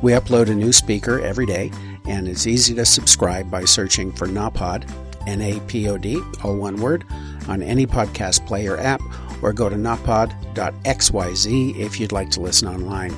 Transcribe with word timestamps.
We 0.00 0.12
upload 0.12 0.48
a 0.48 0.54
new 0.54 0.72
speaker 0.72 1.20
every 1.20 1.46
day, 1.46 1.72
and 2.06 2.28
it's 2.28 2.46
easy 2.46 2.74
to 2.74 2.84
subscribe 2.84 3.50
by 3.50 3.64
searching 3.64 4.12
for 4.12 4.28
NAPOD, 4.28 4.88
N 5.26 5.42
A 5.42 5.60
P 5.60 5.88
O 5.88 5.98
D, 5.98 6.22
all 6.44 6.56
one 6.56 6.76
word, 6.76 7.04
on 7.48 7.62
any 7.62 7.86
podcast 7.86 8.46
player 8.46 8.78
app, 8.78 9.00
or 9.42 9.52
go 9.52 9.68
to 9.68 9.76
napod.xyz 9.76 11.78
if 11.78 12.00
you'd 12.00 12.12
like 12.12 12.30
to 12.30 12.40
listen 12.40 12.68
online. 12.68 13.10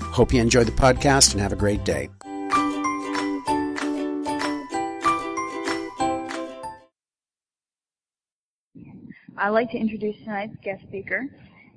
Hope 0.00 0.32
you 0.32 0.40
enjoy 0.40 0.64
the 0.64 0.72
podcast 0.72 1.32
and 1.32 1.40
have 1.40 1.52
a 1.52 1.56
great 1.56 1.84
day. 1.84 2.08
I'd 9.38 9.50
like 9.50 9.70
to 9.72 9.78
introduce 9.78 10.16
tonight's 10.24 10.56
guest 10.62 10.82
speaker. 10.82 11.28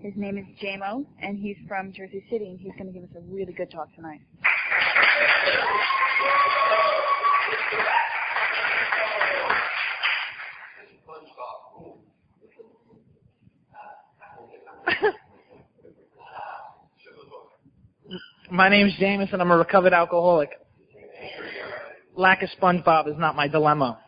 His 0.01 0.13
name 0.15 0.37
is 0.37 0.45
JMO, 0.63 1.05
and 1.21 1.37
he's 1.37 1.57
from 1.67 1.91
Jersey 1.91 2.23
City, 2.31 2.45
and 2.45 2.57
he's 2.57 2.71
going 2.77 2.85
to 2.85 2.93
give 2.93 3.03
us 3.03 3.09
a 3.17 3.21
really 3.29 3.51
good 3.51 3.69
talk 3.69 3.93
tonight. 3.95 4.21
My 18.49 18.69
name's 18.69 18.93
James, 18.99 19.29
and 19.33 19.41
I'm 19.41 19.51
a 19.51 19.57
recovered 19.57 19.93
alcoholic. 19.93 20.49
Lack 22.15 22.41
of 22.41 22.49
SpongeBob 22.59 23.09
is 23.09 23.15
not 23.17 23.35
my 23.35 23.49
dilemma. 23.49 23.99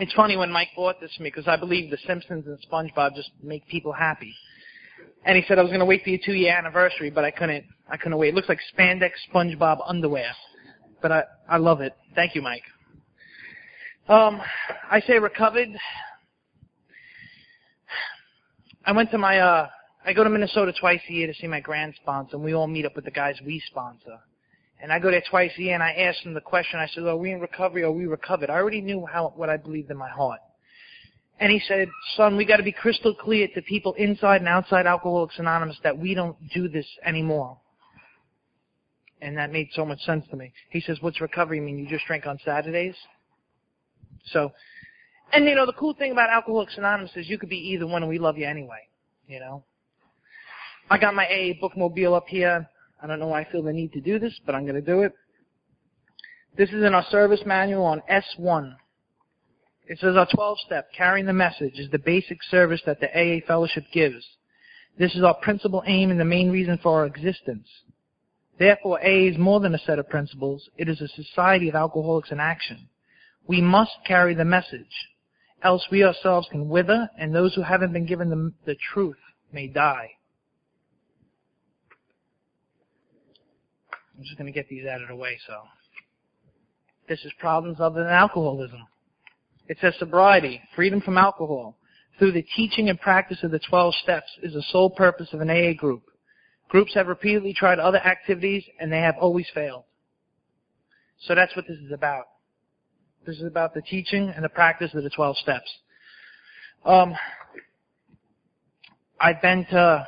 It's 0.00 0.14
funny 0.14 0.34
when 0.34 0.50
Mike 0.50 0.70
bought 0.74 0.98
this 0.98 1.14
for 1.14 1.22
me 1.24 1.28
because 1.28 1.46
I 1.46 1.56
believe 1.56 1.90
The 1.90 1.98
Simpsons 2.06 2.46
and 2.46 2.58
SpongeBob 2.72 3.14
just 3.14 3.28
make 3.42 3.68
people 3.68 3.92
happy. 3.92 4.34
And 5.26 5.36
he 5.36 5.44
said 5.46 5.58
I 5.58 5.62
was 5.62 5.68
going 5.68 5.80
to 5.80 5.84
wait 5.84 6.02
for 6.02 6.08
your 6.08 6.18
two-year 6.24 6.56
anniversary, 6.56 7.10
but 7.10 7.22
I 7.22 7.30
couldn't. 7.30 7.66
I 7.86 7.98
couldn't 7.98 8.16
wait. 8.16 8.30
It 8.30 8.34
looks 8.34 8.48
like 8.48 8.60
spandex 8.74 9.10
SpongeBob 9.30 9.82
underwear, 9.86 10.32
but 11.02 11.12
I 11.12 11.24
I 11.50 11.58
love 11.58 11.82
it. 11.82 11.92
Thank 12.14 12.34
you, 12.34 12.40
Mike. 12.40 12.62
Um, 14.08 14.40
I 14.90 15.02
say 15.02 15.18
recovered. 15.18 15.68
I 18.86 18.92
went 18.92 19.10
to 19.10 19.18
my 19.18 19.38
uh 19.38 19.68
I 20.06 20.14
go 20.14 20.24
to 20.24 20.30
Minnesota 20.30 20.72
twice 20.80 21.02
a 21.10 21.12
year 21.12 21.26
to 21.26 21.34
see 21.34 21.46
my 21.46 21.60
grand 21.60 21.94
sponsor, 22.00 22.36
and 22.36 22.44
we 22.44 22.54
all 22.54 22.66
meet 22.66 22.86
up 22.86 22.96
with 22.96 23.04
the 23.04 23.10
guys 23.10 23.34
we 23.44 23.62
sponsor. 23.66 24.18
And 24.82 24.92
I 24.92 24.98
go 24.98 25.10
there 25.10 25.22
twice 25.28 25.52
a 25.58 25.62
year, 25.62 25.74
and 25.74 25.82
I 25.82 25.92
ask 25.92 26.22
them 26.22 26.32
the 26.32 26.40
question. 26.40 26.80
I 26.80 26.86
said, 26.86 27.04
"Are 27.04 27.16
we 27.16 27.32
in 27.32 27.40
recovery? 27.40 27.82
Or 27.82 27.88
are 27.88 27.92
we 27.92 28.06
recovered?" 28.06 28.48
I 28.48 28.54
already 28.54 28.80
knew 28.80 29.04
how 29.06 29.32
what 29.36 29.50
I 29.50 29.56
believed 29.56 29.90
in 29.90 29.96
my 29.96 30.08
heart. 30.08 30.40
And 31.38 31.52
he 31.52 31.58
said, 31.60 31.90
"Son, 32.16 32.36
we 32.36 32.44
got 32.44 32.56
to 32.56 32.62
be 32.62 32.72
crystal 32.72 33.14
clear 33.14 33.48
to 33.48 33.62
people 33.62 33.92
inside 33.94 34.40
and 34.40 34.48
outside 34.48 34.86
Alcoholics 34.86 35.38
Anonymous 35.38 35.78
that 35.82 35.96
we 35.96 36.14
don't 36.14 36.36
do 36.50 36.68
this 36.68 36.86
anymore." 37.04 37.58
And 39.22 39.36
that 39.36 39.52
made 39.52 39.68
so 39.72 39.84
much 39.84 40.00
sense 40.00 40.26
to 40.28 40.36
me. 40.36 40.52
He 40.70 40.80
says, 40.80 41.02
"What's 41.02 41.20
recovery 41.20 41.60
mean? 41.60 41.78
You 41.78 41.86
just 41.86 42.06
drink 42.06 42.26
on 42.26 42.38
Saturdays?" 42.38 42.96
So, 44.26 44.52
and 45.32 45.44
you 45.44 45.54
know, 45.54 45.66
the 45.66 45.74
cool 45.74 45.92
thing 45.94 46.12
about 46.12 46.30
Alcoholics 46.30 46.78
Anonymous 46.78 47.14
is 47.16 47.28
you 47.28 47.38
could 47.38 47.50
be 47.50 47.68
either 47.72 47.86
one, 47.86 48.02
and 48.02 48.08
we 48.08 48.18
love 48.18 48.38
you 48.38 48.46
anyway. 48.46 48.88
You 49.26 49.40
know. 49.40 49.64
I 50.90 50.98
got 50.98 51.14
my 51.14 51.26
AA 51.26 51.54
bookmobile 51.62 52.16
up 52.16 52.26
here. 52.28 52.68
I 53.02 53.06
don't 53.06 53.18
know 53.18 53.28
why 53.28 53.42
I 53.42 53.50
feel 53.50 53.62
the 53.62 53.72
need 53.72 53.92
to 53.94 54.00
do 54.00 54.18
this, 54.18 54.38
but 54.44 54.54
I'm 54.54 54.64
going 54.64 54.74
to 54.74 54.80
do 54.80 55.02
it. 55.02 55.12
This 56.56 56.68
is 56.70 56.84
in 56.84 56.94
our 56.94 57.04
service 57.10 57.40
manual 57.46 57.84
on 57.84 58.02
S1. 58.10 58.74
It 59.86 59.98
says 59.98 60.16
our 60.16 60.28
12 60.32 60.58
step, 60.66 60.88
carrying 60.96 61.26
the 61.26 61.32
message, 61.32 61.78
is 61.78 61.90
the 61.90 61.98
basic 61.98 62.42
service 62.44 62.80
that 62.86 63.00
the 63.00 63.08
AA 63.08 63.44
fellowship 63.46 63.84
gives. 63.92 64.24
This 64.98 65.14
is 65.14 65.22
our 65.22 65.34
principal 65.34 65.82
aim 65.86 66.10
and 66.10 66.20
the 66.20 66.24
main 66.24 66.50
reason 66.50 66.78
for 66.82 67.00
our 67.00 67.06
existence. 67.06 67.66
Therefore, 68.58 69.00
AA 69.00 69.30
is 69.30 69.38
more 69.38 69.60
than 69.60 69.74
a 69.74 69.78
set 69.78 69.98
of 69.98 70.08
principles. 70.08 70.68
It 70.76 70.88
is 70.88 71.00
a 71.00 71.08
society 71.08 71.68
of 71.68 71.74
alcoholics 71.74 72.30
in 72.30 72.40
action. 72.40 72.88
We 73.46 73.62
must 73.62 73.92
carry 74.06 74.34
the 74.34 74.44
message, 74.44 75.08
else 75.62 75.86
we 75.90 76.04
ourselves 76.04 76.46
can 76.50 76.68
wither, 76.68 77.08
and 77.18 77.34
those 77.34 77.54
who 77.54 77.62
haven't 77.62 77.92
been 77.92 78.06
given 78.06 78.28
the, 78.28 78.52
the 78.66 78.76
truth 78.92 79.16
may 79.52 79.66
die. 79.66 80.10
I'm 84.20 84.24
just 84.26 84.36
going 84.36 84.52
to 84.52 84.54
get 84.54 84.68
these 84.68 84.84
out 84.84 85.00
of 85.00 85.08
the 85.08 85.16
way. 85.16 85.38
So, 85.46 85.54
this 87.08 87.24
is 87.24 87.32
problems 87.38 87.78
other 87.80 88.04
than 88.04 88.12
alcoholism. 88.12 88.86
It 89.66 89.78
says 89.80 89.94
sobriety, 89.98 90.60
freedom 90.76 91.00
from 91.00 91.16
alcohol, 91.16 91.78
through 92.18 92.32
the 92.32 92.44
teaching 92.54 92.90
and 92.90 93.00
practice 93.00 93.38
of 93.42 93.50
the 93.50 93.60
12 93.70 93.94
steps 94.02 94.30
is 94.42 94.52
the 94.52 94.62
sole 94.68 94.90
purpose 94.90 95.28
of 95.32 95.40
an 95.40 95.48
AA 95.48 95.72
group. 95.72 96.02
Groups 96.68 96.92
have 96.92 97.06
repeatedly 97.06 97.54
tried 97.54 97.78
other 97.78 97.96
activities 97.96 98.62
and 98.78 98.92
they 98.92 99.00
have 99.00 99.14
always 99.18 99.46
failed. 99.54 99.84
So 101.20 101.34
that's 101.34 101.56
what 101.56 101.66
this 101.66 101.78
is 101.78 101.90
about. 101.90 102.26
This 103.26 103.36
is 103.36 103.44
about 103.44 103.72
the 103.72 103.80
teaching 103.80 104.30
and 104.36 104.44
the 104.44 104.50
practice 104.50 104.92
of 104.92 105.02
the 105.02 105.08
12 105.08 105.38
steps. 105.38 105.70
Um, 106.84 107.14
I've 109.18 109.40
been 109.40 109.64
to, 109.70 110.06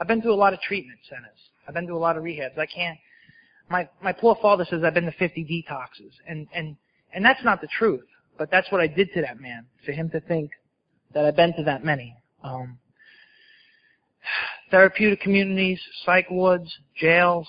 I've 0.00 0.08
been 0.08 0.22
to 0.22 0.30
a 0.30 0.34
lot 0.34 0.54
of 0.54 0.60
treatment 0.62 1.00
centers. 1.10 1.31
I've 1.66 1.74
been 1.74 1.86
to 1.86 1.94
a 1.94 1.96
lot 1.96 2.16
of 2.16 2.24
rehabs. 2.24 2.58
I 2.58 2.66
can't. 2.66 2.98
My 3.68 3.88
my 4.02 4.12
poor 4.12 4.36
father 4.42 4.66
says 4.68 4.82
I've 4.84 4.94
been 4.94 5.06
to 5.06 5.12
50 5.12 5.44
detoxes, 5.44 6.12
and 6.28 6.46
and 6.54 6.76
and 7.14 7.24
that's 7.24 7.42
not 7.44 7.60
the 7.60 7.68
truth. 7.78 8.04
But 8.38 8.50
that's 8.50 8.70
what 8.72 8.80
I 8.80 8.86
did 8.86 9.12
to 9.14 9.20
that 9.22 9.40
man. 9.40 9.66
For 9.84 9.92
him 9.92 10.10
to 10.10 10.20
think 10.20 10.50
that 11.14 11.24
I've 11.24 11.36
been 11.36 11.54
to 11.56 11.64
that 11.64 11.84
many. 11.84 12.16
Um, 12.42 12.78
therapeutic 14.70 15.20
communities, 15.20 15.80
psych 16.04 16.30
wards, 16.30 16.72
jails. 16.96 17.46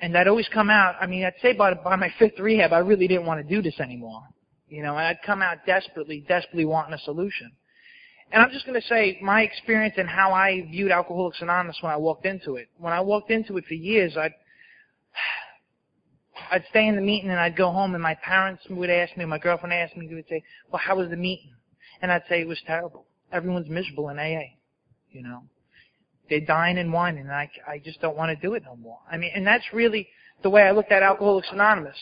And 0.00 0.16
I'd 0.16 0.28
always 0.28 0.48
come 0.52 0.70
out, 0.70 0.96
I 1.00 1.06
mean, 1.06 1.24
I'd 1.24 1.34
say 1.40 1.52
by, 1.54 1.74
by 1.74 1.96
my 1.96 2.12
fifth 2.18 2.38
rehab, 2.38 2.72
I 2.72 2.78
really 2.78 3.08
didn't 3.08 3.26
want 3.26 3.46
to 3.46 3.54
do 3.54 3.62
this 3.62 3.80
anymore. 3.80 4.22
You 4.68 4.82
know, 4.82 4.96
and 4.96 5.06
I'd 5.06 5.22
come 5.24 5.40
out 5.42 5.58
desperately, 5.66 6.24
desperately 6.26 6.64
wanting 6.64 6.94
a 6.94 6.98
solution. 6.98 7.52
And 8.32 8.42
I'm 8.42 8.50
just 8.50 8.66
going 8.66 8.80
to 8.80 8.86
say 8.86 9.18
my 9.22 9.42
experience 9.42 9.94
and 9.96 10.08
how 10.08 10.32
I 10.32 10.62
viewed 10.70 10.90
Alcoholics 10.90 11.40
Anonymous 11.40 11.78
when 11.80 11.92
I 11.92 11.96
walked 11.96 12.26
into 12.26 12.56
it. 12.56 12.68
When 12.78 12.92
I 12.92 13.00
walked 13.00 13.30
into 13.30 13.56
it 13.58 13.64
for 13.66 13.74
years, 13.74 14.16
I'd 14.16 14.32
I'd 16.50 16.64
stay 16.70 16.88
in 16.88 16.96
the 16.96 17.02
meeting 17.02 17.30
and 17.30 17.38
I'd 17.38 17.56
go 17.56 17.70
home 17.70 17.94
and 17.94 18.02
my 18.02 18.14
parents 18.16 18.62
would 18.68 18.90
ask 18.90 19.16
me, 19.16 19.24
my 19.24 19.38
girlfriend 19.38 19.72
asked 19.72 19.96
me, 19.96 20.08
they 20.08 20.14
would 20.14 20.28
say, 20.28 20.42
well, 20.70 20.82
how 20.84 20.96
was 20.96 21.08
the 21.10 21.16
meeting? 21.16 21.52
And 22.02 22.10
I'd 22.10 22.24
say 22.28 22.40
it 22.40 22.48
was 22.48 22.60
terrible. 22.66 23.06
Everyone's 23.32 23.68
miserable 23.68 24.08
in 24.08 24.18
AA, 24.18 24.56
you 25.10 25.22
know. 25.22 25.44
They're 26.28 26.40
dying 26.40 26.78
and 26.78 26.92
whining 26.92 27.20
and 27.20 27.32
I, 27.32 27.50
I 27.68 27.78
just 27.78 28.00
don't 28.00 28.16
want 28.16 28.30
to 28.30 28.46
do 28.46 28.54
it 28.54 28.64
no 28.64 28.76
more. 28.76 28.98
I 29.10 29.16
mean, 29.16 29.30
and 29.34 29.46
that's 29.46 29.64
really 29.72 30.08
the 30.42 30.50
way 30.50 30.62
I 30.62 30.72
looked 30.72 30.90
at 30.90 31.02
Alcoholics 31.02 31.48
Anonymous. 31.52 31.96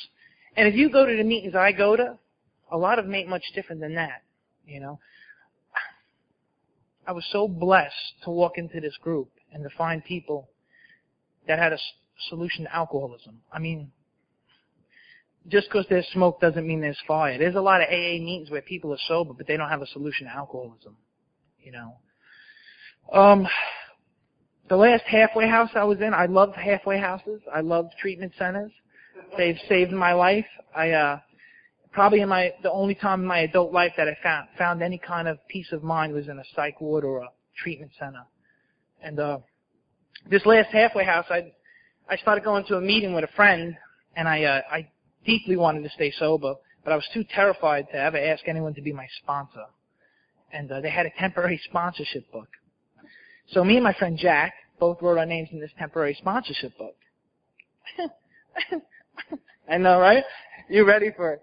And 0.56 0.68
if 0.68 0.74
you 0.74 0.90
go 0.90 1.04
to 1.04 1.16
the 1.16 1.24
meetings 1.24 1.54
I 1.54 1.72
go 1.72 1.96
to, 1.96 2.18
a 2.70 2.76
lot 2.76 2.98
of 2.98 3.04
them 3.04 3.14
ain't 3.14 3.28
much 3.28 3.44
different 3.54 3.80
than 3.80 3.94
that, 3.94 4.22
you 4.66 4.80
know. 4.80 4.98
I 7.06 7.12
was 7.12 7.24
so 7.32 7.48
blessed 7.48 8.22
to 8.24 8.30
walk 8.30 8.58
into 8.58 8.80
this 8.80 8.96
group 9.02 9.30
and 9.52 9.62
to 9.62 9.70
find 9.76 10.04
people 10.04 10.48
that 11.48 11.58
had 11.58 11.72
a 11.72 11.78
solution 12.28 12.64
to 12.64 12.74
alcoholism. 12.74 13.40
I 13.52 13.58
mean, 13.58 13.90
just 15.48 15.68
because 15.68 15.86
there's 15.90 16.06
smoke 16.12 16.40
doesn't 16.40 16.66
mean 16.66 16.80
there's 16.80 16.98
fire. 17.06 17.38
There's 17.38 17.56
a 17.56 17.60
lot 17.60 17.80
of 17.80 17.88
AA 17.88 18.22
meetings 18.22 18.50
where 18.50 18.62
people 18.62 18.92
are 18.92 18.98
sober, 19.08 19.32
but 19.34 19.46
they 19.46 19.56
don't 19.56 19.68
have 19.68 19.82
a 19.82 19.86
solution 19.86 20.26
to 20.26 20.32
alcoholism. 20.32 20.96
You 21.60 21.72
know. 21.72 21.96
Um, 23.12 23.46
the 24.68 24.76
last 24.76 25.02
halfway 25.04 25.48
house 25.48 25.70
I 25.74 25.84
was 25.84 26.00
in, 26.00 26.14
I 26.14 26.26
loved 26.26 26.56
halfway 26.56 26.98
houses. 26.98 27.40
I 27.52 27.60
loved 27.60 27.94
treatment 28.00 28.32
centers. 28.38 28.70
They've 29.36 29.58
saved 29.68 29.92
my 29.92 30.12
life. 30.12 30.46
I 30.74 30.90
uh, 30.90 31.18
probably 31.92 32.20
in 32.20 32.28
my 32.28 32.52
the 32.62 32.70
only 32.70 32.94
time 32.94 33.20
in 33.20 33.26
my 33.26 33.40
adult 33.40 33.72
life 33.72 33.92
that 33.96 34.08
I 34.08 34.16
found 34.22 34.48
found 34.58 34.82
any 34.82 34.98
kind 34.98 35.28
of 35.28 35.38
peace 35.48 35.72
of 35.72 35.82
mind 35.82 36.12
was 36.12 36.28
in 36.28 36.38
a 36.38 36.44
psych 36.54 36.80
ward 36.80 37.04
or 37.04 37.20
a 37.20 37.28
treatment 37.62 37.92
center. 37.98 38.24
And 39.02 39.18
uh, 39.18 39.38
this 40.30 40.44
last 40.46 40.68
halfway 40.72 41.04
house, 41.04 41.26
I 41.30 41.52
I 42.08 42.16
started 42.16 42.44
going 42.44 42.64
to 42.66 42.76
a 42.76 42.80
meeting 42.80 43.14
with 43.14 43.24
a 43.24 43.32
friend, 43.36 43.76
and 44.16 44.28
I 44.28 44.44
uh, 44.44 44.60
I 44.70 44.88
deeply 45.24 45.56
wanted 45.56 45.82
to 45.84 45.90
stay 45.90 46.12
sober, 46.18 46.54
but 46.84 46.92
I 46.92 46.96
was 46.96 47.08
too 47.12 47.24
terrified 47.34 47.86
to 47.92 47.96
ever 47.96 48.18
ask 48.18 48.48
anyone 48.48 48.74
to 48.74 48.82
be 48.82 48.92
my 48.92 49.06
sponsor. 49.22 49.66
And 50.52 50.70
uh, 50.70 50.80
they 50.80 50.90
had 50.90 51.06
a 51.06 51.10
temporary 51.18 51.60
sponsorship 51.64 52.30
book. 52.30 52.48
So 53.50 53.64
me 53.64 53.76
and 53.76 53.84
my 53.84 53.94
friend 53.94 54.18
Jack 54.18 54.52
both 54.78 55.00
wrote 55.00 55.18
our 55.18 55.26
names 55.26 55.48
in 55.52 55.60
this 55.60 55.70
temporary 55.78 56.14
sponsorship 56.18 56.76
book. 56.76 56.96
I 59.70 59.78
know, 59.78 59.98
right? 59.98 60.24
You 60.68 60.86
ready 60.86 61.10
for 61.16 61.34
it? 61.34 61.42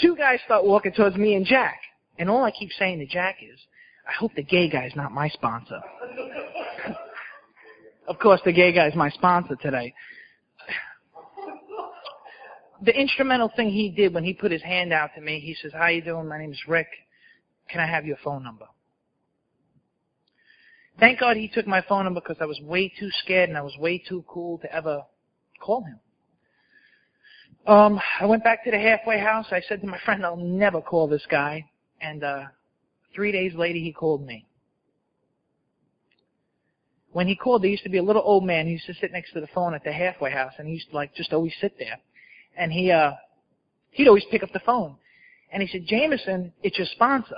Two 0.00 0.16
guys 0.16 0.40
start 0.44 0.64
walking 0.64 0.92
towards 0.92 1.16
me 1.16 1.34
and 1.34 1.44
Jack. 1.44 1.78
And 2.18 2.30
all 2.30 2.44
I 2.44 2.50
keep 2.50 2.70
saying 2.78 2.98
to 2.98 3.06
Jack 3.06 3.36
is, 3.42 3.58
I 4.06 4.12
hope 4.12 4.32
the 4.34 4.42
gay 4.42 4.68
guy's 4.68 4.94
not 4.96 5.12
my 5.12 5.28
sponsor. 5.28 5.80
of 8.08 8.18
course, 8.18 8.40
the 8.44 8.52
gay 8.52 8.72
guy's 8.72 8.94
my 8.94 9.10
sponsor 9.10 9.56
today. 9.56 9.94
The 12.84 12.98
instrumental 12.98 13.50
thing 13.54 13.70
he 13.70 13.90
did 13.90 14.12
when 14.12 14.24
he 14.24 14.32
put 14.32 14.50
his 14.50 14.62
hand 14.62 14.92
out 14.92 15.10
to 15.14 15.20
me, 15.20 15.38
he 15.38 15.54
says, 15.54 15.72
how 15.72 15.86
you 15.86 16.02
doing? 16.02 16.28
My 16.28 16.38
name 16.38 16.50
is 16.50 16.60
Rick. 16.66 16.88
Can 17.68 17.80
I 17.80 17.86
have 17.86 18.04
your 18.04 18.16
phone 18.24 18.42
number? 18.42 18.66
Thank 20.98 21.20
God 21.20 21.36
he 21.36 21.48
took 21.48 21.66
my 21.66 21.82
phone 21.88 22.04
number 22.04 22.20
because 22.20 22.36
I 22.40 22.44
was 22.44 22.60
way 22.60 22.92
too 22.98 23.10
scared 23.22 23.48
and 23.48 23.56
I 23.56 23.62
was 23.62 23.76
way 23.78 23.98
too 23.98 24.24
cool 24.28 24.58
to 24.58 24.74
ever 24.74 25.02
call 25.60 25.84
him. 25.84 26.00
Um, 27.66 28.00
I 28.20 28.26
went 28.26 28.42
back 28.42 28.64
to 28.64 28.70
the 28.70 28.78
halfway 28.78 29.18
house. 29.18 29.46
I 29.52 29.60
said 29.68 29.80
to 29.82 29.86
my 29.86 29.98
friend, 30.04 30.24
I'll 30.24 30.36
never 30.36 30.80
call 30.80 31.06
this 31.06 31.24
guy. 31.30 31.64
And 32.00 32.24
uh, 32.24 32.44
three 33.14 33.30
days 33.30 33.54
later, 33.54 33.78
he 33.78 33.92
called 33.92 34.26
me. 34.26 34.46
When 37.12 37.28
he 37.28 37.36
called, 37.36 37.62
there 37.62 37.70
used 37.70 37.84
to 37.84 37.90
be 37.90 37.98
a 37.98 38.02
little 38.02 38.22
old 38.24 38.44
man 38.44 38.66
who 38.66 38.72
used 38.72 38.86
to 38.86 38.94
sit 38.94 39.12
next 39.12 39.32
to 39.34 39.40
the 39.40 39.46
phone 39.54 39.74
at 39.74 39.84
the 39.84 39.92
halfway 39.92 40.32
house, 40.32 40.52
and 40.58 40.66
he 40.66 40.74
used 40.74 40.90
to 40.90 40.96
like 40.96 41.14
just 41.14 41.32
always 41.32 41.52
sit 41.60 41.78
there. 41.78 41.98
And 42.56 42.72
he, 42.72 42.90
uh, 42.90 43.12
he'd 43.90 44.08
always 44.08 44.24
pick 44.30 44.42
up 44.42 44.52
the 44.52 44.60
phone, 44.60 44.96
and 45.52 45.62
he 45.62 45.68
said, 45.68 45.86
"Jamison, 45.86 46.52
it's 46.62 46.78
your 46.78 46.86
sponsor." 46.86 47.36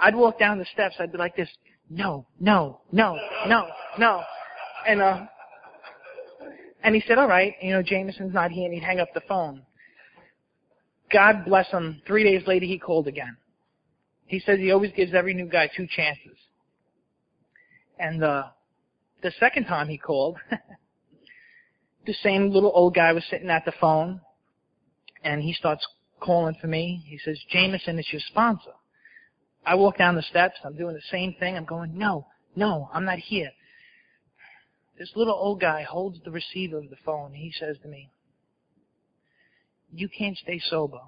I'd 0.00 0.16
walk 0.16 0.38
down 0.38 0.58
the 0.58 0.66
steps. 0.72 0.96
I'd 0.98 1.12
be 1.12 1.18
like 1.18 1.36
this, 1.36 1.48
"No, 1.88 2.26
no, 2.40 2.80
no, 2.90 3.16
no, 3.46 3.68
no," 3.98 4.22
and 4.86 5.00
uh, 5.00 5.26
and 6.82 6.94
he 6.94 7.02
said, 7.06 7.18
all 7.18 7.28
right, 7.28 7.54
you 7.60 7.72
know, 7.72 7.82
Jamison's 7.82 8.34
not 8.34 8.50
here, 8.50 8.64
and 8.64 8.74
he'd 8.74 8.82
hang 8.82 9.00
up 9.00 9.08
the 9.14 9.22
phone. 9.28 9.62
God 11.12 11.44
bless 11.44 11.68
him. 11.70 12.02
Three 12.06 12.24
days 12.24 12.46
later, 12.46 12.66
he 12.66 12.78
called 12.78 13.06
again. 13.06 13.36
He 14.26 14.40
says 14.40 14.58
he 14.58 14.72
always 14.72 14.92
gives 14.92 15.12
every 15.14 15.34
new 15.34 15.46
guy 15.46 15.68
two 15.76 15.86
chances. 15.86 16.38
And 17.98 18.24
uh, 18.24 18.44
the 19.22 19.32
second 19.38 19.66
time 19.66 19.88
he 19.88 19.98
called, 19.98 20.38
the 22.06 22.14
same 22.14 22.50
little 22.50 22.72
old 22.74 22.94
guy 22.94 23.12
was 23.12 23.24
sitting 23.30 23.50
at 23.50 23.64
the 23.64 23.72
phone, 23.80 24.20
and 25.22 25.42
he 25.42 25.52
starts 25.52 25.86
calling 26.18 26.56
for 26.60 26.66
me. 26.66 27.04
He 27.06 27.18
says, 27.18 27.38
Jamison, 27.50 27.98
it's 27.98 28.12
your 28.12 28.22
sponsor. 28.28 28.72
I 29.64 29.74
walk 29.76 29.98
down 29.98 30.16
the 30.16 30.22
steps. 30.22 30.56
I'm 30.64 30.76
doing 30.76 30.94
the 30.94 31.02
same 31.10 31.34
thing. 31.38 31.56
I'm 31.56 31.64
going, 31.64 31.96
no, 31.96 32.26
no, 32.56 32.88
I'm 32.92 33.04
not 33.04 33.18
here. 33.18 33.50
This 35.02 35.16
little 35.16 35.34
old 35.34 35.60
guy 35.60 35.82
holds 35.82 36.20
the 36.24 36.30
receiver 36.30 36.78
of 36.78 36.88
the 36.88 36.96
phone. 37.04 37.32
He 37.32 37.52
says 37.58 37.76
to 37.82 37.88
me, 37.88 38.12
you 39.92 40.08
can't 40.08 40.38
stay 40.38 40.60
sober. 40.64 41.00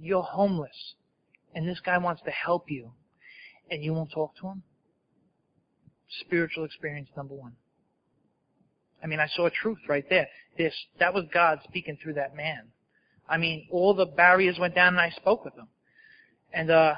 You're 0.00 0.22
homeless. 0.22 0.94
And 1.54 1.68
this 1.68 1.80
guy 1.84 1.98
wants 1.98 2.22
to 2.22 2.30
help 2.30 2.70
you. 2.70 2.92
And 3.70 3.84
you 3.84 3.92
won't 3.92 4.10
talk 4.10 4.34
to 4.36 4.46
him? 4.46 4.62
Spiritual 6.20 6.64
experience 6.64 7.10
number 7.14 7.34
one. 7.34 7.56
I 9.04 9.06
mean, 9.06 9.20
I 9.20 9.28
saw 9.36 9.50
truth 9.50 9.80
right 9.86 10.08
there. 10.08 10.26
This, 10.56 10.72
that 10.98 11.12
was 11.12 11.24
God 11.30 11.58
speaking 11.64 11.98
through 12.02 12.14
that 12.14 12.34
man. 12.34 12.68
I 13.28 13.36
mean, 13.36 13.68
all 13.70 13.92
the 13.92 14.06
barriers 14.06 14.58
went 14.58 14.74
down 14.74 14.94
and 14.94 15.00
I 15.00 15.10
spoke 15.10 15.44
with 15.44 15.52
him. 15.52 15.68
And, 16.54 16.70
uh, 16.70 16.94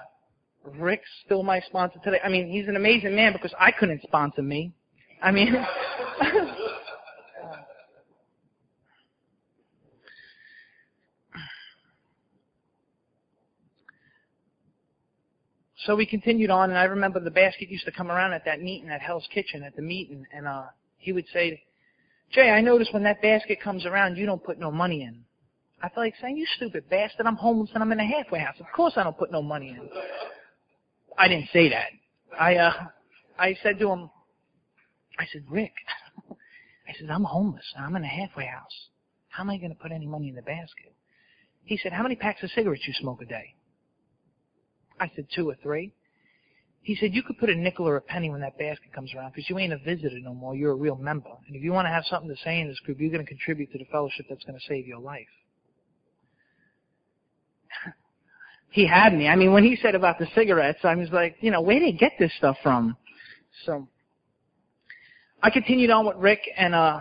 Rick's 0.65 1.11
still 1.25 1.43
my 1.43 1.59
sponsor 1.63 1.99
today. 2.05 2.21
I 2.23 2.29
mean, 2.29 2.49
he's 2.49 2.69
an 2.69 2.77
amazing 2.77 3.17
man 3.17 3.33
because 3.33 3.55
I 3.59 3.73
couldn't 3.73 4.03
sponsor 4.03 4.43
me. 4.43 4.73
I 5.23 5.31
mean, 5.33 5.55
so 15.85 15.95
we 15.95 16.07
continued 16.07 16.51
on, 16.51 16.71
and 16.71 16.79
I 16.79 16.85
remember 16.85 17.21
the 17.21 17.31
basket 17.31 17.69
used 17.69 17.85
to 17.85 17.93
come 17.93 18.11
around 18.11 18.33
at 18.33 18.47
that 18.47 18.63
meeting 18.63 18.89
at 18.89 19.03
Hell's 19.03 19.29
Kitchen 19.33 19.63
at 19.63 19.77
the 19.77 19.83
meeting, 19.83 20.25
and 20.33 20.47
uh, 20.47 20.65
he 20.97 21.13
would 21.13 21.27
say, 21.33 21.63
Jay, 22.33 22.49
I 22.51 22.63
notice 22.63 22.89
when 22.93 23.03
that 23.03 23.21
basket 23.21 23.61
comes 23.61 23.85
around, 23.85 24.17
you 24.17 24.25
don't 24.25 24.43
put 24.43 24.59
no 24.59 24.71
money 24.71 25.03
in. 25.03 25.25
I 25.83 25.89
felt 25.89 26.07
like 26.07 26.15
saying, 26.21 26.37
you 26.37 26.47
stupid 26.57 26.89
bastard, 26.89 27.27
I'm 27.27 27.37
homeless 27.37 27.71
and 27.75 27.83
I'm 27.83 27.93
in 27.93 28.01
a 28.01 28.07
halfway 28.07 28.39
house. 28.39 28.57
Of 28.61 28.67
course 28.75 28.95
I 28.97 29.03
don't 29.03 29.19
put 29.19 29.33
no 29.33 29.43
money 29.43 29.71
in. 29.71 29.89
I 31.19 31.29
didn't 31.29 31.49
say 31.53 31.69
that. 31.71 31.89
I, 32.39 32.57
uh, 32.57 32.73
I 33.39 33.57
said 33.63 33.79
to 33.81 33.91
him, 33.91 34.11
I 35.21 35.27
said, 35.31 35.45
Rick, 35.51 35.75
I 36.89 36.95
said, 36.99 37.11
I'm 37.11 37.25
homeless 37.25 37.75
I'm 37.79 37.95
in 37.95 38.03
a 38.03 38.09
halfway 38.09 38.47
house. 38.47 38.89
How 39.29 39.43
am 39.43 39.51
I 39.51 39.59
going 39.59 39.69
to 39.71 39.77
put 39.77 39.93
any 39.93 40.07
money 40.07 40.31
in 40.31 40.35
the 40.35 40.41
basket? 40.41 40.95
He 41.63 41.77
said, 41.77 41.93
how 41.93 42.03
many 42.03 42.17
packs 42.17 42.43
of 42.43 42.51
cigarettes 42.53 42.85
you 42.87 42.95
smoke 42.95 43.21
a 43.21 43.27
day? 43.27 43.55
I 44.99 45.11
said, 45.15 45.27
two 45.35 45.51
or 45.51 45.57
three. 45.63 45.93
He 46.81 46.97
said, 46.97 47.13
you 47.13 47.23
could 47.23 47.39
put 47.39 47.51
a 47.51 47.55
nickel 47.55 47.87
or 47.87 47.97
a 47.97 48.01
penny 48.01 48.31
when 48.31 48.41
that 48.41 48.59
basket 48.59 48.95
comes 48.95 49.13
around 49.15 49.33
because 49.35 49.51
you 49.51 49.59
ain't 49.59 49.75
a 49.75 49.79
visitor 49.79 50.19
no 50.21 50.33
more. 50.33 50.57
You're 50.57 50.73
a 50.73 50.77
real 50.77 50.97
member. 50.97 51.29
And 51.47 51.55
if 51.55 51.63
you 51.63 51.73
want 51.73 51.85
to 51.85 51.91
have 51.91 52.05
something 52.07 52.31
to 52.31 52.43
say 52.43 52.59
in 52.61 52.69
this 52.69 52.81
group, 52.81 52.99
you're 52.99 53.11
going 53.11 53.25
to 53.25 53.29
contribute 53.29 53.71
to 53.73 53.79
the 53.79 53.85
fellowship 53.93 54.25
that's 54.31 54.45
going 54.45 54.59
to 54.59 54.67
save 54.67 54.87
your 54.87 55.01
life. 55.01 55.29
he 58.71 58.87
had 58.87 59.13
me. 59.13 59.29
I 59.29 59.37
mean, 59.37 59.53
when 59.53 59.65
he 59.65 59.77
said 59.77 59.95
about 59.95 60.19
the 60.19 60.29
cigarettes, 60.35 60.81
I 60.83 60.95
was 60.95 61.11
like, 61.11 61.37
you 61.41 61.51
know, 61.51 61.61
where 61.61 61.79
did 61.79 61.93
he 61.93 61.93
get 61.93 62.13
this 62.19 62.33
stuff 62.39 62.57
from? 62.63 62.97
So 63.67 63.87
I 65.43 65.49
continued 65.49 65.89
on 65.89 66.07
with 66.07 66.17
Rick 66.19 66.41
and 66.55 66.75
uh, 66.75 67.01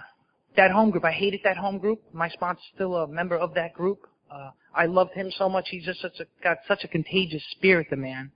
that 0.56 0.72
home 0.72 0.92
group. 0.92 1.04
I 1.04 1.12
hated 1.12 1.42
that 1.44 1.58
home 1.58 1.78
group. 1.78 2.02
My 2.14 2.30
sponsor's 2.30 2.64
still 2.74 2.96
a 2.96 3.08
member 3.08 3.36
of 3.36 3.54
that 3.56 3.74
group. 3.74 4.08
Uh, 4.32 4.52
I 4.74 4.86
loved 4.86 5.12
him 5.12 5.30
so 5.38 5.50
much. 5.50 5.68
He's 5.70 5.84
just 5.84 6.02
such 6.02 6.20
a, 6.22 6.26
got 6.42 6.58
such 6.66 6.86
a 6.86 6.88
contagious 6.88 7.44
spirit, 7.52 7.88
the 7.90 7.98
man. 7.98 8.32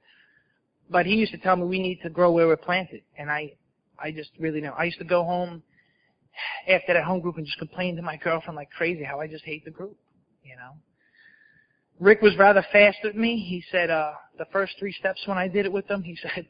But 0.90 1.06
he 1.06 1.14
used 1.14 1.32
to 1.32 1.38
tell 1.38 1.56
me 1.56 1.64
we 1.64 1.80
need 1.80 2.02
to 2.04 2.10
grow 2.10 2.32
where 2.32 2.48
we're 2.48 2.58
planted, 2.58 3.02
and 3.18 3.32
I, 3.32 3.54
I 3.98 4.12
just 4.12 4.32
really 4.38 4.60
know. 4.60 4.74
I 4.78 4.84
used 4.84 4.98
to 4.98 5.06
go 5.06 5.24
home 5.24 5.64
after 6.68 6.94
that 6.94 7.06
home 7.06 7.22
group 7.22 7.38
and 7.38 7.46
just 7.46 7.58
complain 7.58 7.96
to 7.96 8.02
my 8.02 8.18
girlfriend 8.18 8.58
like 8.58 8.72
crazy 8.72 9.04
how 9.04 9.22
I 9.22 9.28
just 9.28 9.46
hate 9.46 9.64
the 9.64 9.72
group, 9.72 9.96
you 10.44 10.58
know. 10.58 10.74
Rick 12.02 12.22
was 12.22 12.36
rather 12.38 12.66
fast 12.74 12.98
with 13.06 13.16
me. 13.16 13.38
He 13.38 13.64
said 13.72 13.90
uh, 13.90 14.12
the 14.38 14.46
first 14.52 14.74
three 14.80 14.92
steps 14.92 15.22
when 15.28 15.38
I 15.38 15.48
did 15.48 15.66
it 15.66 15.72
with 15.72 15.90
him, 15.90 16.04
he 16.04 16.18
said, 16.22 16.48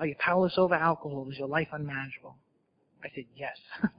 "Are 0.00 0.06
you 0.06 0.16
powerless 0.18 0.54
over 0.56 0.74
alcohol? 0.74 1.28
Is 1.30 1.38
your 1.38 1.46
life 1.46 1.68
unmanageable?" 1.70 2.36
I 3.04 3.08
said, 3.14 3.24
yes. 3.34 3.56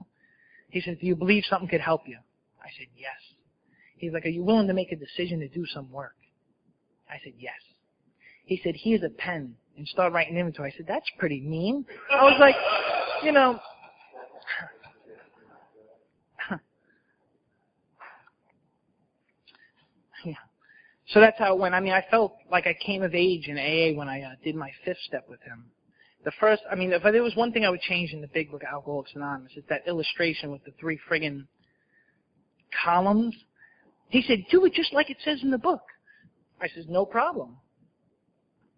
he 0.70 0.80
said, 0.80 0.98
do 1.00 1.06
you 1.06 1.16
believe 1.16 1.44
something 1.48 1.68
could 1.68 1.80
help 1.80 2.02
you? 2.06 2.18
I 2.60 2.68
said, 2.78 2.88
yes. 2.96 3.16
He's 3.96 4.12
like, 4.12 4.24
are 4.24 4.30
you 4.30 4.44
willing 4.44 4.68
to 4.68 4.74
make 4.74 4.92
a 4.92 4.96
decision 4.96 5.40
to 5.40 5.48
do 5.48 5.66
some 5.66 5.90
work? 5.90 6.16
I 7.10 7.16
said, 7.24 7.32
yes. 7.38 7.54
He 8.44 8.60
said, 8.62 8.74
here's 8.76 9.02
a 9.02 9.08
pen 9.08 9.54
and 9.76 9.86
start 9.88 10.12
writing 10.12 10.36
inventory. 10.36 10.72
I 10.72 10.76
said, 10.76 10.86
that's 10.86 11.08
pretty 11.18 11.40
mean. 11.40 11.84
I 12.10 12.22
was 12.24 12.36
like, 12.38 12.54
you 13.22 13.32
know, 13.32 13.58
yeah. 20.24 20.34
So 21.08 21.20
that's 21.20 21.38
how 21.38 21.54
it 21.54 21.58
went. 21.58 21.74
I 21.74 21.80
mean, 21.80 21.92
I 21.92 22.04
felt 22.10 22.36
like 22.50 22.66
I 22.66 22.74
came 22.84 23.02
of 23.02 23.14
age 23.14 23.48
in 23.48 23.56
AA 23.58 23.96
when 23.96 24.08
I 24.08 24.22
uh, 24.22 24.34
did 24.44 24.54
my 24.54 24.70
fifth 24.84 24.98
step 25.06 25.26
with 25.28 25.40
him 25.42 25.66
the 26.24 26.32
first, 26.40 26.62
I 26.70 26.74
mean, 26.74 26.92
if 26.92 27.02
there 27.02 27.22
was 27.22 27.36
one 27.36 27.52
thing 27.52 27.64
I 27.64 27.70
would 27.70 27.80
change 27.80 28.12
in 28.12 28.20
the 28.20 28.28
big 28.28 28.50
book, 28.50 28.62
Alcoholics 28.64 29.12
Anonymous, 29.14 29.52
it's 29.56 29.68
that 29.68 29.86
illustration 29.86 30.50
with 30.50 30.64
the 30.64 30.72
three 30.78 30.98
friggin' 31.08 31.46
columns. 32.84 33.34
He 34.08 34.22
said, 34.22 34.44
do 34.50 34.64
it 34.64 34.72
just 34.72 34.92
like 34.92 35.10
it 35.10 35.18
says 35.24 35.40
in 35.42 35.50
the 35.50 35.58
book. 35.58 35.82
I 36.60 36.68
says, 36.68 36.86
no 36.88 37.04
problem. 37.04 37.56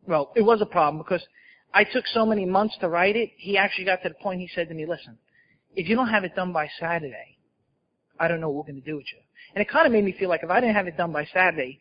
Well, 0.07 0.33
it 0.37 0.43
was 0.43 0.61
a 0.61 0.67
problem 0.67 1.03
because 1.03 1.25
I 1.73 1.85
took 1.85 2.07
so 2.09 2.27
many 2.27 2.45
months 2.45 2.77
to 2.81 2.89
write 2.89 3.17
it. 3.17 3.31
He 3.37 3.57
actually 3.57 3.85
got 3.85 4.03
to 4.03 4.09
the 4.09 4.15
point 4.17 4.41
he 4.41 4.51
said 4.55 4.69
to 4.69 4.75
me, 4.75 4.87
listen, 4.87 5.17
if 5.75 5.89
you 5.89 5.97
don't 5.97 6.09
have 6.09 6.25
it 6.25 6.35
done 6.35 6.53
by 6.53 6.69
Saturday, 6.79 7.39
I 8.19 8.29
don't 8.29 8.41
know 8.41 8.51
what 8.51 8.67
we're 8.67 8.73
going 8.73 8.83
to 8.83 8.91
do 8.91 8.97
with 8.97 9.07
you. 9.13 9.21
And 9.55 9.63
it 9.63 9.69
kind 9.69 9.87
of 9.87 9.93
made 9.93 10.05
me 10.05 10.15
feel 10.19 10.29
like 10.29 10.43
if 10.43 10.51
I 10.51 10.61
didn't 10.61 10.77
have 10.77 10.87
it 10.87 10.97
done 10.97 11.13
by 11.13 11.27
Saturday, 11.33 11.81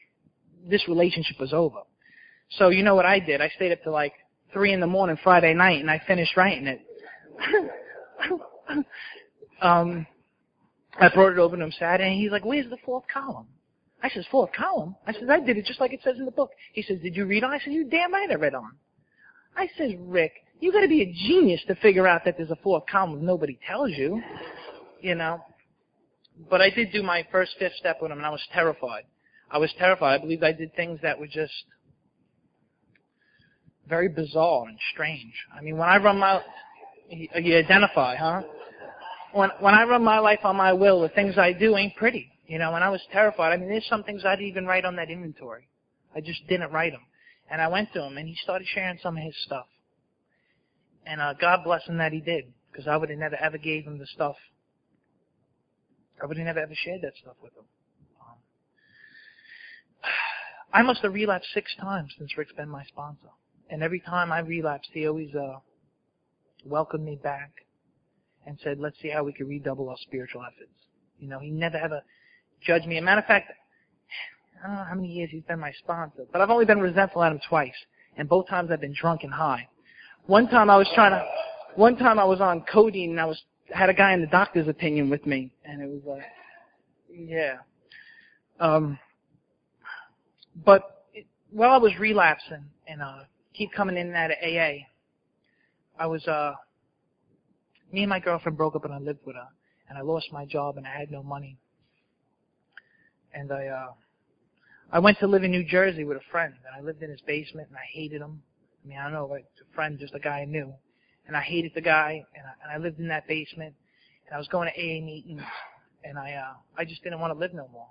this 0.68 0.88
relationship 0.88 1.40
was 1.40 1.54
over. 1.54 1.80
So 2.52 2.70
you 2.70 2.84
know 2.84 2.96
what 2.96 3.06
I 3.06 3.20
did? 3.20 3.42
I 3.42 3.50
stayed 3.56 3.72
up 3.72 3.84
to 3.84 3.92
like 3.92 4.14
three 4.54 4.74
in 4.74 4.80
the 4.80 4.88
morning 4.88 5.18
Friday 5.24 5.54
night, 5.54 5.82
and 5.82 5.90
I 5.90 6.02
finished 6.08 6.36
writing 6.36 6.68
it. 6.68 6.82
um, 9.62 10.06
I 11.00 11.10
brought 11.10 11.34
it 11.34 11.40
over 11.40 11.56
to 11.56 11.64
him 11.64 11.72
Saturday, 11.78 12.12
and 12.12 12.20
he's 12.20 12.32
like, 12.32 12.46
"Where's 12.46 12.70
the 12.70 12.78
fourth 12.86 13.06
column?" 13.12 13.48
I 14.02 14.10
says, 14.10 14.26
fourth 14.32 14.52
column? 14.54 14.96
I 15.06 15.14
says, 15.14 15.30
I 15.30 15.40
did 15.40 15.58
it 15.58 15.66
just 15.66 15.82
like 15.82 15.94
it 15.94 16.00
says 16.04 16.18
in 16.18 16.26
the 16.26 16.32
book. 16.32 16.52
He 16.74 16.82
says, 16.82 17.00
did 17.02 17.16
you 17.16 17.26
read 17.26 17.44
on? 17.44 17.52
I 17.52 17.60
said, 17.60 17.74
you 17.74 17.86
damn 17.86 18.14
right 18.14 18.30
I 18.32 18.36
read 18.36 18.56
on. 18.56 18.72
I 19.58 19.68
says, 19.78 19.92
Rick, 20.00 20.32
you 20.60 20.72
gotta 20.72 20.88
be 20.88 21.02
a 21.02 21.28
genius 21.28 21.62
to 21.68 21.76
figure 21.76 22.08
out 22.08 22.24
that 22.26 22.38
there's 22.38 22.52
a 22.52 22.56
fourth 22.58 22.84
column 22.90 23.26
nobody 23.26 23.60
tells 23.68 23.92
you. 23.92 24.22
You 25.02 25.16
know? 25.16 25.44
But 26.50 26.62
I 26.62 26.70
did 26.70 26.94
do 26.94 27.04
my 27.04 27.28
first 27.32 27.56
fifth 27.60 27.76
step 27.76 27.98
with 28.02 28.12
him 28.12 28.20
and 28.20 28.26
I 28.26 28.30
was 28.30 28.42
terrified. 28.54 29.04
I 29.52 29.58
was 29.58 29.74
terrified. 29.78 30.20
I 30.20 30.22
believed 30.22 30.44
I 30.44 30.54
did 30.54 30.74
things 30.76 31.00
that 31.02 31.20
were 31.20 31.28
just 31.28 31.54
very 33.90 34.08
bizarre 34.08 34.68
and 34.68 34.78
strange. 34.94 35.34
I 35.58 35.62
mean, 35.62 35.78
when 35.78 35.90
I 35.90 35.98
run 35.98 36.20
my, 36.20 36.42
you 37.10 37.58
identify, 37.58 38.16
huh? 38.16 38.44
when 39.34 39.50
when 39.60 39.74
I 39.74 39.84
run 39.84 40.04
my 40.04 40.20
life 40.20 40.40
on 40.44 40.56
my 40.56 40.74
will, 40.74 41.02
the 41.02 41.10
things 41.10 41.38
I 41.38 41.54
do 41.54 41.76
ain't 41.76 41.96
pretty. 41.96 42.32
You 42.48 42.58
know, 42.58 42.74
and 42.74 42.84
I 42.84 42.90
was 42.90 43.02
terrified. 43.12 43.54
I 43.54 43.58
mean, 43.58 43.70
there's 43.70 43.86
some 43.88 44.04
things 44.04 44.24
I 44.26 44.36
didn't 44.36 44.48
even 44.48 44.66
write 44.66 44.86
on 44.86 44.96
that 44.96 45.10
inventory. 45.12 45.68
I 46.16 46.22
just 46.22 46.48
didn't 46.48 46.72
write 46.72 46.94
them. 46.94 47.04
And 47.52 47.62
I 47.62 47.68
went 47.68 47.94
to 47.94 48.04
him, 48.04 48.18
and 48.18 48.28
he 48.28 48.36
started 48.42 48.68
sharing 48.68 48.98
some 49.04 49.18
of 49.18 49.24
his 49.24 49.36
stuff. 49.46 49.68
And 51.06 51.22
uh, 51.22 51.34
God 51.40 51.60
bless 51.64 51.86
him 51.86 51.98
that 51.98 52.12
he 52.12 52.22
did, 52.22 52.46
because 52.72 52.88
I 52.88 52.98
would 52.98 53.10
have 53.10 53.20
never 53.20 53.36
ever 53.36 53.58
gave 53.58 53.86
him 53.86 54.00
the 54.00 54.08
stuff. 54.08 54.36
I 56.22 56.26
would 56.26 56.38
have 56.38 56.46
never 56.46 56.60
ever 56.60 56.74
shared 56.76 57.02
that 57.04 57.14
stuff 57.22 57.36
with 57.42 57.54
him. 57.54 57.66
Um, 58.20 58.38
I 60.74 60.82
must 60.82 61.02
have 61.02 61.14
relapsed 61.14 61.50
six 61.54 61.76
times 61.80 62.14
since 62.18 62.36
Rick's 62.38 62.54
been 62.54 62.70
my 62.70 62.84
sponsor. 62.86 63.30
And 63.70 63.84
every 63.84 64.00
time 64.00 64.32
I 64.32 64.40
relapsed, 64.40 64.90
he 64.94 65.08
always 65.08 65.34
uh, 65.36 65.60
welcomed 66.66 67.06
me 67.06 67.20
back 67.22 67.52
and 68.46 68.58
said, 68.64 68.80
let's 68.80 69.00
see 69.02 69.10
how 69.10 69.24
we 69.24 69.34
can 69.34 69.48
redouble 69.48 69.90
our 69.90 69.98
spiritual 70.02 70.42
efforts. 70.42 70.74
You 71.20 71.28
know, 71.28 71.40
he 71.40 71.52
never 71.52 71.78
ever 71.78 72.02
judged 72.62 72.88
me. 72.88 72.98
As 72.98 73.02
a 73.02 73.06
matter 73.06 73.22
of 73.22 73.28
fact, 73.28 73.52
I 74.64 74.68
don't 74.68 74.76
know 74.76 74.84
how 74.84 74.96
many 74.96 75.10
years 75.10 75.30
he's 75.32 75.44
been 75.44 75.60
my 75.60 75.72
sponsor, 75.84 76.26
but 76.32 76.42
I've 76.42 76.50
only 76.50 76.66
been 76.66 76.80
resentful 76.80 77.24
at 77.24 77.32
him 77.32 77.40
twice, 77.48 77.76
and 78.18 78.28
both 78.28 78.48
times 78.48 78.72
I've 78.72 78.82
been 78.82 78.96
drunk 79.00 79.24
and 79.24 79.34
high. 79.34 79.68
One 80.26 80.48
time 80.48 80.70
I 80.70 80.78
was 80.78 80.88
trying 80.96 81.12
to, 81.12 81.26
one 81.76 81.96
time 81.96 82.20
I 82.20 82.26
was 82.26 82.42
on 82.42 82.64
codeine 82.72 83.12
and 83.12 83.22
I 83.22 83.26
was 83.26 83.42
had 83.72 83.90
a 83.90 83.94
guy 83.94 84.14
in 84.14 84.22
the 84.22 84.28
doctor's 84.28 84.68
opinion 84.68 85.10
with 85.10 85.26
me, 85.26 85.52
and 85.64 85.82
it 85.82 85.88
was 85.88 86.02
like, 86.06 86.24
yeah. 87.14 87.58
Um, 88.60 89.00
but 90.66 91.06
it, 91.14 91.26
while 91.52 91.72
I 91.72 91.78
was 91.78 91.94
relapsing 92.00 92.66
and 92.88 93.02
uh, 93.02 93.20
keep 93.60 93.74
coming 93.74 93.98
in 93.98 94.08
and 94.08 94.16
out 94.16 94.32
of 94.32 94.38
AA, 94.42 94.86
I 96.00 96.08
was 96.08 96.26
uh, 96.28 96.54
me 97.92 98.04
and 98.04 98.10
my 98.10 98.22
girlfriend 98.22 98.58
broke 98.58 98.76
up 98.76 98.86
and 98.86 98.94
I 98.94 99.00
lived 99.00 99.20
with 99.26 99.36
her, 99.36 99.50
and 99.90 99.98
I 99.98 100.02
lost 100.02 100.32
my 100.32 100.46
job 100.46 100.78
and 100.78 100.88
I 100.88 100.98
had 100.98 101.12
no 101.12 101.22
money, 101.22 101.58
and 103.34 103.52
I 103.52 103.68
uh, 103.68 103.92
I 104.94 105.00
went 105.00 105.20
to 105.20 105.28
live 105.28 105.44
in 105.44 105.52
New 105.52 105.66
Jersey 105.66 106.06
with 106.06 106.16
a 106.16 106.32
friend, 106.32 106.54
and 106.66 106.74
I 106.76 106.86
lived 106.86 107.04
in 107.04 107.10
his 107.10 107.20
basement 107.28 107.68
and 107.68 107.78
I 107.78 107.86
hated 107.94 108.22
him. 108.22 108.42
I 108.84 108.88
mean, 108.88 108.98
I 108.98 109.04
don't 109.04 109.14
know, 109.14 109.26
like 109.26 109.46
a 109.62 109.76
friend, 109.76 110.00
just 110.00 110.16
a 110.16 110.20
guy 110.20 110.40
I 110.40 110.46
knew, 110.46 110.74
and 111.28 111.36
I 111.36 111.42
hated 111.42 111.74
the 111.76 111.82
guy, 111.82 112.24
and 112.34 112.46
I, 112.48 112.52
and 112.64 112.72
I 112.72 112.82
lived 112.82 113.00
in 113.00 113.10
that 113.10 113.28
basement, 113.28 113.76
and 114.26 114.36
I 114.36 114.38
was 114.38 114.48
going 114.48 114.72
to 114.74 114.80
AA 114.80 115.04
meetings, 115.04 115.44
and 116.06 116.18
I 116.18 116.32
uh, 116.32 116.54
I 116.78 116.86
just 116.86 117.04
didn't 117.04 117.20
want 117.20 117.34
to 117.34 117.38
live 117.38 117.54
no 117.54 117.68
more. 117.74 117.90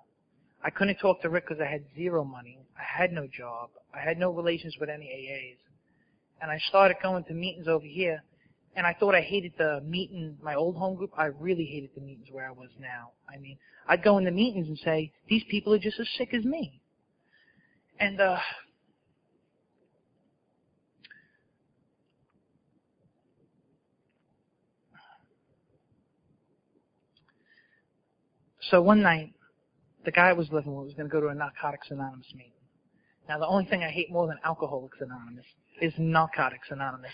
I 0.62 0.70
couldn't 0.70 0.96
talk 0.96 1.22
to 1.22 1.28
Rick 1.28 1.48
because 1.48 1.62
I 1.62 1.70
had 1.70 1.84
zero 1.94 2.24
money. 2.24 2.58
I 2.76 3.00
had 3.00 3.12
no 3.12 3.26
job. 3.26 3.70
I 3.94 4.00
had 4.00 4.18
no 4.18 4.30
relations 4.30 4.76
with 4.80 4.88
any 4.88 5.06
AAs. 5.06 5.58
And 6.42 6.50
I 6.50 6.58
started 6.68 6.96
going 7.02 7.24
to 7.24 7.34
meetings 7.34 7.68
over 7.68 7.84
here, 7.84 8.22
and 8.76 8.86
I 8.86 8.94
thought 8.98 9.14
I 9.14 9.20
hated 9.20 9.52
the 9.58 9.80
meeting, 9.84 10.36
my 10.42 10.54
old 10.54 10.76
home 10.76 10.96
group. 10.96 11.10
I 11.16 11.26
really 11.26 11.64
hated 11.64 11.90
the 11.94 12.00
meetings 12.00 12.28
where 12.30 12.46
I 12.46 12.52
was 12.52 12.70
now. 12.80 13.10
I 13.28 13.38
mean, 13.38 13.58
I'd 13.88 14.04
go 14.04 14.18
into 14.18 14.30
meetings 14.30 14.68
and 14.68 14.78
say, 14.78 15.12
these 15.28 15.42
people 15.50 15.74
are 15.74 15.78
just 15.78 15.98
as 15.98 16.08
sick 16.16 16.34
as 16.34 16.44
me. 16.44 16.80
And, 17.98 18.20
uh, 18.20 18.38
so 28.70 28.80
one 28.80 29.02
night, 29.02 29.32
the 30.08 30.12
guy 30.12 30.30
I 30.30 30.32
was 30.32 30.50
living 30.50 30.74
with 30.74 30.86
was 30.86 30.94
going 30.94 31.06
to 31.06 31.12
go 31.12 31.20
to 31.20 31.26
a 31.26 31.34
Narcotics 31.34 31.88
Anonymous 31.90 32.32
meeting. 32.32 32.52
Now, 33.28 33.38
the 33.38 33.46
only 33.46 33.66
thing 33.66 33.84
I 33.84 33.90
hate 33.90 34.10
more 34.10 34.26
than 34.26 34.38
Alcoholics 34.42 34.96
Anonymous 35.02 35.44
is 35.82 35.92
Narcotics 35.98 36.68
Anonymous. 36.70 37.10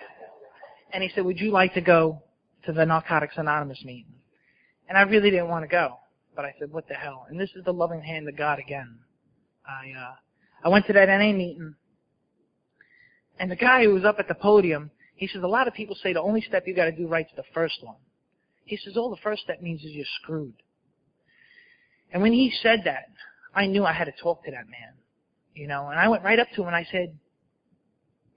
and 0.92 1.02
he 1.02 1.10
said, 1.12 1.24
would 1.24 1.40
you 1.40 1.50
like 1.50 1.74
to 1.74 1.80
go 1.80 2.22
to 2.66 2.72
the 2.72 2.86
Narcotics 2.86 3.34
Anonymous 3.36 3.82
meeting? 3.84 4.14
And 4.88 4.96
I 4.96 5.00
really 5.00 5.32
didn't 5.32 5.48
want 5.48 5.64
to 5.64 5.68
go. 5.68 5.96
But 6.36 6.44
I 6.44 6.54
said, 6.60 6.70
what 6.70 6.86
the 6.86 6.94
hell? 6.94 7.26
And 7.28 7.40
this 7.40 7.50
is 7.56 7.64
the 7.64 7.72
loving 7.72 8.00
hand 8.00 8.28
of 8.28 8.36
God 8.36 8.60
again. 8.60 9.00
I, 9.66 9.90
uh, 9.98 10.14
I 10.66 10.68
went 10.68 10.86
to 10.86 10.92
that 10.92 11.08
NA 11.08 11.32
meeting, 11.32 11.74
and 13.40 13.50
the 13.50 13.56
guy 13.56 13.82
who 13.82 13.92
was 13.92 14.04
up 14.04 14.20
at 14.20 14.28
the 14.28 14.36
podium, 14.36 14.92
he 15.16 15.26
says, 15.26 15.42
a 15.42 15.48
lot 15.48 15.66
of 15.66 15.74
people 15.74 15.96
say 16.00 16.12
the 16.12 16.22
only 16.22 16.42
step 16.42 16.62
you 16.68 16.76
gotta 16.76 16.92
do 16.92 17.08
right 17.08 17.26
is 17.26 17.32
the 17.34 17.42
first 17.52 17.78
one. 17.82 17.96
He 18.66 18.76
says, 18.76 18.96
all 18.96 19.10
the 19.10 19.20
first 19.20 19.42
step 19.42 19.60
means 19.60 19.80
is 19.82 19.90
you're 19.90 20.06
screwed. 20.22 20.54
And 22.12 22.22
when 22.22 22.32
he 22.32 22.52
said 22.62 22.80
that, 22.84 23.08
I 23.54 23.66
knew 23.66 23.84
I 23.84 23.92
had 23.92 24.04
to 24.04 24.12
talk 24.22 24.44
to 24.44 24.50
that 24.50 24.68
man. 24.68 24.94
You 25.54 25.66
know, 25.66 25.88
and 25.88 25.98
I 25.98 26.08
went 26.08 26.22
right 26.22 26.38
up 26.38 26.48
to 26.54 26.62
him 26.62 26.68
and 26.68 26.76
I 26.76 26.86
said, 26.90 27.16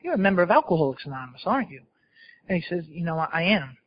you're 0.01 0.15
a 0.15 0.17
member 0.17 0.41
of 0.41 0.51
Alcoholics 0.51 1.05
Anonymous, 1.05 1.43
aren't 1.45 1.69
you? 1.69 1.81
And 2.49 2.61
he 2.61 2.65
says, 2.67 2.83
you 2.89 3.05
know, 3.05 3.17
I 3.17 3.43
am. 3.43 3.77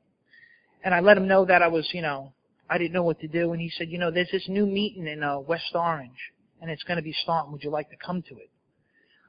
And 0.83 0.95
I 0.95 1.01
let 1.01 1.19
him 1.19 1.29
know 1.29 1.45
that 1.45 1.63
I 1.63 1.69
was, 1.69 1.89
you 1.93 2.01
know, 2.01 2.33
I 2.71 2.79
didn't 2.79 2.93
know 2.93 3.03
what 3.03 3.21
to 3.21 3.29
do. 3.29 3.53
And 3.53 3.61
he 3.61 3.71
said, 3.71 3.91
you 3.91 3.99
know, 3.99 4.11
there's 4.11 4.31
this 4.33 4.49
new 4.49 4.67
meeting 4.67 5.07
in 5.07 5.23
uh, 5.23 5.39
West 5.41 5.75
Orange, 5.75 6.33
and 6.61 6.71
it's 6.71 6.83
going 6.85 6.97
to 6.97 7.03
be 7.03 7.15
starting. 7.23 7.53
Would 7.53 7.63
you 7.63 7.71
like 7.71 7.91
to 7.91 7.97
come 7.97 8.23
to 8.23 8.37
it? 8.37 8.51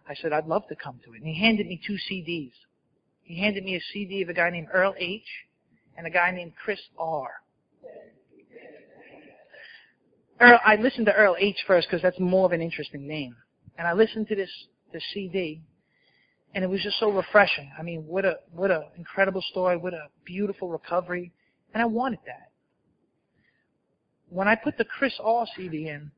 I 0.07 0.15
said, 0.15 0.31
I'd 0.31 0.47
love 0.47 0.63
to 0.69 0.75
come 0.75 0.99
to 1.03 1.13
it. 1.13 1.17
And 1.17 1.27
he 1.27 1.39
handed 1.39 1.67
me 1.67 1.81
two 1.85 1.97
CDs. 2.09 2.53
He 3.23 3.39
handed 3.39 3.65
me 3.65 3.75
a 3.75 3.81
CD 3.91 4.21
of 4.21 4.29
a 4.29 4.33
guy 4.33 4.49
named 4.49 4.67
Earl 4.73 4.95
H. 4.97 5.27
and 5.97 6.07
a 6.07 6.09
guy 6.09 6.31
named 6.31 6.53
Chris 6.63 6.79
R. 6.97 7.29
Earl, 10.39 10.59
I 10.65 10.75
listened 10.75 11.07
to 11.07 11.13
Earl 11.13 11.35
H 11.39 11.57
first 11.65 11.87
because 11.87 12.01
that's 12.01 12.19
more 12.19 12.45
of 12.45 12.51
an 12.51 12.61
interesting 12.61 13.07
name. 13.07 13.35
And 13.77 13.87
I 13.87 13.93
listened 13.93 14.27
to 14.27 14.35
this, 14.35 14.49
this 14.93 15.03
CD, 15.13 15.61
and 16.53 16.63
it 16.63 16.67
was 16.67 16.81
just 16.81 16.99
so 16.99 17.11
refreshing. 17.11 17.71
I 17.77 17.83
mean, 17.83 18.05
what 18.05 18.25
a, 18.25 18.37
what 18.51 18.71
a 18.71 18.85
incredible 18.97 19.43
story, 19.51 19.77
what 19.77 19.93
a 19.93 20.07
beautiful 20.25 20.69
recovery, 20.69 21.31
and 21.73 21.81
I 21.81 21.85
wanted 21.85 22.19
that. 22.25 22.51
When 24.29 24.47
I 24.47 24.55
put 24.55 24.77
the 24.77 24.85
Chris 24.85 25.13
R 25.23 25.45
CD 25.55 25.87
in, 25.87 26.11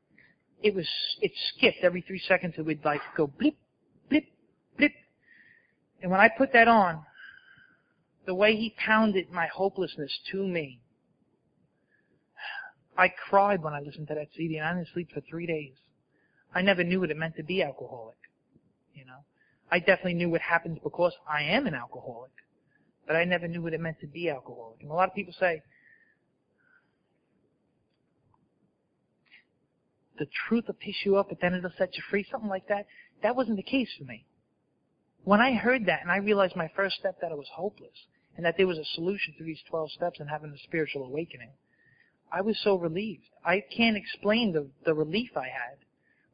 it 0.62 0.74
was, 0.74 0.88
it 1.22 1.32
skipped 1.56 1.84
every 1.84 2.02
three 2.02 2.22
seconds. 2.28 2.56
It 2.58 2.66
would 2.66 2.84
like 2.84 3.02
go 3.16 3.28
blip, 3.28 3.56
blip, 4.10 4.26
blip. 4.78 4.92
And 6.02 6.12
when 6.12 6.20
I 6.20 6.30
put 6.30 6.52
that 6.54 6.68
on, 6.68 7.04
the 8.26 8.36
way 8.36 8.56
he 8.56 8.76
pounded 8.84 9.32
my 9.32 9.48
hopelessness 9.48 10.12
to 10.32 10.46
me, 10.46 10.82
I 13.00 13.08
cried 13.30 13.64
when 13.64 13.74
I 13.74 13.80
listened 13.80 14.10
to 14.10 14.16
that 14.16 14.28
CD 14.36 14.58
and 14.58 14.68
I 14.68 14.74
didn't 14.74 14.90
sleep 14.94 15.10
for 15.14 15.22
three 15.22 15.46
days. 15.46 15.72
I 16.54 16.62
never 16.62 16.84
knew 16.84 17.00
what 17.00 17.10
it 17.10 17.16
meant 17.16 17.38
to 17.38 17.44
be 17.44 17.64
alcoholic. 17.64 18.18
You 18.94 19.06
know, 19.06 19.24
I 19.72 19.80
definitely 19.80 20.16
knew 20.16 20.30
what 20.30 20.42
happens 20.42 20.80
because 20.84 21.14
I 21.26 21.44
am 21.44 21.66
an 21.66 21.74
alcoholic, 21.74 22.34
but 23.08 23.16
I 23.16 23.24
never 23.24 23.48
knew 23.48 23.62
what 23.62 23.74
it 23.74 23.80
meant 23.80 24.02
to 24.02 24.08
be 24.08 24.30
alcoholic. 24.30 24.82
And 24.82 24.92
a 24.92 24.94
lot 24.94 25.08
of 25.08 25.16
people 25.16 25.34
say, 25.40 25.62
the 30.18 30.28
truth 30.50 30.66
will 30.68 30.74
piss 30.74 30.96
you 31.06 31.16
up, 31.16 31.30
but 31.30 31.40
then 31.42 31.54
it'll 31.54 31.72
set 31.78 31.96
you 31.96 32.04
free, 32.10 32.26
something 32.30 32.50
like 32.50 32.68
that. 32.68 32.86
That 33.24 33.38
wasn't 33.38 33.56
the 33.56 33.64
case 33.64 33.90
for 33.98 34.04
me. 34.04 34.26
When 35.24 35.40
I 35.40 35.54
heard 35.54 35.86
that 35.86 36.02
and 36.02 36.12
I 36.12 36.18
realized 36.18 36.58
my 36.58 36.70
first 36.76 36.98
step 36.98 37.22
that 37.22 37.32
it 37.32 37.38
was 37.38 37.48
hopeless 37.56 38.08
and 38.36 38.46
that 38.46 38.58
there 38.58 38.68
was 38.68 38.78
a 38.78 38.84
solution 38.84 39.36
to 39.38 39.46
these 39.46 39.62
12 39.70 39.92
steps 39.92 40.20
and 40.20 40.30
having 40.30 40.52
a 40.52 40.58
spiritual 40.68 41.06
awakening, 41.06 41.52
I 42.32 42.42
was 42.42 42.58
so 42.64 42.76
relieved. 42.76 43.24
I 43.44 43.64
can't 43.76 43.98
explain 43.98 44.54
the, 44.54 44.68
the 44.86 44.94
relief 44.94 45.32
I 45.36 45.48
had 45.48 45.78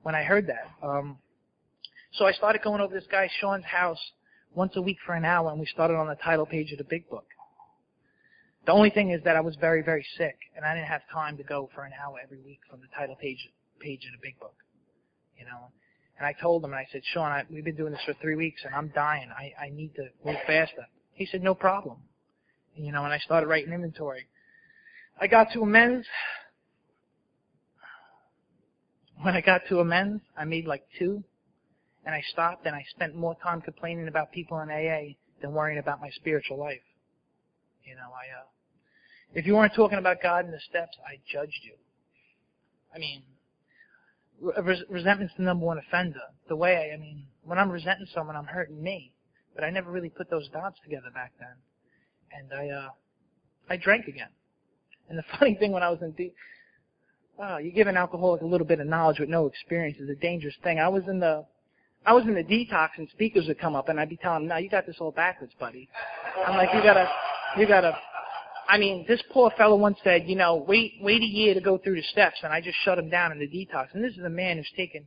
when 0.03 0.15
I 0.15 0.23
heard 0.23 0.47
that. 0.47 0.69
Um, 0.85 1.17
so 2.13 2.25
I 2.25 2.31
started 2.31 2.61
going 2.61 2.81
over 2.81 2.93
this 2.93 3.07
guy 3.11 3.29
Sean's 3.39 3.65
house 3.65 3.99
once 4.53 4.75
a 4.75 4.81
week 4.81 4.97
for 5.05 5.13
an 5.13 5.25
hour, 5.25 5.51
and 5.51 5.59
we 5.59 5.65
started 5.65 5.95
on 5.95 6.07
the 6.07 6.15
title 6.15 6.45
page 6.45 6.71
of 6.71 6.77
the 6.77 6.83
Big 6.85 7.09
Book. 7.09 7.25
The 8.65 8.71
only 8.71 8.89
thing 8.89 9.11
is 9.11 9.23
that 9.23 9.35
I 9.35 9.41
was 9.41 9.55
very, 9.57 9.83
very 9.83 10.05
sick, 10.17 10.37
and 10.55 10.65
I 10.65 10.73
didn't 10.73 10.87
have 10.87 11.01
time 11.13 11.37
to 11.37 11.43
go 11.43 11.69
for 11.75 11.83
an 11.83 11.91
hour 12.03 12.15
every 12.23 12.39
week 12.39 12.59
from 12.69 12.79
the 12.79 12.87
title 12.97 13.15
page 13.15 13.49
page 13.79 14.05
of 14.05 14.19
the 14.19 14.25
Big 14.25 14.39
Book. 14.39 14.55
You 15.37 15.45
know, 15.45 15.71
and 16.17 16.25
I 16.25 16.33
told 16.41 16.63
him, 16.63 16.71
and 16.71 16.79
I 16.79 16.87
said, 16.91 17.01
Sean, 17.13 17.31
I, 17.31 17.43
we've 17.51 17.65
been 17.65 17.75
doing 17.75 17.91
this 17.91 18.01
for 18.05 18.13
three 18.21 18.35
weeks, 18.35 18.61
and 18.65 18.73
I'm 18.73 18.87
dying. 18.95 19.29
I, 19.37 19.65
I 19.65 19.69
need 19.69 19.93
to 19.95 20.07
move 20.25 20.37
faster. 20.47 20.87
He 21.13 21.25
said, 21.25 21.43
no 21.43 21.53
problem. 21.53 21.97
You 22.75 22.91
know, 22.91 23.03
and 23.03 23.13
I 23.13 23.19
started 23.19 23.47
writing 23.47 23.73
inventory. 23.73 24.25
I 25.19 25.27
got 25.27 25.51
to 25.53 25.61
amends. 25.61 26.05
When 29.21 29.35
I 29.35 29.41
got 29.41 29.61
to 29.69 29.79
amends, 29.79 30.21
I 30.37 30.43
made 30.43 30.65
like 30.65 30.83
two, 30.99 31.23
and 32.05 32.13
I 32.13 32.21
stopped 32.31 32.65
and 32.65 32.75
I 32.75 32.83
spent 32.89 33.15
more 33.15 33.35
time 33.41 33.61
complaining 33.61 34.07
about 34.07 34.31
people 34.31 34.59
in 34.59 34.69
AA 34.69 35.15
than 35.41 35.53
worrying 35.53 35.79
about 35.79 36.01
my 36.01 36.09
spiritual 36.09 36.59
life. 36.59 36.83
You 37.85 37.95
know, 37.95 38.11
I, 38.13 38.41
uh, 38.41 38.45
if 39.33 39.45
you 39.45 39.55
weren't 39.55 39.73
talking 39.73 39.99
about 39.99 40.21
God 40.21 40.45
and 40.45 40.53
the 40.53 40.59
steps, 40.59 40.97
I 41.07 41.19
judged 41.31 41.61
you. 41.63 41.75
I 42.93 42.99
mean, 42.99 43.23
res- 44.41 44.83
resentment's 44.89 45.33
the 45.37 45.43
number 45.43 45.65
one 45.65 45.77
offender. 45.77 46.19
The 46.49 46.55
way 46.55 46.89
I, 46.91 46.95
I 46.95 46.97
mean, 46.97 47.27
when 47.43 47.57
I'm 47.57 47.69
resenting 47.69 48.07
someone, 48.13 48.35
I'm 48.35 48.45
hurting 48.45 48.81
me. 48.81 49.13
But 49.53 49.63
I 49.63 49.69
never 49.69 49.89
really 49.89 50.09
put 50.09 50.29
those 50.29 50.49
dots 50.49 50.77
together 50.83 51.09
back 51.13 51.31
then. 51.39 51.55
And 52.31 52.51
I, 52.53 52.75
uh, 52.75 52.89
I 53.69 53.77
drank 53.77 54.07
again. 54.07 54.29
And 55.09 55.17
the 55.17 55.23
funny 55.39 55.55
thing 55.55 55.71
when 55.71 55.83
I 55.83 55.89
was 55.89 55.99
in 56.01 56.11
deep, 56.11 56.35
oh, 57.39 57.57
you 57.57 57.71
give 57.71 57.87
an 57.87 57.97
alcoholic 57.97 58.41
a 58.41 58.45
little 58.45 58.67
bit 58.67 58.79
of 58.79 58.87
knowledge 58.87 59.19
with 59.19 59.29
no 59.29 59.45
experience 59.47 59.97
is 59.99 60.09
a 60.09 60.15
dangerous 60.15 60.55
thing. 60.63 60.79
I 60.79 60.87
was 60.87 61.03
in 61.07 61.19
the, 61.19 61.45
I 62.05 62.13
was 62.13 62.23
in 62.25 62.35
the 62.35 62.43
detox 62.43 62.89
and 62.97 63.07
speakers 63.09 63.47
would 63.47 63.59
come 63.59 63.75
up 63.75 63.89
and 63.89 63.99
I'd 63.99 64.09
be 64.09 64.17
telling 64.17 64.41
them, 64.41 64.49
no, 64.49 64.57
you 64.57 64.69
got 64.69 64.85
this 64.85 64.97
all 64.99 65.11
backwards, 65.11 65.53
buddy. 65.59 65.89
I'm 66.45 66.57
like, 66.57 66.69
you 66.73 66.81
gotta, 66.83 67.09
you 67.57 67.67
gotta, 67.67 67.97
I 68.67 68.77
mean, 68.77 69.05
this 69.07 69.21
poor 69.31 69.51
fellow 69.57 69.75
once 69.75 69.97
said, 70.03 70.23
you 70.27 70.35
know, 70.35 70.65
wait, 70.67 70.93
wait 71.01 71.21
a 71.21 71.25
year 71.25 71.53
to 71.53 71.61
go 71.61 71.77
through 71.77 71.95
the 71.95 72.03
steps, 72.11 72.37
and 72.43 72.51
I 72.51 72.61
just 72.61 72.77
shut 72.83 72.97
him 72.97 73.09
down 73.09 73.31
in 73.31 73.39
the 73.39 73.47
detox. 73.47 73.87
And 73.93 74.03
this 74.03 74.13
is 74.13 74.23
a 74.23 74.29
man 74.29 74.57
who's 74.57 74.71
taken 74.75 75.05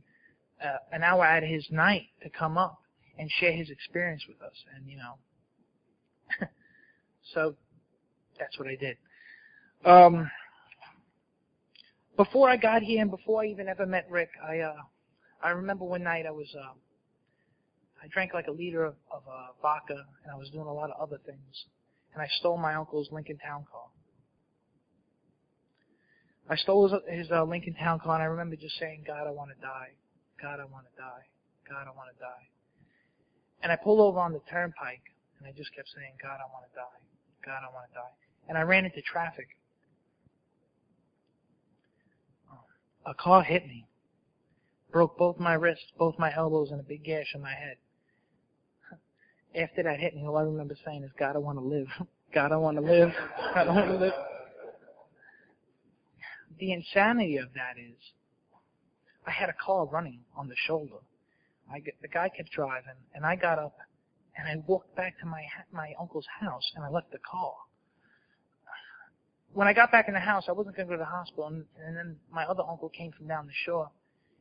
uh, 0.63 0.77
an 0.91 1.03
hour 1.03 1.25
out 1.25 1.43
of 1.43 1.49
his 1.49 1.65
night 1.69 2.03
to 2.23 2.29
come 2.29 2.57
up 2.57 2.77
and 3.17 3.29
share 3.39 3.51
his 3.51 3.69
experience 3.69 4.23
with 4.27 4.41
us. 4.41 4.53
And 4.75 4.89
you 4.89 4.97
know, 4.97 6.47
so 7.33 7.55
that's 8.39 8.57
what 8.57 8.67
I 8.67 8.75
did. 8.75 8.97
Um, 9.85 10.29
before 12.17 12.49
I 12.49 12.57
got 12.57 12.81
here 12.81 13.01
and 13.01 13.09
before 13.09 13.43
I 13.43 13.45
even 13.47 13.69
ever 13.69 13.85
met 13.85 14.05
Rick, 14.09 14.29
I 14.45 14.59
uh, 14.59 14.75
I 15.41 15.51
remember 15.51 15.85
one 15.85 16.03
night 16.03 16.25
I 16.25 16.31
was 16.31 16.53
uh, 16.53 16.73
I 18.03 18.07
drank 18.09 18.33
like 18.33 18.47
a 18.47 18.51
liter 18.51 18.83
of, 18.83 18.95
of 19.09 19.23
uh, 19.25 19.47
vodka 19.61 19.95
and 19.95 20.31
I 20.33 20.35
was 20.35 20.49
doing 20.49 20.67
a 20.67 20.73
lot 20.73 20.89
of 20.91 20.99
other 20.99 21.17
things, 21.25 21.65
and 22.13 22.21
I 22.21 22.27
stole 22.39 22.57
my 22.57 22.75
uncle's 22.75 23.07
Lincoln 23.11 23.37
Town 23.37 23.65
car. 23.71 23.87
I 26.49 26.57
stole 26.57 26.89
his, 26.89 26.99
his 27.19 27.31
uh, 27.31 27.43
Lincoln 27.45 27.75
Town 27.75 27.99
car, 27.99 28.15
and 28.15 28.23
I 28.23 28.25
remember 28.25 28.57
just 28.57 28.77
saying, 28.79 29.05
"God, 29.07 29.27
I 29.27 29.31
want 29.31 29.51
to 29.55 29.61
die. 29.61 29.95
God, 30.41 30.59
I 30.59 30.65
want 30.65 30.87
to 30.91 30.95
die. 30.99 31.23
God, 31.69 31.87
I 31.87 31.95
want 31.95 32.09
to 32.11 32.19
die." 32.19 32.45
And 33.63 33.71
I 33.71 33.77
pulled 33.77 34.01
over 34.01 34.19
on 34.19 34.33
the 34.33 34.41
turnpike, 34.49 35.07
and 35.39 35.47
I 35.47 35.55
just 35.55 35.73
kept 35.73 35.87
saying, 35.95 36.19
"God, 36.21 36.43
I 36.43 36.51
want 36.51 36.67
to 36.67 36.75
die. 36.75 36.99
God, 37.45 37.63
I 37.63 37.71
want 37.71 37.87
to 37.87 37.93
die." 37.95 38.15
And 38.49 38.57
I 38.57 38.63
ran 38.63 38.83
into 38.83 39.01
traffic. 39.03 39.47
A 43.05 43.13
car 43.13 43.43
hit 43.43 43.65
me, 43.65 43.87
broke 44.91 45.17
both 45.17 45.39
my 45.39 45.53
wrists, 45.53 45.91
both 45.97 46.19
my 46.19 46.33
elbows, 46.35 46.71
and 46.71 46.79
a 46.79 46.83
big 46.83 47.03
gash 47.03 47.33
in 47.33 47.41
my 47.41 47.53
head. 47.53 47.77
After 49.55 49.83
that 49.83 49.99
hit 49.99 50.15
me, 50.15 50.25
all 50.25 50.37
I 50.37 50.41
remember 50.41 50.75
saying 50.85 51.03
is, 51.03 51.11
God, 51.17 51.35
I 51.35 51.39
want 51.39 51.57
to 51.57 51.63
live. 51.63 51.87
God, 52.33 52.51
I 52.51 52.57
want 52.57 52.77
to 52.77 52.83
live. 52.83 53.11
God, 53.53 53.67
I 53.67 53.71
want 53.71 53.87
to 53.87 53.97
live. 53.97 54.13
The 56.59 56.73
insanity 56.73 57.37
of 57.37 57.53
that 57.53 57.79
is, 57.79 57.95
I 59.25 59.31
had 59.31 59.49
a 59.49 59.53
car 59.53 59.85
running 59.85 60.21
on 60.35 60.47
the 60.49 60.55
shoulder. 60.67 60.97
I 61.71 61.81
the 62.01 62.07
guy 62.07 62.29
kept 62.29 62.51
driving, 62.51 62.97
and 63.13 63.25
I 63.25 63.35
got 63.35 63.59
up, 63.59 63.77
and 64.35 64.47
I 64.47 64.63
walked 64.67 64.95
back 64.95 65.19
to 65.19 65.25
my 65.25 65.43
my 65.71 65.93
uncle's 65.99 66.25
house, 66.41 66.63
and 66.75 66.83
I 66.83 66.89
left 66.89 67.11
the 67.11 67.19
car. 67.19 67.53
When 69.53 69.67
I 69.67 69.73
got 69.73 69.91
back 69.91 70.07
in 70.07 70.13
the 70.13 70.19
house, 70.19 70.45
I 70.47 70.51
wasn't 70.51 70.75
going 70.75 70.87
to 70.87 70.93
go 70.93 70.97
to 70.97 71.03
the 71.03 71.09
hospital, 71.09 71.47
and, 71.47 71.65
and 71.85 71.97
then 71.97 72.15
my 72.31 72.43
other 72.43 72.63
uncle 72.69 72.89
came 72.89 73.11
from 73.11 73.27
down 73.27 73.47
the 73.47 73.53
shore, 73.65 73.89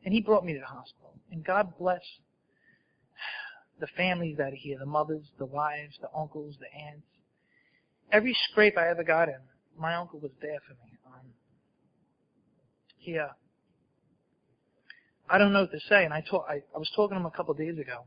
and 0.04 0.12
he 0.12 0.20
brought 0.20 0.44
me 0.44 0.52
to 0.52 0.60
the 0.60 0.66
hospital. 0.66 1.14
And 1.32 1.44
God 1.44 1.72
bless 1.78 2.02
the 3.80 3.86
families 3.96 4.36
that 4.38 4.52
are 4.52 4.56
here, 4.56 4.78
the 4.78 4.86
mothers, 4.86 5.24
the 5.38 5.46
wives, 5.46 5.98
the 6.00 6.08
uncles, 6.16 6.56
the 6.60 6.66
aunts. 6.78 7.06
Every 8.12 8.36
scrape 8.50 8.76
I 8.76 8.88
ever 8.88 9.04
got 9.04 9.28
in, 9.28 9.38
my 9.78 9.94
uncle 9.94 10.18
was 10.18 10.32
there 10.40 10.58
for 10.66 10.74
me. 10.74 10.98
Um, 11.06 11.26
he, 12.98 13.18
uh, 13.18 13.28
I 15.30 15.38
don't 15.38 15.52
know 15.52 15.62
what 15.62 15.72
to 15.72 15.80
say, 15.88 16.04
and 16.04 16.12
I, 16.12 16.22
talk, 16.28 16.46
I, 16.48 16.62
I 16.74 16.78
was 16.78 16.90
talking 16.94 17.16
to 17.16 17.20
him 17.20 17.26
a 17.26 17.30
couple 17.30 17.52
of 17.52 17.58
days 17.58 17.78
ago, 17.78 18.04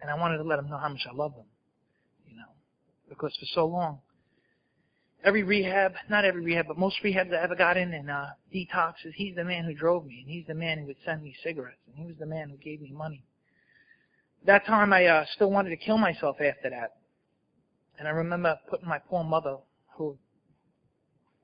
and 0.00 0.10
I 0.10 0.14
wanted 0.14 0.38
to 0.38 0.44
let 0.44 0.58
him 0.58 0.68
know 0.68 0.78
how 0.78 0.88
much 0.88 1.06
I 1.10 1.14
love 1.14 1.34
him, 1.34 1.46
you 2.28 2.36
know, 2.36 2.48
because 3.08 3.36
for 3.38 3.46
so 3.54 3.66
long, 3.66 4.00
every 5.24 5.42
rehab, 5.42 5.92
not 6.08 6.24
every 6.24 6.42
rehab, 6.42 6.66
but 6.68 6.78
most 6.78 6.96
rehabs 7.02 7.32
I 7.32 7.42
ever 7.42 7.56
got 7.56 7.76
in 7.76 7.92
and 7.92 8.10
uh, 8.10 8.26
detoxes, 8.54 9.12
he's 9.14 9.34
the 9.34 9.44
man 9.44 9.64
who 9.64 9.74
drove 9.74 10.06
me, 10.06 10.20
and 10.24 10.30
he's 10.30 10.46
the 10.46 10.54
man 10.54 10.78
who 10.78 10.86
would 10.86 10.96
send 11.04 11.22
me 11.22 11.34
cigarettes, 11.42 11.80
and 11.86 11.96
he 11.96 12.06
was 12.06 12.16
the 12.18 12.26
man 12.26 12.50
who 12.50 12.56
gave 12.56 12.80
me 12.80 12.92
money. 12.92 13.24
That 14.46 14.64
time 14.66 14.92
I 14.92 15.06
uh, 15.06 15.24
still 15.34 15.50
wanted 15.50 15.70
to 15.70 15.76
kill 15.76 15.98
myself 15.98 16.36
after 16.40 16.70
that. 16.70 16.92
And 17.98 18.06
I 18.06 18.12
remember 18.12 18.56
putting 18.70 18.88
my 18.88 18.98
poor 18.98 19.24
mother, 19.24 19.56
who, 19.96 20.16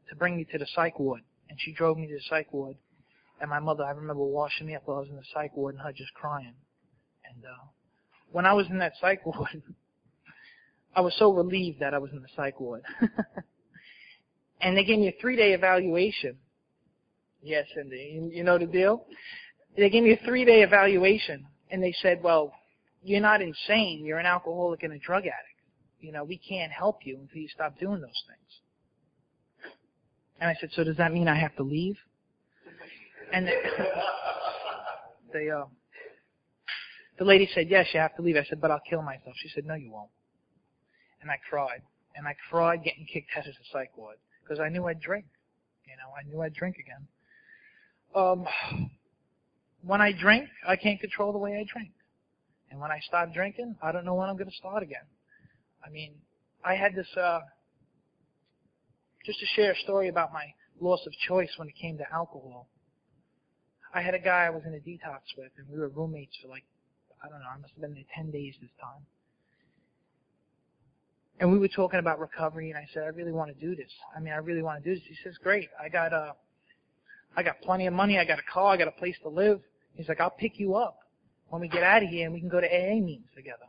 to 0.08 0.16
bring 0.16 0.36
me 0.36 0.46
to 0.52 0.58
the 0.58 0.66
psych 0.74 1.00
ward, 1.00 1.22
and 1.50 1.58
she 1.60 1.72
drove 1.72 1.98
me 1.98 2.06
to 2.06 2.14
the 2.14 2.22
psych 2.28 2.52
ward. 2.52 2.76
And 3.40 3.50
my 3.50 3.58
mother, 3.58 3.82
I 3.82 3.90
remember 3.90 4.22
washing 4.22 4.68
me 4.68 4.76
up 4.76 4.82
while 4.84 4.98
I 4.98 5.00
was 5.00 5.08
in 5.10 5.16
the 5.16 5.24
psych 5.34 5.56
ward, 5.56 5.74
and 5.74 5.82
her 5.82 5.92
just 5.92 6.14
crying. 6.14 6.54
And 7.28 7.44
uh, 7.44 7.64
when 8.30 8.46
I 8.46 8.52
was 8.52 8.66
in 8.70 8.78
that 8.78 8.92
psych 9.00 9.26
ward, 9.26 9.62
I 10.94 11.00
was 11.00 11.14
so 11.18 11.32
relieved 11.32 11.80
that 11.80 11.92
I 11.92 11.98
was 11.98 12.12
in 12.12 12.22
the 12.22 12.28
psych 12.36 12.60
ward. 12.60 12.82
and 14.60 14.76
they 14.76 14.84
gave 14.84 14.98
me 14.98 15.08
a 15.08 15.20
three-day 15.20 15.52
evaluation. 15.52 16.36
Yes, 17.42 17.66
Cindy, 17.74 18.30
you 18.32 18.42
know 18.44 18.58
the 18.58 18.66
deal? 18.66 19.06
They 19.76 19.90
gave 19.90 20.02
me 20.02 20.12
a 20.12 20.20
three-day 20.24 20.62
evaluation, 20.62 21.46
and 21.70 21.82
they 21.82 21.94
said, 22.00 22.22
well, 22.22 22.52
you're 23.02 23.20
not 23.20 23.42
insane. 23.42 24.04
You're 24.04 24.18
an 24.18 24.26
alcoholic 24.26 24.82
and 24.82 24.92
a 24.94 24.98
drug 24.98 25.24
addict. 25.24 25.60
You 26.00 26.12
know, 26.12 26.24
we 26.24 26.38
can't 26.38 26.72
help 26.72 27.00
you 27.04 27.18
until 27.20 27.38
you 27.38 27.48
stop 27.48 27.78
doing 27.78 28.00
those 28.00 28.22
things. 28.26 29.72
And 30.40 30.48
I 30.48 30.56
said, 30.60 30.70
so 30.72 30.84
does 30.84 30.96
that 30.96 31.12
mean 31.12 31.28
I 31.28 31.38
have 31.38 31.54
to 31.56 31.62
leave? 31.62 31.96
And 33.32 33.46
they, 33.46 33.52
they 35.32 35.50
uh, 35.50 35.64
the 37.18 37.24
lady 37.24 37.48
said, 37.54 37.68
yes, 37.68 37.86
you 37.92 38.00
have 38.00 38.16
to 38.16 38.22
leave. 38.22 38.36
I 38.36 38.44
said, 38.44 38.60
but 38.60 38.70
I'll 38.70 38.82
kill 38.88 39.02
myself. 39.02 39.34
She 39.36 39.48
said, 39.54 39.64
no, 39.66 39.74
you 39.74 39.90
won't. 39.90 40.10
And 41.22 41.30
I 41.30 41.36
cried. 41.48 41.82
And 42.16 42.26
I 42.26 42.34
cried 42.50 42.82
getting 42.84 43.06
kicked 43.12 43.30
out 43.36 43.46
of 43.46 43.52
the 43.52 43.64
psych 43.72 43.96
ward 43.96 44.16
because 44.44 44.60
I 44.60 44.68
knew 44.68 44.86
I'd 44.86 45.00
drink. 45.00 45.26
You 45.86 45.96
know, 45.96 46.12
I 46.18 46.28
knew 46.28 46.42
I'd 46.42 46.54
drink 46.54 46.76
again. 46.76 47.06
Um, 48.14 48.46
when 49.82 50.00
I 50.00 50.12
drink, 50.12 50.48
I 50.66 50.76
can't 50.76 51.00
control 51.00 51.32
the 51.32 51.38
way 51.38 51.52
I 51.52 51.64
drink. 51.72 51.92
And 52.70 52.80
when 52.80 52.90
I 52.90 53.00
stop 53.00 53.32
drinking, 53.32 53.76
I 53.82 53.92
don't 53.92 54.04
know 54.04 54.14
when 54.14 54.28
I'm 54.28 54.36
going 54.36 54.50
to 54.50 54.56
start 54.56 54.82
again. 54.82 55.06
I 55.84 55.90
mean, 55.90 56.14
I 56.64 56.74
had 56.74 56.94
this, 56.94 57.08
uh, 57.16 57.40
just 59.24 59.40
to 59.40 59.46
share 59.46 59.72
a 59.72 59.76
story 59.76 60.08
about 60.08 60.32
my 60.32 60.46
loss 60.80 61.06
of 61.06 61.12
choice 61.28 61.50
when 61.56 61.68
it 61.68 61.74
came 61.80 61.98
to 61.98 62.04
alcohol. 62.12 62.68
I 63.92 64.02
had 64.02 64.14
a 64.14 64.18
guy 64.18 64.44
I 64.46 64.50
was 64.50 64.62
in 64.66 64.74
a 64.74 64.78
detox 64.78 65.20
with, 65.36 65.52
and 65.56 65.68
we 65.70 65.78
were 65.78 65.88
roommates 65.88 66.36
for 66.42 66.48
like, 66.48 66.64
I 67.22 67.28
don't 67.28 67.38
know, 67.38 67.48
I 67.54 67.58
must 67.60 67.74
have 67.74 67.80
been 67.80 67.94
there 67.94 68.04
10 68.14 68.30
days 68.30 68.54
this 68.60 68.70
time. 68.80 69.06
And 71.40 71.50
we 71.50 71.58
were 71.58 71.68
talking 71.68 71.98
about 71.98 72.20
recovery, 72.20 72.70
and 72.70 72.78
I 72.78 72.86
said, 72.94 73.02
I 73.02 73.08
really 73.08 73.32
want 73.32 73.52
to 73.52 73.60
do 73.60 73.74
this. 73.74 73.90
I 74.16 74.20
mean, 74.20 74.32
I 74.32 74.36
really 74.36 74.62
want 74.62 74.82
to 74.82 74.88
do 74.88 74.94
this. 74.94 75.04
He 75.08 75.16
says, 75.24 75.36
great. 75.42 75.68
I 75.82 75.88
got, 75.88 76.12
uh, 76.12 76.32
I 77.36 77.42
got 77.42 77.60
plenty 77.60 77.86
of 77.86 77.92
money. 77.92 78.18
I 78.18 78.24
got 78.24 78.38
a 78.38 78.52
car. 78.52 78.72
I 78.72 78.76
got 78.76 78.88
a 78.88 78.92
place 78.92 79.16
to 79.22 79.28
live. 79.28 79.60
He's 79.94 80.08
like, 80.08 80.20
I'll 80.20 80.30
pick 80.30 80.58
you 80.58 80.76
up 80.76 80.98
when 81.48 81.60
we 81.60 81.68
get 81.68 81.82
out 81.82 82.02
of 82.02 82.08
here 82.08 82.24
and 82.24 82.34
we 82.34 82.40
can 82.40 82.48
go 82.48 82.60
to 82.60 82.66
AA 82.66 82.94
meetings 82.94 83.28
together. 83.34 83.66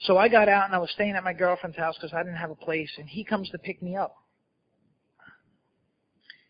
So 0.00 0.18
I 0.18 0.28
got 0.28 0.48
out 0.48 0.66
and 0.66 0.74
I 0.74 0.78
was 0.78 0.90
staying 0.90 1.14
at 1.14 1.24
my 1.24 1.32
girlfriend's 1.32 1.78
house 1.78 1.96
because 1.96 2.12
I 2.12 2.22
didn't 2.22 2.36
have 2.36 2.50
a 2.50 2.56
place, 2.56 2.90
and 2.98 3.08
he 3.08 3.24
comes 3.24 3.48
to 3.50 3.58
pick 3.58 3.82
me 3.82 3.96
up. 3.96 4.14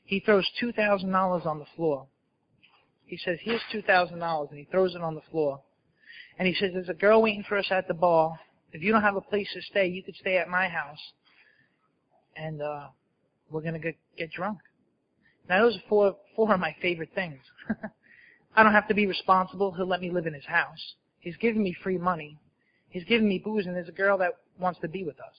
He 0.04 0.20
throws 0.20 0.46
$2,000 0.60 1.46
on 1.46 1.58
the 1.58 1.64
floor. 1.76 2.08
He 3.06 3.16
says, 3.16 3.38
here's 3.42 3.60
$2,000, 3.72 4.50
and 4.50 4.58
he 4.58 4.64
throws 4.64 4.94
it 4.94 5.02
on 5.02 5.14
the 5.14 5.22
floor. 5.30 5.62
And 6.38 6.48
he 6.48 6.54
says, 6.54 6.70
there's 6.74 6.88
a 6.88 6.94
girl 6.94 7.22
waiting 7.22 7.44
for 7.48 7.56
us 7.56 7.66
at 7.70 7.86
the 7.88 7.94
bar. 7.94 8.38
If 8.72 8.82
you 8.82 8.92
don't 8.92 9.02
have 9.02 9.16
a 9.16 9.20
place 9.20 9.48
to 9.54 9.62
stay, 9.62 9.86
you 9.86 10.02
could 10.02 10.16
stay 10.16 10.36
at 10.36 10.48
my 10.48 10.68
house. 10.68 10.98
And 12.36 12.60
uh, 12.60 12.88
we're 13.50 13.60
going 13.60 13.74
to 13.74 13.78
get, 13.78 13.96
get 14.18 14.32
drunk. 14.32 14.58
Now, 15.48 15.62
those 15.62 15.76
are 15.76 15.82
four, 15.88 16.16
four 16.34 16.52
of 16.52 16.58
my 16.58 16.74
favorite 16.82 17.10
things. 17.14 17.38
I 18.56 18.62
don't 18.62 18.72
have 18.72 18.88
to 18.88 18.94
be 18.94 19.06
responsible. 19.06 19.72
He'll 19.72 19.86
let 19.86 20.00
me 20.00 20.10
live 20.10 20.26
in 20.26 20.34
his 20.34 20.44
house. 20.44 20.94
He's 21.20 21.36
giving 21.36 21.62
me 21.62 21.74
free 21.82 21.98
money. 21.98 22.38
He's 22.88 23.04
giving 23.04 23.28
me 23.28 23.40
booze, 23.44 23.66
and 23.66 23.74
there's 23.74 23.88
a 23.88 23.92
girl 23.92 24.18
that 24.18 24.32
wants 24.58 24.80
to 24.80 24.88
be 24.88 25.04
with 25.04 25.18
us. 25.20 25.34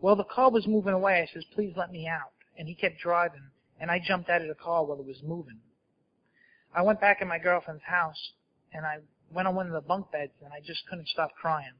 Well, 0.00 0.16
the 0.16 0.24
car 0.24 0.50
was 0.50 0.66
moving 0.66 0.92
away. 0.92 1.22
I 1.22 1.32
says, 1.32 1.44
please 1.54 1.72
let 1.76 1.90
me 1.90 2.06
out. 2.06 2.32
And 2.58 2.68
he 2.68 2.74
kept 2.74 2.98
driving, 3.00 3.42
and 3.80 3.90
I 3.90 4.00
jumped 4.06 4.28
out 4.28 4.42
of 4.42 4.48
the 4.48 4.54
car 4.54 4.84
while 4.84 4.98
it 5.00 5.06
was 5.06 5.22
moving. 5.24 5.58
I 6.74 6.82
went 6.82 7.00
back 7.00 7.22
in 7.22 7.28
my 7.28 7.38
girlfriend's 7.38 7.82
house, 7.84 8.32
and 8.74 8.84
I 8.84 8.98
went 9.32 9.48
on 9.48 9.54
one 9.54 9.66
of 9.66 9.72
the 9.72 9.80
bunk 9.80 10.12
beds, 10.12 10.32
and 10.44 10.52
I 10.52 10.60
just 10.60 10.86
couldn't 10.88 11.08
stop 11.08 11.30
crying. 11.40 11.72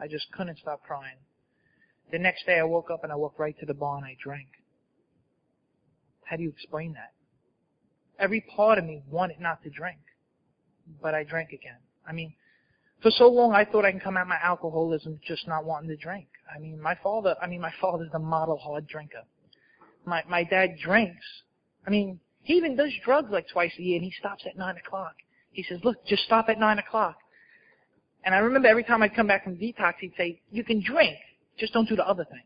I 0.00 0.08
just 0.08 0.32
couldn't 0.32 0.58
stop 0.58 0.82
crying. 0.82 1.18
The 2.10 2.18
next 2.18 2.46
day 2.46 2.58
I 2.58 2.64
woke 2.64 2.90
up 2.90 3.04
and 3.04 3.12
I 3.12 3.16
walked 3.16 3.38
right 3.38 3.56
to 3.60 3.66
the 3.66 3.74
bar 3.74 3.96
and 3.98 4.06
I 4.06 4.16
drank. 4.20 4.48
How 6.24 6.36
do 6.36 6.42
you 6.42 6.48
explain 6.48 6.94
that? 6.94 7.12
Every 8.18 8.40
part 8.40 8.78
of 8.78 8.84
me 8.84 9.02
wanted 9.08 9.40
not 9.40 9.62
to 9.62 9.70
drink, 9.70 9.98
but 11.02 11.14
I 11.14 11.24
drank 11.24 11.50
again. 11.50 11.78
I 12.06 12.12
mean, 12.12 12.34
for 13.02 13.10
so 13.10 13.28
long 13.28 13.52
I 13.52 13.64
thought 13.64 13.84
I 13.84 13.90
can 13.90 14.00
come 14.00 14.16
out 14.16 14.26
my 14.26 14.38
alcoholism 14.42 15.20
just 15.26 15.46
not 15.46 15.64
wanting 15.64 15.88
to 15.90 15.96
drink. 15.96 16.28
I 16.54 16.58
mean, 16.58 16.80
my 16.80 16.96
father, 17.02 17.36
I 17.40 17.46
mean, 17.46 17.60
my 17.60 17.72
father's 17.80 18.10
the 18.12 18.18
model 18.18 18.58
hard 18.58 18.86
drinker. 18.86 19.22
My, 20.04 20.22
my 20.28 20.44
dad 20.44 20.70
drinks. 20.82 21.24
I 21.86 21.90
mean, 21.90 22.20
he 22.42 22.54
even 22.54 22.76
does 22.76 22.92
drugs 23.04 23.30
like 23.30 23.46
twice 23.52 23.72
a 23.78 23.82
year 23.82 23.96
and 23.96 24.04
he 24.04 24.12
stops 24.18 24.44
at 24.46 24.56
nine 24.56 24.76
o'clock. 24.76 25.14
He 25.52 25.62
says, 25.62 25.80
look, 25.82 26.04
just 26.06 26.24
stop 26.24 26.48
at 26.48 26.58
nine 26.58 26.78
o'clock. 26.78 27.16
And 28.24 28.34
I 28.34 28.38
remember 28.38 28.68
every 28.68 28.84
time 28.84 29.02
I'd 29.02 29.14
come 29.14 29.26
back 29.26 29.44
from 29.44 29.56
detox, 29.56 29.94
he'd 30.00 30.12
say, 30.16 30.40
you 30.50 30.62
can 30.62 30.82
drink, 30.82 31.16
just 31.58 31.72
don't 31.72 31.88
do 31.88 31.96
the 31.96 32.06
other 32.06 32.24
things. 32.24 32.42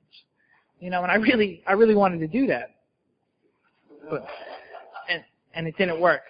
You 0.81 0.90
know, 0.90 1.03
and 1.03 1.11
I 1.11 1.17
really, 1.17 1.62
I 1.67 1.73
really 1.73 1.95
wanted 1.95 2.19
to 2.21 2.29
do 2.29 2.47
that 2.49 2.75
but 4.11 4.27
and 5.09 5.25
and 5.55 5.67
it 5.67 5.77
didn't 5.77 6.01
work. 6.01 6.23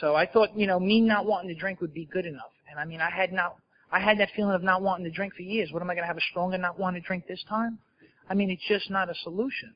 So 0.00 0.14
I 0.14 0.26
thought, 0.26 0.56
you 0.56 0.66
know, 0.66 0.78
me 0.78 1.00
not 1.00 1.26
wanting 1.26 1.48
to 1.48 1.54
drink 1.54 1.80
would 1.80 1.94
be 1.94 2.06
good 2.06 2.26
enough. 2.26 2.52
And 2.70 2.78
I 2.78 2.84
mean, 2.84 3.00
I 3.00 3.10
had 3.10 3.32
not, 3.32 3.56
I 3.90 4.00
had 4.00 4.18
that 4.20 4.28
feeling 4.36 4.54
of 4.54 4.62
not 4.62 4.82
wanting 4.82 5.04
to 5.04 5.10
drink 5.10 5.34
for 5.34 5.42
years. 5.42 5.70
What 5.72 5.82
am 5.82 5.90
I 5.90 5.94
going 5.94 6.02
to 6.02 6.08
have 6.08 6.18
a 6.18 6.26
stronger 6.30 6.58
not 6.58 6.78
wanting 6.78 7.02
to 7.02 7.06
drink 7.06 7.26
this 7.26 7.42
time? 7.48 7.78
I 8.28 8.34
mean, 8.34 8.50
it's 8.50 8.62
just 8.68 8.90
not 8.90 9.08
a 9.08 9.14
solution. 9.22 9.74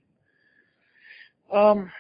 Um, 1.53 1.91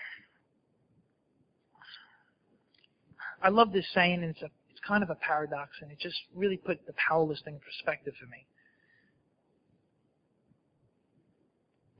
I 3.42 3.48
love 3.48 3.72
this 3.72 3.87
saying, 3.92 4.22
and 4.22 4.31
it's 4.31 4.42
a, 4.42 4.48
it's 4.70 4.81
kind 4.87 5.02
of 5.02 5.11
a 5.11 5.16
paradox, 5.16 5.70
and 5.81 5.90
it 5.90 5.98
just 5.98 6.16
really 6.35 6.57
put 6.57 6.87
the 6.87 6.92
powerless 7.09 7.40
thing 7.44 7.55
in 7.55 7.61
perspective 7.61 8.14
for 8.18 8.26
me. 8.26 8.46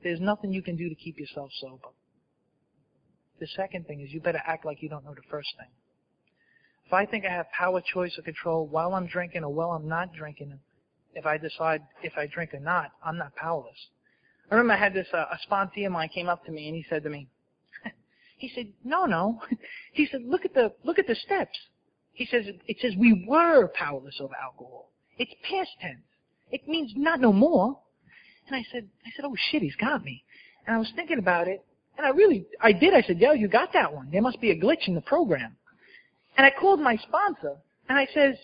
There's 0.03 0.21
nothing 0.21 0.51
you 0.53 0.61
can 0.61 0.75
do 0.75 0.89
to 0.89 0.95
keep 0.95 1.19
yourself 1.19 1.49
sober. 1.59 1.89
The 3.39 3.47
second 3.47 3.87
thing 3.87 4.01
is 4.01 4.13
you 4.13 4.21
better 4.21 4.41
act 4.45 4.65
like 4.65 4.81
you 4.81 4.89
don't 4.89 5.03
know 5.03 5.13
the 5.13 5.29
first 5.29 5.49
thing. 5.57 5.69
If 6.85 6.93
I 6.93 7.05
think 7.05 7.25
I 7.25 7.29
have 7.29 7.47
power, 7.51 7.81
choice, 7.81 8.17
or 8.17 8.21
control 8.21 8.67
while 8.67 8.93
I'm 8.93 9.07
drinking 9.07 9.43
or 9.43 9.53
while 9.53 9.71
I'm 9.71 9.87
not 9.87 10.13
drinking, 10.13 10.59
if 11.13 11.25
I 11.25 11.37
decide 11.37 11.81
if 12.03 12.13
I 12.17 12.27
drink 12.27 12.53
or 12.53 12.59
not, 12.59 12.91
I'm 13.03 13.17
not 13.17 13.35
powerless. 13.35 13.87
I 14.51 14.55
remember 14.55 14.73
I 14.73 14.77
had 14.77 14.93
this, 14.93 15.07
uh, 15.13 15.25
a 15.31 15.39
sponsee 15.49 15.85
of 15.85 15.91
mine 15.91 16.09
came 16.13 16.27
up 16.27 16.45
to 16.45 16.51
me 16.51 16.67
and 16.67 16.75
he 16.75 16.85
said 16.89 17.03
to 17.03 17.09
me, 17.09 17.27
he 18.43 18.51
said, 18.53 18.67
no, 18.83 19.05
no. 19.05 19.39
He 19.93 20.05
said, 20.11 20.21
look 20.25 20.43
at 20.43 20.53
the, 20.53 20.73
look 20.83 20.99
at 20.99 21.07
the 21.07 21.15
steps. 21.15 21.57
He 22.11 22.25
says, 22.25 22.45
it 22.67 22.77
says 22.81 22.91
we 22.99 23.25
were 23.25 23.69
powerless 23.69 24.17
over 24.19 24.33
alcohol. 24.35 24.91
It's 25.17 25.31
past 25.49 25.69
tense. 25.79 26.01
It 26.51 26.67
means 26.67 26.91
not 26.97 27.21
no 27.21 27.31
more. 27.31 27.79
And 28.47 28.55
I 28.57 28.65
said, 28.69 28.89
I 29.05 29.11
said, 29.15 29.23
oh 29.23 29.35
shit, 29.49 29.61
he's 29.61 29.77
got 29.77 30.03
me. 30.03 30.25
And 30.67 30.75
I 30.75 30.79
was 30.79 30.91
thinking 30.93 31.19
about 31.19 31.47
it, 31.47 31.63
and 31.97 32.05
I 32.05 32.09
really, 32.09 32.45
I 32.59 32.73
did. 32.73 32.93
I 32.93 33.01
said, 33.03 33.17
yo, 33.17 33.31
you 33.31 33.47
got 33.47 33.71
that 33.71 33.93
one. 33.93 34.09
There 34.11 34.21
must 34.21 34.41
be 34.41 34.51
a 34.51 34.59
glitch 34.59 34.89
in 34.89 34.95
the 34.95 35.01
program. 35.01 35.55
And 36.35 36.45
I 36.45 36.51
called 36.51 36.81
my 36.81 36.97
sponsor, 36.97 37.55
and 37.87 37.97
I 37.97 38.07
says, 38.13 38.35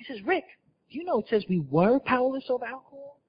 I 0.00 0.12
says, 0.12 0.26
Rick, 0.26 0.44
do 0.90 0.98
you 0.98 1.04
know 1.04 1.20
it 1.20 1.26
says 1.30 1.44
we 1.48 1.60
were 1.70 2.00
powerless 2.00 2.46
over 2.48 2.64
alcohol? 2.64 3.20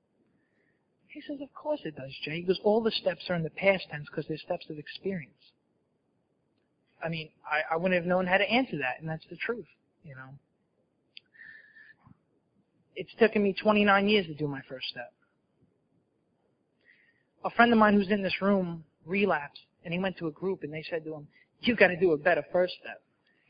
He 1.10 1.22
says, 1.28 1.42
of 1.42 1.54
course 1.54 1.82
it 1.84 1.96
does, 1.96 2.16
Jay. 2.24 2.42
Because 2.42 2.60
all 2.64 2.82
the 2.82 2.90
steps 2.90 3.26
are 3.30 3.36
in 3.36 3.44
the 3.44 3.52
past 3.52 3.84
tense 3.92 4.08
because 4.10 4.26
they're 4.28 4.38
steps 4.38 4.66
of 4.72 4.80
experience. 4.80 5.36
I 7.04 7.10
mean, 7.10 7.30
I, 7.46 7.74
I 7.74 7.78
wouldn't 7.78 8.00
have 8.00 8.08
known 8.08 8.28
how 8.28 8.38
to 8.38 8.50
answer 8.50 8.78
that, 8.78 9.00
and 9.00 9.10
that's 9.10 9.26
the 9.30 9.36
truth, 9.38 9.66
you 10.04 10.16
know. 10.16 10.30
It's 12.96 13.14
taken 13.20 13.44
me 13.44 13.54
29 13.54 14.08
years 14.08 14.28
to 14.28 14.34
do 14.34 14.48
my 14.48 14.62
first 14.70 14.88
step. 14.88 15.12
A 17.44 17.50
friend 17.50 17.72
of 17.72 17.80
mine 17.80 17.96
who's 17.96 18.12
in 18.12 18.22
this 18.22 18.42
room 18.42 18.84
relapsed, 19.06 19.62
and 19.84 19.94
he 19.94 20.00
went 20.00 20.18
to 20.18 20.28
a 20.28 20.32
group, 20.32 20.64
and 20.64 20.72
they 20.72 20.84
said 20.88 21.04
to 21.06 21.16
him, 21.16 21.28
"You've 21.62 21.80
got 21.80 21.88
to 21.88 21.98
do 21.98 22.12
a 22.12 22.18
better 22.18 22.44
first 22.52 22.74
step. 22.82 23.02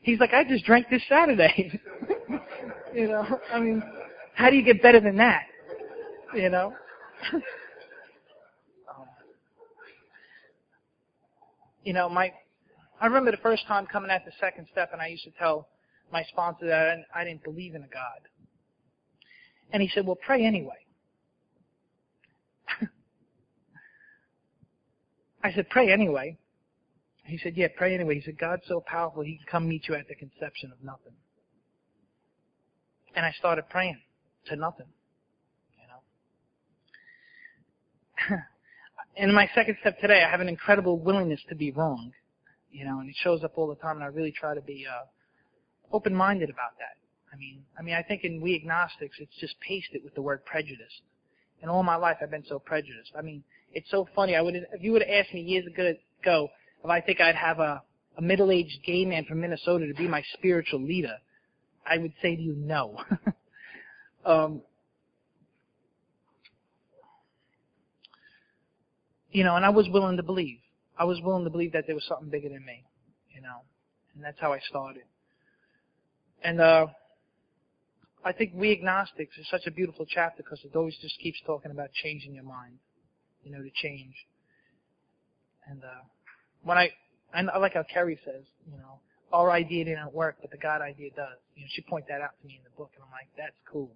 He's 0.02 0.18
like, 0.18 0.32
I 0.34 0.44
just 0.44 0.64
drank 0.64 0.88
this 0.90 1.02
Saturday. 1.08 1.80
you 2.94 3.08
know, 3.08 3.40
I 3.52 3.60
mean, 3.60 3.82
how 4.34 4.50
do 4.50 4.56
you 4.56 4.62
get 4.62 4.82
better 4.82 5.00
than 5.00 5.16
that? 5.16 5.44
You 6.34 6.50
know? 6.50 6.74
um, 7.32 7.42
you 11.84 11.92
know, 11.92 12.08
my, 12.08 12.32
I 13.02 13.06
remember 13.06 13.32
the 13.32 13.38
first 13.38 13.66
time 13.66 13.86
coming 13.86 14.12
at 14.12 14.24
the 14.24 14.30
second 14.38 14.68
step 14.70 14.90
and 14.92 15.02
I 15.02 15.08
used 15.08 15.24
to 15.24 15.32
tell 15.32 15.66
my 16.12 16.22
sponsor 16.22 16.68
that 16.68 16.98
I 17.12 17.24
didn't, 17.24 17.42
believe 17.42 17.74
in 17.74 17.82
a 17.82 17.88
God. 17.88 18.20
And 19.72 19.82
he 19.82 19.90
said, 19.92 20.06
well, 20.06 20.18
pray 20.24 20.44
anyway. 20.44 20.86
I 25.42 25.52
said, 25.52 25.68
pray 25.68 25.90
anyway. 25.90 26.38
He 27.24 27.38
said, 27.38 27.56
yeah, 27.56 27.66
pray 27.76 27.92
anyway. 27.92 28.14
He 28.14 28.20
said, 28.20 28.38
God's 28.38 28.62
so 28.68 28.80
powerful, 28.86 29.22
he 29.22 29.38
can 29.38 29.46
come 29.50 29.68
meet 29.68 29.88
you 29.88 29.96
at 29.96 30.06
the 30.06 30.14
conception 30.14 30.70
of 30.70 30.80
nothing. 30.84 31.14
And 33.16 33.26
I 33.26 33.32
started 33.32 33.68
praying 33.68 33.98
to 34.46 34.54
nothing, 34.54 34.86
you 35.76 35.88
know. 38.36 38.42
in 39.16 39.34
my 39.34 39.50
second 39.56 39.76
step 39.80 39.98
today, 39.98 40.22
I 40.22 40.30
have 40.30 40.40
an 40.40 40.48
incredible 40.48 41.00
willingness 41.00 41.40
to 41.48 41.56
be 41.56 41.72
wrong, 41.72 42.12
you 42.72 42.84
know, 42.84 43.00
and 43.00 43.08
it 43.08 43.16
shows 43.22 43.44
up 43.44 43.52
all 43.56 43.68
the 43.68 43.76
time, 43.76 43.96
and 43.96 44.04
I 44.04 44.08
really 44.08 44.32
try 44.32 44.54
to 44.54 44.60
be 44.60 44.86
uh, 44.90 45.04
open-minded 45.94 46.50
about 46.50 46.78
that. 46.78 46.96
I 47.32 47.36
mean, 47.36 47.62
I 47.78 47.82
mean, 47.82 47.94
I 47.94 48.02
think 48.02 48.24
in 48.24 48.40
we 48.40 48.54
agnostics, 48.54 49.16
it's 49.18 49.34
just 49.40 49.54
pasted 49.60 50.02
with 50.04 50.14
the 50.14 50.22
word 50.22 50.44
prejudice. 50.44 51.00
And 51.60 51.70
all 51.70 51.82
my 51.82 51.96
life, 51.96 52.16
I've 52.20 52.30
been 52.30 52.44
so 52.46 52.58
prejudiced. 52.58 53.12
I 53.16 53.22
mean, 53.22 53.44
it's 53.72 53.90
so 53.90 54.08
funny. 54.14 54.34
I 54.34 54.40
would, 54.40 54.54
if 54.54 54.82
you 54.82 54.92
would 54.92 55.02
have 55.02 55.10
asked 55.10 55.32
me 55.32 55.40
years 55.40 55.66
ago, 55.66 56.48
if 56.84 56.90
I 56.90 57.00
think 57.00 57.20
I'd 57.20 57.36
have 57.36 57.58
a, 57.60 57.82
a 58.18 58.22
middle-aged 58.22 58.80
gay 58.84 59.04
man 59.04 59.24
from 59.24 59.40
Minnesota 59.40 59.86
to 59.86 59.94
be 59.94 60.08
my 60.08 60.22
spiritual 60.34 60.82
leader, 60.82 61.16
I 61.86 61.98
would 61.98 62.12
say 62.20 62.36
to 62.36 62.42
you, 62.42 62.54
no. 62.56 62.98
um, 64.26 64.62
you 69.30 69.44
know, 69.44 69.56
and 69.56 69.64
I 69.64 69.70
was 69.70 69.88
willing 69.88 70.16
to 70.16 70.22
believe. 70.22 70.58
I 70.98 71.04
was 71.04 71.20
willing 71.22 71.44
to 71.44 71.50
believe 71.50 71.72
that 71.72 71.86
there 71.86 71.94
was 71.94 72.04
something 72.06 72.28
bigger 72.28 72.48
than 72.48 72.64
me, 72.64 72.84
you 73.34 73.40
know, 73.40 73.62
and 74.14 74.24
that's 74.24 74.38
how 74.40 74.52
I 74.52 74.60
started. 74.68 75.04
And 76.44 76.60
uh, 76.60 76.86
I 78.24 78.32
think 78.32 78.52
We 78.54 78.72
Agnostics 78.72 79.36
is 79.38 79.46
such 79.50 79.66
a 79.66 79.70
beautiful 79.70 80.06
chapter 80.06 80.42
because 80.42 80.60
it 80.64 80.76
always 80.76 80.96
just 81.00 81.18
keeps 81.20 81.38
talking 81.46 81.70
about 81.70 81.92
changing 81.92 82.34
your 82.34 82.44
mind, 82.44 82.78
you 83.42 83.52
know, 83.52 83.62
to 83.62 83.70
change. 83.74 84.14
And 85.68 85.82
uh, 85.82 86.02
when 86.62 86.78
I, 86.78 86.90
and 87.32 87.50
I 87.50 87.58
like 87.58 87.74
how 87.74 87.84
Kerry 87.92 88.18
says, 88.24 88.42
you 88.70 88.76
know, 88.78 89.00
our 89.32 89.50
idea 89.50 89.84
didn't 89.84 90.12
work, 90.12 90.36
but 90.40 90.50
the 90.50 90.58
God 90.58 90.82
idea 90.82 91.10
does. 91.16 91.38
You 91.56 91.62
know, 91.62 91.68
she 91.72 91.82
pointed 91.82 92.10
that 92.10 92.20
out 92.20 92.32
to 92.40 92.46
me 92.46 92.58
in 92.58 92.64
the 92.64 92.76
book, 92.76 92.90
and 92.94 93.04
I'm 93.04 93.10
like, 93.10 93.28
that's 93.36 93.56
cool. 93.70 93.90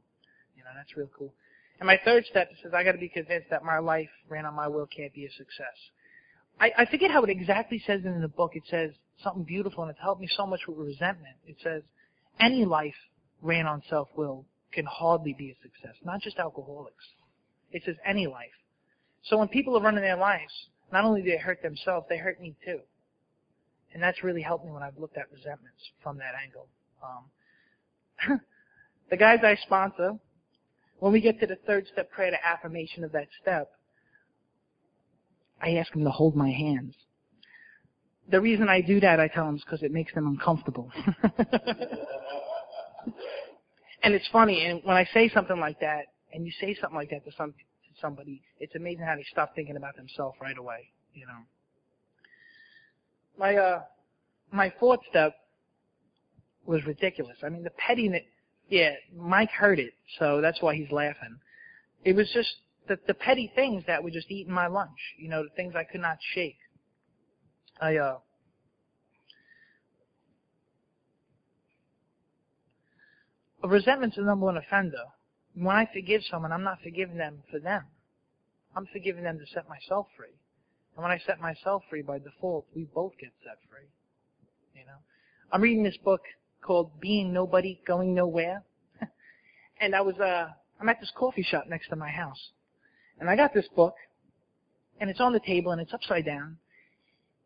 You 0.57 0.65
know, 0.65 0.71
that's 0.75 0.97
real 0.97 1.11
cool. 1.17 1.33
And 1.79 1.87
my 1.87 2.01
third 2.05 2.25
step 2.25 2.49
says 2.63 2.73
I 2.75 2.83
got 2.83 2.93
to 2.93 2.99
be 2.99 3.09
convinced 3.09 3.51
that 3.51 3.63
my 3.63 3.79
life 3.79 4.09
ran 4.29 4.47
on 4.47 4.55
my 4.55 4.67
will 4.67 4.87
can't 4.87 5.13
be 5.13 5.27
a 5.27 5.31
success. 5.31 5.77
I, 6.61 6.71
I 6.79 6.87
forget 6.87 7.11
how 7.11 7.23
it 7.23 7.31
exactly 7.31 7.83
says 7.87 8.01
it 8.05 8.09
in 8.09 8.21
the 8.21 8.29
book. 8.29 8.53
It 8.55 8.65
says 8.71 8.93
something 9.23 9.45
beautiful, 9.45 9.83
and 9.83 9.91
it's 9.91 10.01
helped 10.01 10.21
me 10.21 10.29
so 10.37 10.47
much 10.47 10.61
with 10.67 10.79
resentment. 10.79 11.37
It 11.47 11.57
says 11.63 11.83
any 12.41 12.65
life 12.65 12.95
ran 13.43 13.67
on 13.67 13.83
self-will 13.89 14.45
can 14.73 14.87
hardly 14.87 15.35
be 15.37 15.51
a 15.51 15.55
success, 15.63 15.95
not 16.05 16.21
just 16.21 16.39
alcoholics. 16.39 17.05
It 17.73 17.83
says 17.85 17.97
any 18.05 18.27
life. 18.27 18.49
So 19.25 19.39
when 19.39 19.49
people 19.49 19.77
are 19.77 19.83
running 19.83 20.03
their 20.03 20.17
lives 20.17 20.53
not 20.93 21.05
only 21.05 21.23
do 21.23 21.31
they 21.31 21.39
hurt 21.39 21.63
themselves, 21.63 22.07
they 22.09 22.19
hurt 22.19 22.41
me 22.41 22.55
too. 22.65 22.81
And 23.93 24.03
that's 24.03 24.23
really 24.23 24.43
helped 24.43 24.65
me 24.65 24.71
when 24.71 24.83
I've 24.83 24.99
looked 24.99 25.17
at 25.17 25.31
resentments 25.33 25.81
from 26.03 26.19
that 26.19 26.35
angle. 26.43 26.69
Um, 28.29 28.41
the 29.11 29.17
guys 29.17 29.41
I 29.43 29.57
sponsor, 29.57 30.13
when 30.99 31.13
we 31.13 31.21
get 31.21 31.41
to 31.41 31.47
the 31.47 31.57
third 31.67 31.87
step 31.93 32.11
prayer, 32.11 32.31
the 32.31 32.47
affirmation 32.47 33.05
of 33.05 33.13
that 33.13 33.29
step, 33.43 33.71
I 35.61 35.77
ask 35.77 35.93
them 35.93 36.05
to 36.05 36.11
hold 36.11 36.37
my 36.37 36.51
hands. 36.51 36.95
The 38.31 38.41
reason 38.41 38.69
I 38.69 38.81
do 38.81 39.01
that, 39.01 39.21
I 39.21 39.29
tell 39.29 39.47
them, 39.47 39.57
is 39.57 39.63
because 39.63 39.83
it 39.83 39.93
makes 39.93 40.13
them 40.15 40.27
uncomfortable. 40.27 40.91
and 44.03 44.15
it's 44.15 44.27
funny, 44.33 44.65
and 44.65 44.81
when 44.85 44.97
I 44.97 45.07
say 45.15 45.29
something 45.29 45.59
like 45.59 45.81
that, 45.81 46.07
and 46.33 46.45
you 46.45 46.53
say 46.61 46.77
something 46.81 46.97
like 46.97 47.11
that 47.11 47.25
to 47.25 47.31
some 47.37 47.53
to 47.53 48.01
somebody, 48.01 48.43
it's 48.59 48.75
amazing 48.75 49.05
how 49.05 49.15
they 49.15 49.25
stop 49.31 49.55
thinking 49.55 49.77
about 49.77 49.97
themselves 49.97 50.37
right 50.41 50.59
away, 50.59 50.91
you 51.15 51.27
know. 51.27 51.39
My, 53.39 53.55
uh, 53.55 53.83
my 54.51 54.73
fourth 54.81 55.01
step 55.09 55.35
was 56.65 56.85
ridiculous. 56.85 57.37
I 57.45 57.49
mean, 57.49 57.63
the 57.63 57.71
pettiness, 57.71 58.23
yeah, 58.69 58.95
Mike 59.17 59.51
heard 59.51 59.79
it, 59.79 59.93
so 60.19 60.41
that's 60.41 60.61
why 60.61 60.75
he's 60.75 60.91
laughing. 60.91 61.39
It 62.05 62.15
was 62.17 62.29
just 62.33 62.55
the, 62.89 62.99
the 63.07 63.15
petty 63.15 63.51
things 63.55 63.85
that 63.87 64.03
were 64.03 64.11
just 64.11 64.31
eating 64.31 64.53
my 64.53 64.67
lunch, 64.67 65.15
you 65.19 65.29
know, 65.29 65.43
the 65.43 65.55
things 65.57 65.75
I 65.77 65.85
could 65.85 66.01
not 66.01 66.19
shake. 66.35 66.59
I, 67.81 67.97
uh, 67.97 68.19
resentment's 73.65 74.17
the 74.17 74.23
number 74.23 74.47
one 74.47 74.57
offender 74.57 75.03
when 75.57 75.75
I 75.75 75.89
forgive 75.93 76.23
someone, 76.31 76.53
I'm 76.53 76.63
not 76.63 76.83
forgiving 76.83 77.17
them 77.17 77.43
for 77.51 77.59
them. 77.59 77.85
I'm 78.77 78.87
forgiving 78.93 79.25
them 79.25 79.39
to 79.39 79.47
set 79.47 79.69
myself 79.69 80.07
free. 80.17 80.35
And 80.95 81.03
when 81.03 81.11
I 81.11 81.19
set 81.27 81.41
myself 81.41 81.83
free 81.89 82.03
by 82.03 82.19
default, 82.19 82.67
we 82.75 82.85
both 82.95 83.13
get 83.19 83.31
set 83.43 83.59
free. 83.71 83.89
You 84.75 84.87
know, 84.87 84.99
I'm 85.51 85.63
reading 85.63 85.83
this 85.83 85.97
book 85.97 86.21
called 86.63 87.01
Being 87.01 87.33
Nobody, 87.33 87.81
Going 87.87 88.15
Nowhere. 88.15 88.63
and 89.81 89.95
I 89.95 90.03
was, 90.03 90.17
uh, 90.19 90.49
I'm 90.79 90.89
at 90.91 91.01
this 91.01 91.13
coffee 91.17 91.43
shop 91.43 91.65
next 91.69 91.89
to 91.89 91.97
my 91.97 92.11
house. 92.11 92.51
And 93.19 93.31
I 93.31 93.37
got 93.37 93.55
this 93.55 93.67
book, 93.75 93.95
and 95.01 95.09
it's 95.09 95.21
on 95.21 95.33
the 95.33 95.41
table, 95.41 95.73
and 95.73 95.81
it's 95.81 95.93
upside 95.93 96.25
down. 96.27 96.59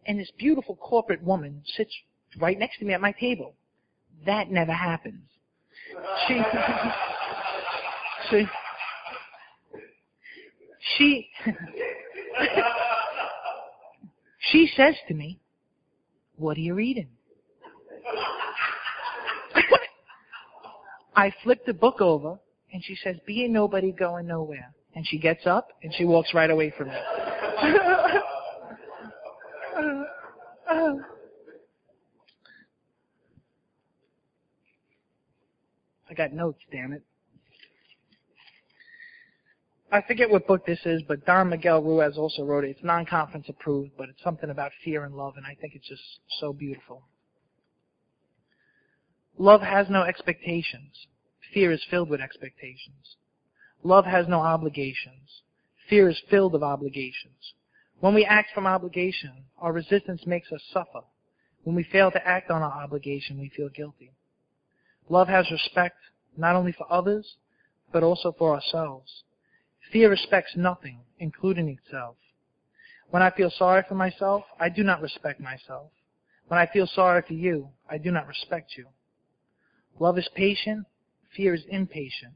And 0.06 0.18
this 0.18 0.30
beautiful 0.38 0.76
corporate 0.76 1.22
woman 1.22 1.62
sits 1.76 1.92
right 2.38 2.58
next 2.58 2.78
to 2.78 2.84
me 2.84 2.94
at 2.94 3.00
my 3.00 3.12
table. 3.12 3.54
That 4.26 4.50
never 4.50 4.72
happens. 4.72 5.22
She, 6.26 6.40
See? 8.30 8.46
She, 10.96 11.28
she 14.50 14.70
says 14.76 14.94
to 15.08 15.14
me, 15.14 15.40
what 16.36 16.56
are 16.56 16.60
you 16.60 16.74
reading? 16.74 17.08
I 21.14 21.32
flip 21.42 21.66
the 21.66 21.74
book 21.74 22.00
over, 22.00 22.38
and 22.72 22.82
she 22.82 22.96
says, 23.02 23.16
"Be 23.26 23.44
a 23.44 23.48
nobody 23.48 23.92
going 23.92 24.26
nowhere." 24.26 24.72
And 24.94 25.06
she 25.06 25.18
gets 25.18 25.46
up 25.46 25.68
and 25.82 25.94
she 25.94 26.04
walks 26.04 26.34
right 26.34 26.50
away 26.50 26.72
from 26.76 26.88
me. 26.88 26.94
I 36.10 36.14
got 36.14 36.32
notes, 36.32 36.60
damn 36.72 36.92
it. 36.92 37.02
I 39.92 40.02
forget 40.02 40.30
what 40.30 40.46
book 40.46 40.66
this 40.66 40.78
is, 40.84 41.02
but 41.06 41.24
Don 41.24 41.50
Miguel 41.50 41.82
Ruiz 41.82 42.16
also 42.16 42.44
wrote 42.44 42.64
it. 42.64 42.70
It's 42.70 42.84
non-conference 42.84 43.46
approved, 43.48 43.92
but 43.96 44.08
it's 44.08 44.22
something 44.22 44.50
about 44.50 44.72
fear 44.84 45.04
and 45.04 45.14
love, 45.14 45.34
and 45.36 45.46
I 45.46 45.56
think 45.60 45.74
it's 45.74 45.88
just 45.88 46.02
so 46.38 46.52
beautiful. 46.52 47.02
Love 49.38 49.62
has 49.62 49.88
no 49.88 50.02
expectations. 50.02 51.06
Fear 51.54 51.72
is 51.72 51.82
filled 51.90 52.10
with 52.10 52.20
expectations. 52.20 53.16
Love 53.82 54.04
has 54.04 54.28
no 54.28 54.40
obligations. 54.40 55.42
Fear 55.88 56.10
is 56.10 56.22
filled 56.30 56.52
with 56.52 56.62
obligations. 56.62 57.54
When 58.00 58.14
we 58.14 58.24
act 58.24 58.50
from 58.54 58.66
obligation, 58.66 59.32
our 59.58 59.72
resistance 59.72 60.26
makes 60.26 60.52
us 60.52 60.62
suffer. 60.72 61.02
When 61.64 61.76
we 61.76 61.82
fail 61.84 62.10
to 62.10 62.26
act 62.26 62.50
on 62.50 62.62
our 62.62 62.82
obligation, 62.82 63.38
we 63.38 63.50
feel 63.50 63.68
guilty. 63.68 64.12
Love 65.08 65.28
has 65.28 65.50
respect, 65.50 65.96
not 66.36 66.56
only 66.56 66.72
for 66.72 66.90
others, 66.90 67.36
but 67.92 68.02
also 68.02 68.32
for 68.38 68.54
ourselves. 68.54 69.24
Fear 69.92 70.10
respects 70.10 70.52
nothing, 70.56 71.00
including 71.18 71.68
itself. 71.68 72.16
When 73.10 73.22
I 73.22 73.30
feel 73.30 73.50
sorry 73.50 73.82
for 73.88 73.96
myself, 73.96 74.44
I 74.58 74.68
do 74.68 74.84
not 74.84 75.02
respect 75.02 75.40
myself. 75.40 75.90
When 76.46 76.60
I 76.60 76.66
feel 76.66 76.86
sorry 76.86 77.22
for 77.26 77.34
you, 77.34 77.68
I 77.88 77.98
do 77.98 78.10
not 78.10 78.28
respect 78.28 78.72
you. 78.76 78.86
Love 79.98 80.16
is 80.18 80.28
patient, 80.34 80.86
fear 81.34 81.54
is 81.54 81.64
impatient. 81.68 82.34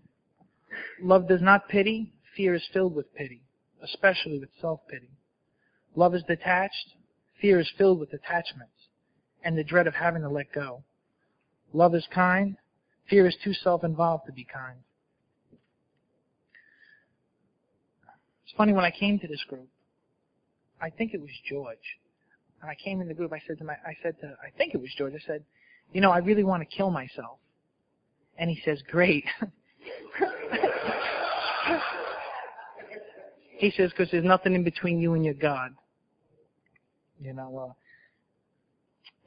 Love 1.04 1.28
does 1.28 1.42
not 1.42 1.68
pity, 1.68 2.10
fear 2.34 2.54
is 2.54 2.66
filled 2.72 2.94
with 2.94 3.14
pity, 3.14 3.42
especially 3.82 4.38
with 4.38 4.48
self-pity. 4.58 5.10
Love 5.94 6.14
is 6.14 6.22
detached, 6.22 6.94
fear 7.42 7.60
is 7.60 7.70
filled 7.76 8.00
with 8.00 8.10
attachments 8.14 8.72
and 9.44 9.58
the 9.58 9.62
dread 9.62 9.86
of 9.86 9.92
having 9.92 10.22
to 10.22 10.30
let 10.30 10.50
go. 10.54 10.82
Love 11.74 11.94
is 11.94 12.06
kind, 12.12 12.56
fear 13.10 13.26
is 13.26 13.36
too 13.44 13.52
self-involved 13.52 14.24
to 14.24 14.32
be 14.32 14.44
kind. 14.44 14.78
It's 18.46 18.56
funny 18.56 18.72
when 18.72 18.86
I 18.86 18.90
came 18.90 19.18
to 19.18 19.28
this 19.28 19.44
group, 19.46 19.68
I 20.80 20.88
think 20.88 21.12
it 21.12 21.20
was 21.20 21.30
George. 21.46 21.98
And 22.62 22.70
I 22.70 22.76
came 22.82 23.02
in 23.02 23.08
the 23.08 23.14
group, 23.14 23.30
I 23.30 23.42
said 23.46 23.58
to 23.58 23.64
my, 23.64 23.74
I 23.74 23.94
said 24.02 24.18
to, 24.22 24.28
I 24.42 24.56
think 24.56 24.72
it 24.72 24.80
was 24.80 24.88
George, 24.96 25.12
I 25.12 25.26
said, 25.26 25.44
you 25.92 26.00
know, 26.00 26.10
I 26.10 26.18
really 26.18 26.44
want 26.44 26.66
to 26.66 26.76
kill 26.76 26.90
myself. 26.90 27.40
And 28.38 28.48
he 28.48 28.58
says, 28.64 28.80
great. 28.90 29.26
he 33.64 33.70
says, 33.70 33.90
because 33.90 34.10
there's 34.10 34.24
nothing 34.24 34.54
in 34.54 34.62
between 34.62 35.00
you 35.00 35.14
and 35.14 35.24
your 35.24 35.34
God. 35.34 35.74
You 37.20 37.32
know, 37.32 37.70
uh, 37.70 37.72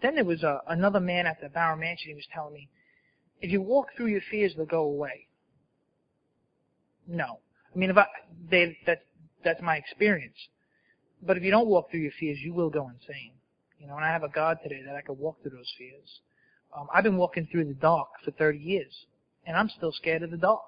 then 0.02 0.16
there 0.16 0.26
was 0.26 0.44
uh, 0.44 0.60
another 0.68 1.00
man 1.00 1.26
at 1.26 1.42
the 1.42 1.50
Bauer 1.50 1.76
Mansion. 1.76 2.10
He 2.10 2.14
was 2.14 2.28
telling 2.34 2.54
me, 2.54 2.70
if 3.42 3.52
you 3.52 3.62
walk 3.62 3.88
through 3.96 4.08
your 4.08 4.22
fears, 4.30 4.54
they'll 4.56 4.66
go 4.66 4.84
away. 4.84 5.28
No, 7.08 7.40
I 7.74 7.78
mean, 7.78 7.90
if 7.90 7.98
I, 7.98 8.06
they, 8.52 8.78
that, 8.86 9.04
that's 9.44 9.62
my 9.62 9.78
experience. 9.78 10.38
But 11.24 11.38
if 11.38 11.44
you 11.44 11.50
don't 11.50 11.68
walk 11.68 11.90
through 11.90 12.02
your 12.02 12.12
fears, 12.20 12.38
you 12.44 12.54
will 12.54 12.70
go 12.70 12.90
insane. 12.90 13.32
You 13.80 13.88
know, 13.88 13.96
and 13.96 14.06
I 14.06 14.12
have 14.12 14.24
a 14.24 14.30
God 14.30 14.60
today 14.62 14.82
that 14.86 14.96
I 14.96 15.02
can 15.02 15.18
walk 15.18 15.42
through 15.42 15.52
those 15.52 15.72
fears. 15.78 16.20
Um, 16.78 16.88
I've 16.94 17.04
been 17.04 17.18
walking 17.18 17.48
through 17.52 17.66
the 17.66 17.74
dark 17.74 18.10
for 18.24 18.32
30 18.32 18.60
years, 18.60 19.06
and 19.46 19.56
I'm 19.56 19.70
still 19.70 19.92
scared 19.92 20.22
of 20.22 20.32
the 20.32 20.38
dark. 20.38 20.62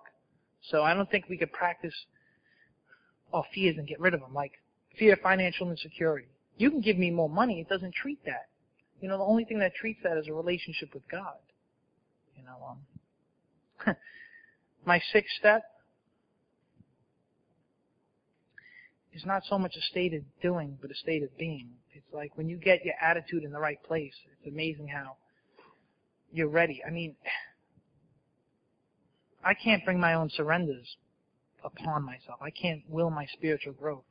So 0.72 0.84
I 0.84 0.94
don't 0.94 1.10
think 1.12 1.26
we 1.30 1.38
could 1.38 1.52
practice 1.52 1.94
our 3.34 3.44
fears 3.54 3.78
and 3.78 3.88
get 3.88 4.00
rid 4.00 4.14
of 4.14 4.22
them, 4.22 4.34
like 4.34 4.54
fear 4.98 5.14
of 5.14 5.20
financial 5.20 5.70
insecurity. 5.70 6.28
You 6.58 6.70
can 6.70 6.82
give 6.82 6.98
me 6.98 7.12
more 7.12 7.30
money, 7.30 7.62
it 7.62 7.70
doesn't 7.70 7.94
treat 7.94 8.24
that. 8.26 8.48
You 9.02 9.08
know, 9.08 9.18
the 9.18 9.24
only 9.24 9.46
thing 9.46 9.60
that 9.60 9.74
treats 9.76 10.02
that 10.04 10.18
is 10.18 10.28
a 10.28 10.34
relationship 10.34 10.94
with 10.94 11.04
God. 11.10 11.38
You 12.36 12.44
know, 12.44 12.78
um, 13.88 13.96
my 14.86 15.00
sixth 15.12 15.32
step 15.40 15.64
is 19.14 19.26
not 19.26 19.44
so 19.46 19.58
much 19.58 19.76
a 19.78 19.82
state 19.82 20.14
of 20.14 20.22
doing, 20.42 20.78
but 20.82 20.92
a 20.92 20.96
state 20.96 21.24
of 21.24 21.36
being. 21.38 21.70
It's 21.94 22.14
like 22.14 22.38
when 22.38 22.50
you 22.50 22.58
get 22.58 22.84
your 22.84 22.96
attitude 23.02 23.44
in 23.44 23.52
the 23.52 23.60
right 23.60 23.82
place, 23.84 24.14
it's 24.32 24.54
amazing 24.54 24.88
how 24.88 25.16
you're 26.32 26.50
ready. 26.50 26.82
I 26.86 26.92
mean, 26.92 27.16
I 29.44 29.54
can't 29.54 29.86
bring 29.86 30.00
my 30.00 30.16
own 30.16 30.30
surrenders 30.30 30.98
upon 31.64 32.04
myself. 32.04 32.40
I 32.42 32.50
can't 32.50 32.82
will 32.90 33.10
my 33.10 33.26
spiritual 33.34 33.74
growth. 33.74 34.04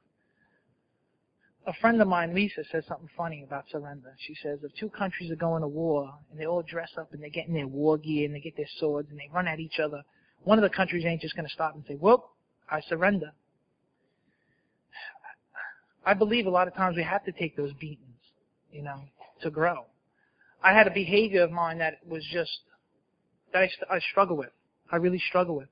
A 1.66 1.72
friend 1.74 2.00
of 2.00 2.08
mine, 2.08 2.34
Lisa, 2.34 2.62
says 2.72 2.84
something 2.88 3.08
funny 3.16 3.44
about 3.46 3.64
surrender. 3.70 4.14
She 4.26 4.34
says 4.42 4.61
if 4.62 4.74
two 4.78 4.88
countries 4.88 5.30
are 5.30 5.37
going 5.37 5.61
to 5.61 5.68
war 5.68 6.14
and 6.30 6.40
they 6.40 6.46
all 6.46 6.62
dress 6.62 6.90
up 6.96 7.12
and 7.12 7.22
they 7.22 7.28
get 7.28 7.46
in 7.46 7.54
their 7.54 7.66
war 7.66 7.98
gear 7.98 8.24
and 8.24 8.34
they 8.34 8.40
get 8.40 8.56
their 8.56 8.68
swords 8.78 9.11
and 9.11 9.18
they 9.18 9.28
run 9.32 9.46
at 9.46 9.61
each 9.61 9.78
other, 9.78 10.02
one 10.44 10.58
of 10.58 10.62
the 10.62 10.74
countries 10.74 11.04
ain't 11.04 11.20
just 11.20 11.37
going 11.37 11.46
to 11.46 11.52
stop 11.52 11.74
and 11.74 11.84
say, 11.87 11.94
whoop, 11.94 12.22
I 12.70 12.80
surrender. 12.80 13.32
I 16.06 16.14
believe 16.14 16.46
a 16.46 16.50
lot 16.50 16.68
of 16.68 16.74
times 16.74 16.96
we 16.96 17.02
have 17.02 17.24
to 17.26 17.32
take 17.32 17.54
those 17.54 17.72
beatings, 17.74 18.16
you 18.72 18.82
know, 18.82 19.02
to 19.42 19.50
grow. 19.50 19.84
I 20.62 20.72
had 20.72 20.87
a 20.87 20.90
behavior 20.90 21.42
of 21.42 21.50
mine 21.50 21.78
that 21.78 21.98
was 22.06 22.24
just 22.32 22.50
that 23.52 23.68
I, 23.90 23.96
I 23.96 23.98
struggle 24.11 24.37
with. 24.37 24.50
I 24.90 24.96
really 24.96 25.22
struggle 25.28 25.56
with. 25.56 25.68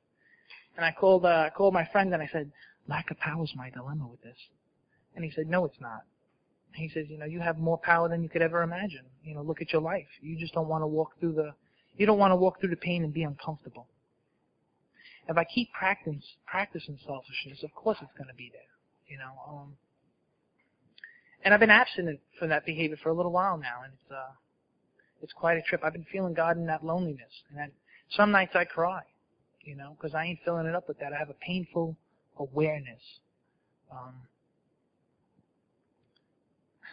And 0.76 0.84
I 0.84 0.92
called 0.92 1.24
uh, 1.24 1.46
I 1.46 1.50
called 1.50 1.74
my 1.74 1.86
friend 1.90 2.12
and 2.12 2.22
I 2.22 2.28
said, 2.32 2.50
lack 2.88 3.10
of 3.10 3.18
power 3.18 3.42
is 3.44 3.52
my 3.56 3.70
dilemma 3.70 4.06
with 4.08 4.22
this. 4.22 4.36
And 5.14 5.24
he 5.24 5.30
said, 5.30 5.48
no, 5.48 5.64
it's 5.64 5.80
not. 5.80 6.02
He 6.74 6.90
says, 6.90 7.06
you 7.08 7.18
know, 7.18 7.24
you 7.24 7.40
have 7.40 7.58
more 7.58 7.78
power 7.78 8.08
than 8.08 8.22
you 8.22 8.28
could 8.28 8.42
ever 8.42 8.62
imagine. 8.62 9.04
You 9.24 9.34
know, 9.34 9.42
look 9.42 9.62
at 9.62 9.72
your 9.72 9.80
life. 9.80 10.06
You 10.20 10.38
just 10.38 10.52
don't 10.52 10.68
want 10.68 10.82
to 10.82 10.86
walk 10.86 11.18
through 11.18 11.32
the, 11.32 11.52
you 11.96 12.04
don't 12.04 12.18
want 12.18 12.32
to 12.32 12.36
walk 12.36 12.60
through 12.60 12.68
the 12.68 12.76
pain 12.76 13.02
and 13.02 13.14
be 13.14 13.22
uncomfortable. 13.22 13.86
If 15.28 15.36
I 15.38 15.44
keep 15.44 15.72
practice, 15.72 16.22
practicing 16.46 16.98
selfishness, 17.04 17.62
of 17.64 17.74
course 17.74 17.98
it's 18.02 18.12
going 18.16 18.28
to 18.28 18.34
be 18.34 18.50
there. 18.52 18.60
You 19.08 19.18
know, 19.18 19.32
um, 19.48 19.76
and 21.44 21.54
I've 21.54 21.60
been 21.60 21.70
abstinent 21.70 22.20
from 22.38 22.48
that 22.50 22.66
behavior 22.66 22.96
for 23.02 23.08
a 23.08 23.14
little 23.14 23.32
while 23.32 23.56
now, 23.56 23.82
and 23.84 23.92
it's 23.92 24.12
uh, 24.12 24.32
it's 25.22 25.32
quite 25.32 25.56
a 25.56 25.62
trip. 25.62 25.80
I've 25.84 25.92
been 25.92 26.06
feeling 26.10 26.34
God 26.34 26.56
in 26.56 26.66
that 26.66 26.84
loneliness, 26.84 27.30
and 27.48 27.58
that 27.58 27.70
some 28.10 28.32
nights 28.32 28.52
I 28.54 28.64
cry, 28.64 29.02
you 29.66 29.76
know, 29.76 29.96
because 29.96 30.14
I 30.14 30.24
ain't 30.24 30.38
filling 30.44 30.66
it 30.66 30.74
up 30.74 30.88
with 30.88 30.98
that. 31.00 31.12
I 31.12 31.18
have 31.18 31.30
a 31.30 31.34
painful 31.34 31.96
awareness. 32.38 33.00
Um, 33.90 34.14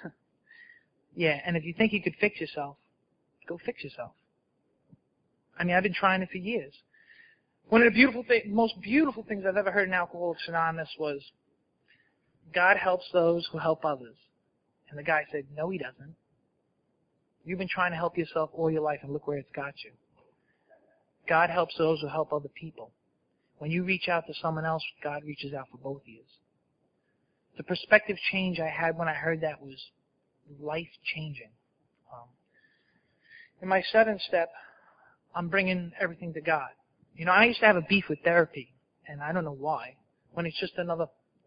yeah, 1.16 1.40
and 1.46 1.56
if 1.56 1.64
you 1.64 1.74
think 1.74 1.94
you 1.94 2.02
could 2.02 2.16
fix 2.20 2.42
yourself, 2.42 2.78
go 3.48 3.60
fix 3.66 3.84
yourself. 3.84 4.12
I 5.58 5.64
mean, 5.64 5.76
I've 5.76 5.84
been 5.84 5.94
trying 5.94 6.22
it 6.22 6.30
for 6.32 6.38
years. 6.38 6.74
One 7.70 7.82
of 7.82 7.86
the 7.86 7.96
beautiful 7.96 8.24
things, 8.28 8.46
most 8.48 8.80
beautiful 8.82 9.24
things 9.24 9.46
I've 9.48 9.58
ever 9.58 9.72
heard 9.72 9.88
in 9.88 9.94
Alcoholics 9.94 10.48
Anonymous 10.48 10.90
was, 11.00 11.22
God 12.54 12.78
helps 12.78 13.06
those 13.14 13.48
who 13.52 13.58
help 13.58 13.86
others. 13.86 14.16
And 14.90 15.00
the 15.00 15.04
guy 15.04 15.24
said, 15.32 15.46
no, 15.56 15.70
he 15.70 15.78
doesn't. 15.78 16.16
You've 17.46 17.60
been 17.60 17.68
trying 17.68 17.92
to 17.92 17.98
help 17.98 18.18
yourself 18.18 18.50
all 18.54 18.72
your 18.72 18.82
life, 18.82 19.00
and 19.04 19.12
look 19.12 19.28
where 19.28 19.38
it's 19.38 19.52
got 19.56 19.74
you. 19.84 19.92
God 21.28 21.50
helps 21.50 21.78
those 21.78 22.02
who 22.02 22.08
help 22.08 22.34
other 22.34 22.50
people. 22.50 22.92
When 23.60 23.72
you 23.72 23.84
reach 23.84 24.10
out 24.10 24.28
to 24.28 24.34
someone 24.42 24.66
else, 24.66 24.84
God 25.04 25.24
reaches 25.24 25.54
out 25.54 25.68
for 25.72 25.78
both 25.78 26.02
of 26.02 26.08
you. 26.08 26.22
The 27.58 27.64
perspective 27.64 28.18
change 28.32 28.60
I 28.60 28.68
had 28.68 28.98
when 28.98 29.08
I 29.08 29.14
heard 29.14 29.42
that 29.42 29.62
was 29.62 29.78
life 30.60 30.90
changing. 31.16 31.52
Um, 32.12 32.28
in 33.62 33.68
my 33.68 33.82
seventh 33.92 34.22
step, 34.22 34.50
I'm 35.36 35.50
bringing 35.50 35.92
everything 36.00 36.34
to 36.34 36.42
God. 36.42 36.70
You 37.16 37.26
know, 37.26 37.32
I 37.32 37.46
used 37.46 37.60
to 37.60 37.68
have 37.68 37.76
a 37.76 37.86
beef 37.88 38.06
with 38.10 38.20
therapy, 38.24 38.74
and 39.08 39.22
I 39.22 39.32
don't 39.32 39.46
know 39.46 39.56
why. 39.58 39.96
When 40.34 40.46
it's 40.46 40.60
just 40.60 40.74
another, 40.78 41.06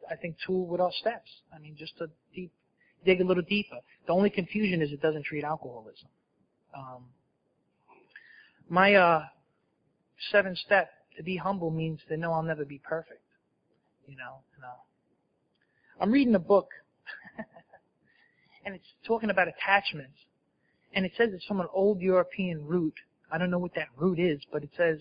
I 0.09 0.15
think, 0.15 0.37
tool 0.47 0.67
with 0.67 0.81
our 0.81 0.93
steps. 0.93 1.29
I 1.55 1.59
mean, 1.59 1.77
just 1.77 1.99
to 1.99 2.07
deep, 2.35 2.53
dig 3.05 3.21
a 3.21 3.25
little 3.25 3.43
deeper. 3.43 3.79
The 4.07 4.13
only 4.13 4.31
confusion 4.31 4.81
is 4.81 4.93
it 4.93 5.03
doesn't 5.03 5.25
treat 5.25 5.43
alcoholism. 5.45 6.09
Um, 6.75 7.05
my 8.69 8.95
uh, 8.95 9.25
seventh 10.31 10.59
step 10.59 10.91
to 11.17 11.23
be 11.23 11.37
humble 11.37 11.71
means 11.71 12.01
to 12.09 12.17
know 12.17 12.33
I'll 12.33 12.43
never 12.43 12.65
be 12.65 12.79
perfect. 12.79 13.23
You 14.07 14.17
know, 14.17 14.41
I'm 16.01 16.13
reading 16.13 16.35
a 16.35 16.41
book, 16.41 16.69
and 18.65 18.75
it's 18.75 18.87
talking 19.07 19.31
about 19.31 19.49
attachments, 19.49 20.19
and 20.95 21.07
it 21.07 21.13
says 21.17 21.31
it's 21.33 21.45
from 21.47 21.61
an 21.61 21.69
old 21.73 22.01
European 22.01 22.67
root. 22.67 22.95
I 23.31 23.39
don't 23.39 23.51
know 23.51 23.59
what 23.59 23.75
that 23.75 23.89
root 23.97 24.19
is, 24.19 24.41
but 24.53 24.63
it 24.63 24.71
says 24.77 25.01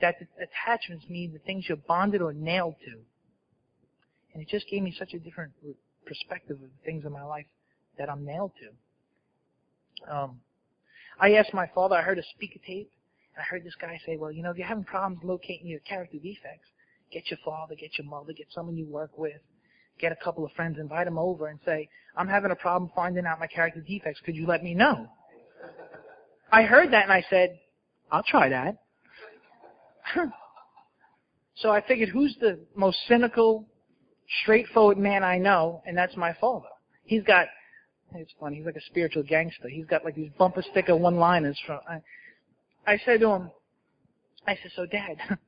that 0.00 0.16
attachments 0.40 1.08
mean 1.08 1.32
the 1.32 1.38
things 1.38 1.64
you're 1.68 1.76
bonded 1.76 2.22
or 2.22 2.32
nailed 2.32 2.74
to. 2.84 2.98
And 4.32 4.42
it 4.42 4.48
just 4.48 4.68
gave 4.68 4.82
me 4.82 4.94
such 4.96 5.14
a 5.14 5.18
different 5.18 5.52
perspective 6.06 6.56
of 6.56 6.68
the 6.68 6.84
things 6.84 7.04
in 7.04 7.12
my 7.12 7.24
life 7.24 7.46
that 7.98 8.10
I'm 8.10 8.24
nailed 8.24 8.52
to. 8.60 10.14
Um, 10.14 10.40
I 11.20 11.34
asked 11.34 11.54
my 11.54 11.68
father, 11.74 11.96
I 11.96 12.02
heard 12.02 12.18
a 12.18 12.22
speaker 12.34 12.60
tape, 12.64 12.90
I 13.38 13.42
heard 13.42 13.64
this 13.64 13.74
guy 13.80 14.00
say, 14.04 14.16
well, 14.16 14.32
you 14.32 14.42
know, 14.42 14.50
if 14.50 14.58
you're 14.58 14.66
having 14.66 14.84
problems 14.84 15.22
locating 15.22 15.68
your 15.68 15.80
character 15.80 16.18
defects, 16.18 16.68
get 17.12 17.30
your 17.30 17.38
father, 17.44 17.74
get 17.74 17.96
your 17.96 18.06
mother, 18.06 18.32
get 18.32 18.48
someone 18.50 18.76
you 18.76 18.86
work 18.86 19.16
with, 19.16 19.40
get 20.00 20.12
a 20.12 20.16
couple 20.16 20.44
of 20.44 20.52
friends, 20.52 20.78
invite 20.78 21.06
them 21.06 21.18
over 21.18 21.46
and 21.46 21.58
say, 21.64 21.88
I'm 22.16 22.28
having 22.28 22.50
a 22.50 22.56
problem 22.56 22.90
finding 22.94 23.26
out 23.26 23.38
my 23.38 23.46
character 23.46 23.80
defects. 23.80 24.20
Could 24.24 24.34
you 24.34 24.46
let 24.46 24.62
me 24.62 24.74
know? 24.74 25.06
I 26.50 26.62
heard 26.62 26.92
that 26.92 27.04
and 27.04 27.12
I 27.12 27.24
said, 27.30 27.58
I'll 28.10 28.22
try 28.22 28.48
that. 28.48 28.78
so 31.56 31.70
I 31.70 31.82
figured, 31.86 32.08
who's 32.08 32.36
the 32.40 32.58
most 32.74 32.98
cynical, 33.06 33.66
straightforward 34.42 34.98
man 34.98 35.22
I 35.22 35.38
know? 35.38 35.82
And 35.86 35.96
that's 35.96 36.16
my 36.16 36.34
father. 36.40 36.68
He's 37.04 37.22
got, 37.22 37.46
it's 38.14 38.32
funny, 38.40 38.56
he's 38.56 38.66
like 38.66 38.76
a 38.76 38.86
spiritual 38.86 39.22
gangster. 39.22 39.68
He's 39.68 39.86
got 39.86 40.04
like 40.04 40.14
these 40.14 40.30
bumper 40.38 40.62
sticker 40.70 40.96
one-liners 40.96 41.58
from, 41.66 41.80
I, 41.88 41.98
I 42.88 42.98
said 43.04 43.20
to 43.20 43.28
him, 43.28 43.50
I 44.46 44.56
said, 44.62 44.72
so 44.74 44.86
dad, 44.86 45.18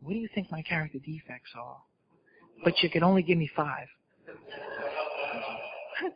what 0.00 0.14
do 0.14 0.18
you 0.18 0.28
think 0.34 0.50
my 0.50 0.62
character 0.62 0.98
defects 0.98 1.50
are? 1.54 1.76
But 2.64 2.82
you 2.82 2.88
can 2.88 3.02
only 3.02 3.22
give 3.22 3.36
me 3.36 3.50
five. 3.54 3.86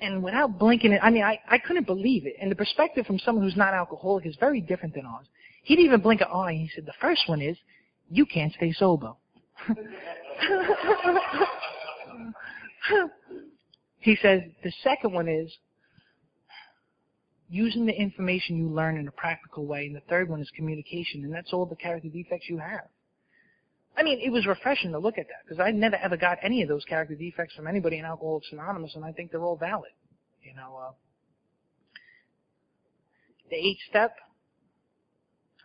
and 0.00 0.20
without 0.20 0.58
blinking 0.58 0.90
it, 0.90 1.00
I 1.00 1.10
mean, 1.10 1.22
I, 1.22 1.38
I 1.48 1.58
couldn't 1.58 1.86
believe 1.86 2.26
it. 2.26 2.34
And 2.40 2.50
the 2.50 2.56
perspective 2.56 3.06
from 3.06 3.20
someone 3.20 3.44
who's 3.44 3.56
not 3.56 3.72
alcoholic 3.72 4.26
is 4.26 4.34
very 4.40 4.60
different 4.60 4.96
than 4.96 5.06
ours. 5.06 5.26
He 5.62 5.76
didn't 5.76 5.86
even 5.86 6.00
blink 6.00 6.20
an 6.20 6.26
eye. 6.34 6.54
He 6.54 6.68
said, 6.74 6.84
the 6.84 6.92
first 7.00 7.28
one 7.28 7.40
is, 7.40 7.56
you 8.10 8.26
can't 8.26 8.52
stay 8.52 8.72
sober. 8.72 9.12
he 14.00 14.16
says, 14.20 14.40
the 14.64 14.72
second 14.82 15.12
one 15.12 15.28
is, 15.28 15.56
using 17.52 17.84
the 17.84 17.92
information 17.92 18.56
you 18.56 18.68
learn 18.68 18.96
in 18.96 19.06
a 19.06 19.12
practical 19.12 19.66
way. 19.66 19.84
And 19.84 19.94
the 19.94 20.00
third 20.08 20.30
one 20.30 20.40
is 20.40 20.50
communication. 20.56 21.22
And 21.22 21.34
that's 21.34 21.52
all 21.52 21.66
the 21.66 21.76
character 21.76 22.08
defects 22.08 22.46
you 22.48 22.56
have. 22.56 22.88
I 23.94 24.02
mean, 24.02 24.20
it 24.24 24.30
was 24.30 24.46
refreshing 24.46 24.92
to 24.92 24.98
look 24.98 25.18
at 25.18 25.26
that 25.28 25.44
because 25.44 25.60
I 25.60 25.70
never 25.70 25.96
ever 25.96 26.16
got 26.16 26.38
any 26.42 26.62
of 26.62 26.68
those 26.70 26.82
character 26.86 27.14
defects 27.14 27.54
from 27.54 27.66
anybody 27.66 27.98
in 27.98 28.06
Alcoholics 28.06 28.48
Anonymous, 28.50 28.94
and 28.94 29.04
I 29.04 29.12
think 29.12 29.30
they're 29.30 29.44
all 29.44 29.58
valid. 29.58 29.90
You 30.42 30.54
know, 30.54 30.80
uh, 30.82 30.92
the 33.50 33.56
eighth 33.56 33.80
step, 33.90 34.16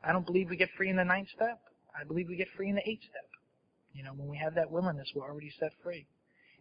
I 0.03 0.11
don't 0.11 0.25
believe 0.25 0.49
we 0.49 0.57
get 0.57 0.67
free 0.75 0.89
in 0.89 0.97
the 0.97 1.05
ninth 1.05 1.29
step. 1.33 1.57
I 1.97 2.03
believe 2.03 2.27
we 2.27 2.35
get 2.35 2.49
free 2.57 2.67
in 2.67 2.75
the 2.75 2.87
eighth 2.87 3.03
step. 3.03 3.29
You 3.93 4.03
know, 4.03 4.11
when 4.11 4.27
we 4.27 4.37
have 4.37 4.55
that 4.55 4.69
willingness, 4.69 5.07
we're 5.15 5.23
already 5.23 5.53
set 5.57 5.71
free. 5.81 6.05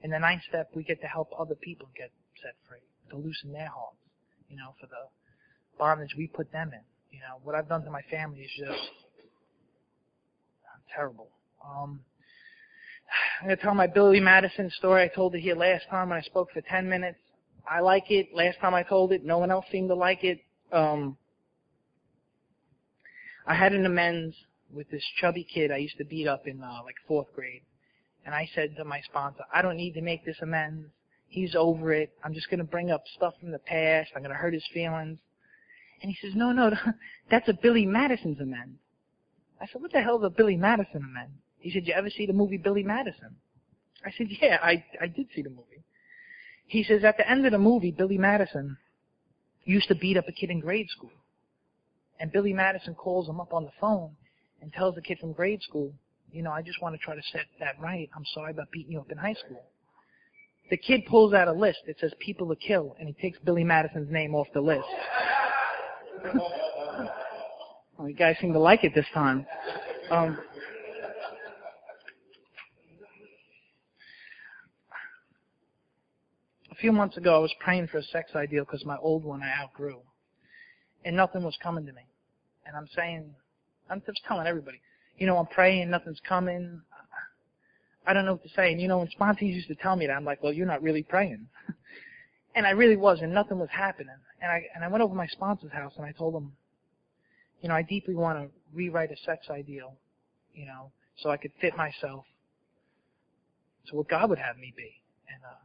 In 0.05 0.11
the 0.13 0.21
ninth 0.21 0.43
step, 0.49 0.71
we 0.77 0.85
get 0.85 1.01
to 1.01 1.09
help 1.09 1.31
other 1.37 1.57
people 1.57 1.89
get 1.97 2.13
set 2.41 2.55
free, 2.69 2.87
to 3.11 3.17
loosen 3.17 3.53
their 3.53 3.69
hearts, 3.75 4.06
you 4.49 4.57
know, 4.57 4.75
for 4.81 4.87
the 4.87 5.09
bondage 5.79 6.15
we 6.17 6.27
put 6.27 6.51
them 6.53 6.73
in. 6.73 6.81
You 7.11 7.21
know, 7.21 7.41
what 7.43 7.55
I've 7.55 7.69
done 7.69 7.85
to 7.85 7.91
my 7.91 8.03
family 8.11 8.41
is 8.41 8.51
just 8.59 8.91
terrible. 10.95 11.29
Um, 11.65 12.01
I'm 13.43 13.49
to 13.49 13.57
tell 13.57 13.75
my 13.75 13.87
Billy 13.87 14.21
Madison 14.21 14.71
story. 14.71 15.03
I 15.03 15.09
told 15.09 15.35
it 15.35 15.41
here 15.41 15.55
last 15.55 15.85
time 15.91 16.11
when 16.11 16.19
I 16.19 16.23
spoke 16.23 16.51
for 16.53 16.61
10 16.61 16.89
minutes. 16.89 17.19
I 17.69 17.81
like 17.81 18.11
it. 18.11 18.29
Last 18.35 18.59
time 18.61 18.75
I 18.75 18.83
told 18.83 19.13
it, 19.13 19.25
no 19.25 19.39
one 19.39 19.51
else 19.51 19.67
seemed 19.71 19.89
to 19.89 19.95
like 19.95 20.25
it. 20.25 20.39
Um, 20.73 21.17
I 23.47 23.55
had 23.55 23.73
an 23.73 23.87
amends 23.87 24.35
with 24.73 24.91
this 24.91 25.05
chubby 25.21 25.45
kid 25.45 25.71
I 25.71 25.77
used 25.77 25.97
to 25.99 26.05
beat 26.05 26.27
up 26.27 26.47
in 26.47 26.63
uh, 26.63 26.81
like 26.85 26.97
fourth 27.07 27.33
grade. 27.35 27.63
And 28.25 28.35
I 28.35 28.49
said 28.55 28.75
to 28.77 28.85
my 28.85 29.01
sponsor, 29.03 29.45
I 29.55 29.63
don't 29.63 29.77
need 29.77 29.93
to 29.95 30.03
make 30.03 30.25
this 30.25 30.39
amends. 30.43 30.89
He's 31.29 31.55
over 31.55 31.93
it. 31.93 32.13
I'm 32.25 32.35
just 32.35 32.49
going 32.51 32.59
to 32.59 32.65
bring 32.65 32.91
up 32.91 33.03
stuff 33.15 33.35
from 33.41 33.51
the 33.51 33.59
past. 33.59 34.11
I'm 34.15 34.23
going 34.23 34.31
to 34.31 34.37
hurt 34.37 34.55
his 34.55 34.67
feelings. 34.73 35.19
And 36.03 36.11
he 36.11 36.17
says, 36.21 36.35
no, 36.37 36.53
no, 36.53 36.71
that's 37.31 37.49
a 37.49 37.55
Billy 37.63 37.87
Madison's 37.87 38.41
amend. 38.41 38.77
I 39.61 39.67
said, 39.67 39.81
what 39.81 39.93
the 39.93 40.03
hell 40.03 40.19
is 40.19 40.25
a 40.25 40.31
Billy 40.31 40.57
Madison 40.57 41.03
amend? 41.09 41.33
He 41.59 41.71
said, 41.71 41.87
you 41.87 41.95
ever 41.95 42.11
see 42.11 42.27
the 42.27 42.33
movie 42.33 42.59
Billy 42.59 42.83
Madison? 42.83 43.37
I 44.05 44.11
said, 44.17 44.29
yeah, 44.41 44.59
I, 44.63 44.85
I 45.01 45.07
did 45.07 45.27
see 45.35 45.43
the 45.43 45.51
movie. 45.51 45.85
He 46.67 46.85
says, 46.85 47.05
at 47.05 47.17
the 47.17 47.29
end 47.29 47.47
of 47.47 47.53
the 47.53 47.59
movie, 47.59 47.93
Billy 47.93 48.19
Madison 48.19 48.77
used 49.65 49.89
to 49.89 49.95
beat 49.95 50.17
up 50.17 50.29
a 50.29 50.33
kid 50.33 50.51
in 50.51 50.61
grade 50.61 50.89
school. 50.91 51.13
And 52.21 52.33
Billy 52.33 52.53
Madison 52.53 52.95
calls 52.95 53.29
him 53.29 53.41
up 53.41 53.53
on 53.53 53.65
the 53.65 53.73
phone 53.81 54.17
and 54.61 54.73
tells 54.73 54.95
the 54.95 55.03
kid 55.03 55.19
from 55.19 55.33
grade 55.33 55.63
school, 55.63 55.93
you 56.31 56.43
know, 56.43 56.51
I 56.51 56.63
just 56.63 56.81
want 56.83 56.95
to 56.95 57.05
try 57.05 57.15
to 57.15 57.23
set 57.33 57.47
that 57.61 57.81
right. 57.81 58.09
I'm 58.15 58.25
sorry 58.35 58.51
about 58.53 58.71
beating 58.71 58.93
you 58.93 59.01
up 59.01 59.11
in 59.11 59.19
high 59.19 59.35
school. 59.35 59.65
The 60.71 60.77
kid 60.77 61.03
pulls 61.07 61.33
out 61.33 61.49
a 61.49 61.53
list. 61.53 61.79
It 61.87 61.97
says 62.01 62.13
people 62.19 62.49
to 62.49 62.57
kill, 62.57 62.97
and 62.99 63.09
he 63.09 63.15
takes 63.15 63.39
Billy 63.45 63.65
Madison's 63.65 64.11
name 64.11 64.35
off 64.35 64.49
the 64.53 64.61
list. 64.61 64.85
well, 67.99 68.09
you 68.09 68.15
guys 68.15 68.37
seem 68.41 68.53
to 68.53 68.59
like 68.59 68.83
it 68.83 68.93
this 68.95 69.07
time. 69.15 69.47
Um, 70.11 70.39
A 76.77 76.79
few 76.79 76.93
months 76.93 77.17
ago, 77.17 77.35
I 77.35 77.39
was 77.39 77.55
praying 77.59 77.87
for 77.87 77.97
a 77.97 78.03
sex 78.03 78.33
ideal 78.37 78.65
because 78.65 78.85
my 78.85 78.99
old 78.99 79.25
one 79.25 79.43
I 79.43 79.51
outgrew. 79.63 79.99
And 81.07 81.17
nothing 81.17 81.43
was 81.43 81.57
coming 81.63 81.87
to 81.87 81.93
me. 81.93 82.03
And 82.67 82.77
I'm 82.77 82.87
saying, 82.95 83.35
I'm 83.89 84.03
just 84.05 84.21
telling 84.29 84.47
everybody, 84.47 84.83
you 85.17 85.27
know, 85.27 85.39
I'm 85.39 85.47
praying, 85.47 85.89
nothing's 85.89 86.21
coming. 86.29 86.83
I 88.07 88.13
don't 88.13 88.25
know 88.25 88.33
what 88.33 88.43
to 88.45 88.49
say. 88.51 88.73
And 88.73 88.81
you 88.81 88.89
know, 88.89 88.99
when 88.99 89.09
sponsees 89.09 89.55
used 89.55 89.69
to 89.69 89.75
tell 89.75 89.97
me 89.97 90.07
that, 90.07 90.13
I'm 90.13 90.25
like, 90.25 90.43
well, 90.43 90.53
you're 90.53 90.67
not 90.67 90.83
really 90.83 91.03
praying. 91.03 91.47
and 92.55 92.67
I 92.67 92.71
really 92.71 92.97
was, 92.97 93.21
and 93.21 93.35
nothing 93.35 93.59
was 93.59 93.69
happening. 93.71 94.15
And 94.41 94.51
I, 94.51 94.65
and 94.75 94.85
I 94.85 94.89
went 94.89 95.03
over 95.03 95.13
to 95.13 95.17
my 95.17 95.27
sponsor's 95.27 95.73
house 95.73 95.95
and 95.97 96.07
I 96.07 96.13
told 96.13 96.35
him, 96.35 96.53
you 97.61 97.69
know, 97.69 97.75
I 97.75 97.83
deeply 97.83 98.15
want 98.15 98.39
to 98.39 98.49
rewrite 98.73 99.11
a 99.11 99.17
sex 99.25 99.47
ideal, 99.51 99.97
you 100.55 100.67
know, 100.67 100.93
so 101.17 101.31
I 101.31 101.37
could 101.37 101.53
fit 101.61 101.77
myself 101.77 102.25
to 103.89 103.97
what 103.97 104.09
God 104.09 104.31
would 104.31 104.39
have 104.39 104.57
me 104.57 104.73
be. 104.77 105.03
And, 105.29 105.43
uh, 105.45 105.57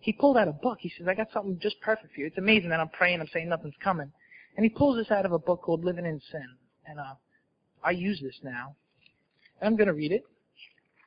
he 0.00 0.12
pulled 0.12 0.36
out 0.36 0.46
a 0.46 0.52
book. 0.52 0.78
He 0.80 0.92
says, 0.96 1.08
I 1.08 1.14
got 1.14 1.28
something 1.32 1.58
just 1.60 1.80
perfect 1.80 2.14
for 2.14 2.20
you. 2.20 2.26
It's 2.26 2.38
amazing 2.38 2.70
that 2.70 2.80
I'm 2.80 2.90
praying, 2.90 3.20
I'm 3.20 3.28
saying 3.32 3.48
nothing's 3.48 3.74
coming. 3.82 4.12
And 4.56 4.64
he 4.64 4.70
pulls 4.70 4.96
this 4.96 5.10
out 5.10 5.26
of 5.26 5.32
a 5.32 5.38
book 5.38 5.62
called 5.62 5.84
Living 5.84 6.06
in 6.06 6.20
Sin. 6.30 6.46
And 6.86 7.00
uh, 7.00 7.14
I 7.82 7.90
use 7.90 8.20
this 8.22 8.38
now. 8.42 8.76
And 9.60 9.66
I'm 9.66 9.76
going 9.76 9.88
to 9.88 9.94
read 9.94 10.12
it 10.12 10.22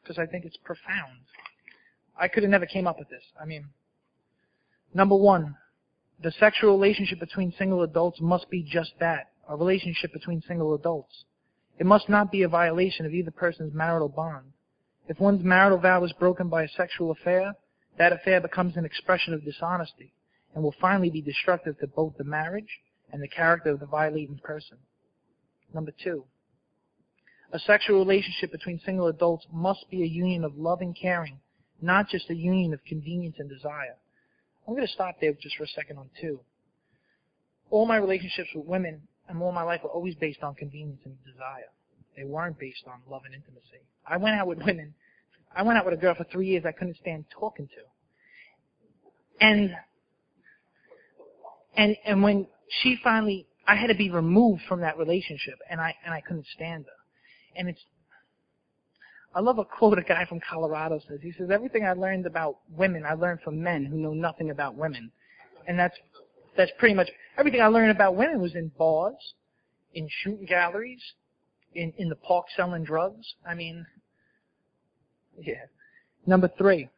because 0.02 0.18
I 0.18 0.26
think 0.26 0.46
it's 0.46 0.58
profound. 0.58 1.20
I 2.20 2.28
could 2.28 2.44
have 2.44 2.50
never 2.50 2.66
came 2.66 2.88
up 2.88 3.00
with 3.00 3.10
this. 3.10 3.24
I 3.42 3.46
mean, 3.46 3.66
number 4.94 5.16
one, 5.16 5.56
the 6.22 6.32
sexual 6.32 6.72
relationship 6.72 7.20
between 7.20 7.54
single 7.58 7.84
adults 7.84 8.20
must 8.22 8.50
be 8.50 8.64
just 8.64 8.94
that, 9.00 9.32
a 9.50 9.56
relationship 9.56 10.14
between 10.14 10.42
single 10.48 10.74
adults. 10.74 11.26
It 11.80 11.86
must 11.86 12.10
not 12.10 12.32
be 12.32 12.44
a 12.44 12.48
violation 12.48 13.06
of 13.06 13.14
either 13.14 13.32
person's 13.32 13.74
marital 13.74 14.10
bond. 14.10 14.54
If 15.08 15.20
one's 15.20 15.44
marital 15.44 15.80
vow 15.80 16.04
is 16.04 16.14
broken 16.14 16.48
by 16.48 16.64
a 16.64 16.70
sexual 16.70 17.12
affair, 17.12 17.54
that 17.98 18.14
affair 18.14 18.40
becomes 18.40 18.78
an 18.78 18.86
expression 18.86 19.34
of 19.34 19.44
dishonesty 19.44 20.14
and 20.54 20.64
will 20.64 20.76
finally 20.80 21.10
be 21.10 21.22
destructive 21.22 21.80
to 21.80 21.88
both 21.88 22.18
the 22.18 22.24
marriage 22.24 22.80
and 23.12 23.22
the 23.22 23.28
character 23.28 23.72
of 23.72 23.80
the 23.80 23.86
violating 23.86 24.40
person. 24.44 24.78
Number 25.74 25.92
two, 26.04 26.26
a 27.52 27.60
sexual 27.60 28.00
relationship 28.00 28.52
between 28.52 28.80
single 28.86 29.08
adults 29.08 29.46
must 29.52 29.90
be 29.90 30.04
a 30.04 30.06
union 30.06 30.44
of 30.44 30.58
love 30.58 30.82
and 30.82 30.96
caring, 31.00 31.40
not 31.82 32.08
just 32.10 32.30
a 32.30 32.36
union 32.36 32.74
of 32.74 32.84
convenience 32.86 33.36
and 33.40 33.50
desire. 33.50 33.96
I'm 34.68 34.74
going 34.74 34.88
to 34.88 34.94
stop 34.94 35.16
there 35.20 35.34
just 35.34 35.56
for 35.58 35.64
a 35.64 35.68
second 35.68 35.98
on 35.98 36.10
two. 36.20 36.40
All 37.70 37.86
my 37.86 37.98
relationships 37.98 38.50
with 38.56 38.66
women 38.66 39.02
and 39.28 39.42
all 39.42 39.52
my 39.52 39.64
life 39.64 39.82
were 39.84 39.90
always 39.90 40.16
based 40.16 40.44
on 40.44 40.56
convenience 40.56 41.02
and 41.06 41.16
desire. 41.26 41.72
They 42.16 42.24
weren't 42.24 42.60
based 42.60 42.84
on 42.88 43.00
love 43.10 43.24
and 43.26 43.34
intimacy. 43.34 43.84
I 44.06 44.18
went 44.18 44.36
out 44.36 44.48
with 44.48 44.60
women 44.60 44.94
I 45.56 45.64
went 45.64 45.78
out 45.78 45.86
with 45.86 45.94
a 45.94 45.98
girl 45.98 46.16
for 46.16 46.24
three 46.26 46.48
years 46.48 46.64
I 46.66 46.72
couldn't 46.72 46.98
stand 46.98 47.26
talking 47.32 47.68
to. 47.68 49.46
And, 49.46 49.72
and, 51.76 51.96
and 52.06 52.24
when 52.24 52.48
she 52.82 52.98
finally, 53.04 53.48
I 53.68 53.76
had 53.76 53.88
to 53.88 53.96
be 53.96 54.10
removed 54.10 54.62
from 54.68 54.82
that 54.82 54.98
relationship 54.98 55.56
and 55.70 55.82
I, 55.82 55.96
and 56.06 56.14
I 56.14 56.22
couldn't 56.22 56.46
stand 56.56 56.86
her. 56.86 57.01
And 57.56 57.70
it's, 57.70 57.82
I 59.34 59.40
love 59.40 59.60
a 59.60 59.66
quote 59.66 59.98
a 59.98 60.02
guy 60.02 60.26
from 60.26 60.40
Colorado 60.48 61.00
says. 61.08 61.20
He 61.22 61.32
says, 61.38 61.50
everything 61.52 61.86
I 61.86 61.94
learned 61.94 62.26
about 62.26 62.58
women, 62.76 63.06
I 63.06 63.14
learned 63.14 63.42
from 63.42 63.62
men 63.62 63.86
who 63.86 63.98
know 63.98 64.14
nothing 64.14 64.50
about 64.50 64.76
women. 64.76 65.12
And 65.68 65.80
that's, 65.80 65.96
that's 66.58 66.72
pretty 66.80 66.96
much, 66.96 67.10
everything 67.38 67.62
I 67.62 67.68
learned 67.68 67.92
about 67.92 68.16
women 68.16 68.42
was 68.42 68.56
in 68.56 68.72
bars, 68.78 69.34
in 69.94 70.08
shooting 70.22 70.46
galleries, 70.46 71.02
in, 71.76 71.94
in 71.98 72.10
the 72.10 72.16
park 72.16 72.46
selling 72.56 72.84
drugs. 72.84 73.36
I 73.48 73.54
mean, 73.54 73.86
yeah. 75.40 75.66
Number 76.26 76.50
three, 76.58 76.90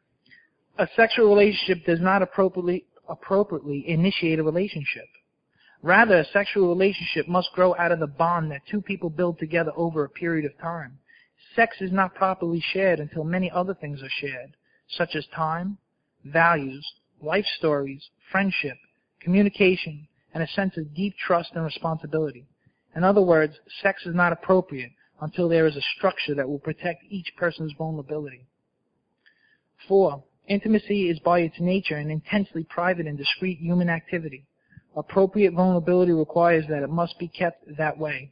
a 0.78 0.88
sexual 0.96 1.30
relationship 1.30 1.86
does 1.86 2.02
not 2.02 2.22
appropriately, 2.22 2.86
appropriately 3.08 3.86
initiate 3.88 4.40
a 4.40 4.44
relationship. 4.44 5.06
Rather, 5.84 6.20
a 6.20 6.26
sexual 6.26 6.70
relationship 6.70 7.28
must 7.28 7.52
grow 7.52 7.76
out 7.76 7.92
of 7.92 8.00
the 8.00 8.08
bond 8.08 8.50
that 8.50 8.62
two 8.72 8.82
people 8.82 9.10
build 9.10 9.38
together 9.38 9.74
over 9.76 10.06
a 10.06 10.10
period 10.10 10.46
of 10.46 10.58
time. 10.58 10.98
Sex 11.58 11.76
is 11.82 11.92
not 11.92 12.16
properly 12.16 12.64
shared 12.72 13.02
until 13.02 13.26
many 13.26 13.52
other 13.52 13.74
things 13.74 14.02
are 14.02 14.10
shared, 14.10 14.56
such 14.88 15.14
as 15.14 15.28
time, 15.36 15.78
values, 16.24 16.90
life 17.22 17.46
stories, 17.58 18.02
friendship, 18.32 18.78
communication, 19.20 20.08
and 20.34 20.42
a 20.42 20.48
sense 20.48 20.78
of 20.78 20.96
deep 20.96 21.16
trust 21.18 21.52
and 21.54 21.66
responsibility. 21.66 22.46
In 22.96 23.04
other 23.04 23.22
words, 23.22 23.54
sex 23.82 24.06
is 24.06 24.16
not 24.16 24.32
appropriate 24.32 24.92
until 25.20 25.50
there 25.50 25.68
is 25.68 25.76
a 25.76 25.82
structure 25.98 26.34
that 26.34 26.48
will 26.48 26.60
protect 26.60 27.04
each 27.10 27.34
person's 27.36 27.74
vulnerability. 27.78 28.46
Four, 29.86 30.24
intimacy 30.48 31.10
is 31.10 31.20
by 31.20 31.40
its 31.40 31.60
nature 31.60 31.98
an 31.98 32.10
intensely 32.10 32.64
private 32.64 33.06
and 33.06 33.18
discreet 33.18 33.60
human 33.60 33.90
activity. 33.90 34.46
Appropriate 34.96 35.54
vulnerability 35.54 36.12
requires 36.12 36.66
that 36.70 36.84
it 36.84 36.90
must 36.90 37.18
be 37.18 37.28
kept 37.28 37.66
that 37.78 37.98
way. 37.98 38.32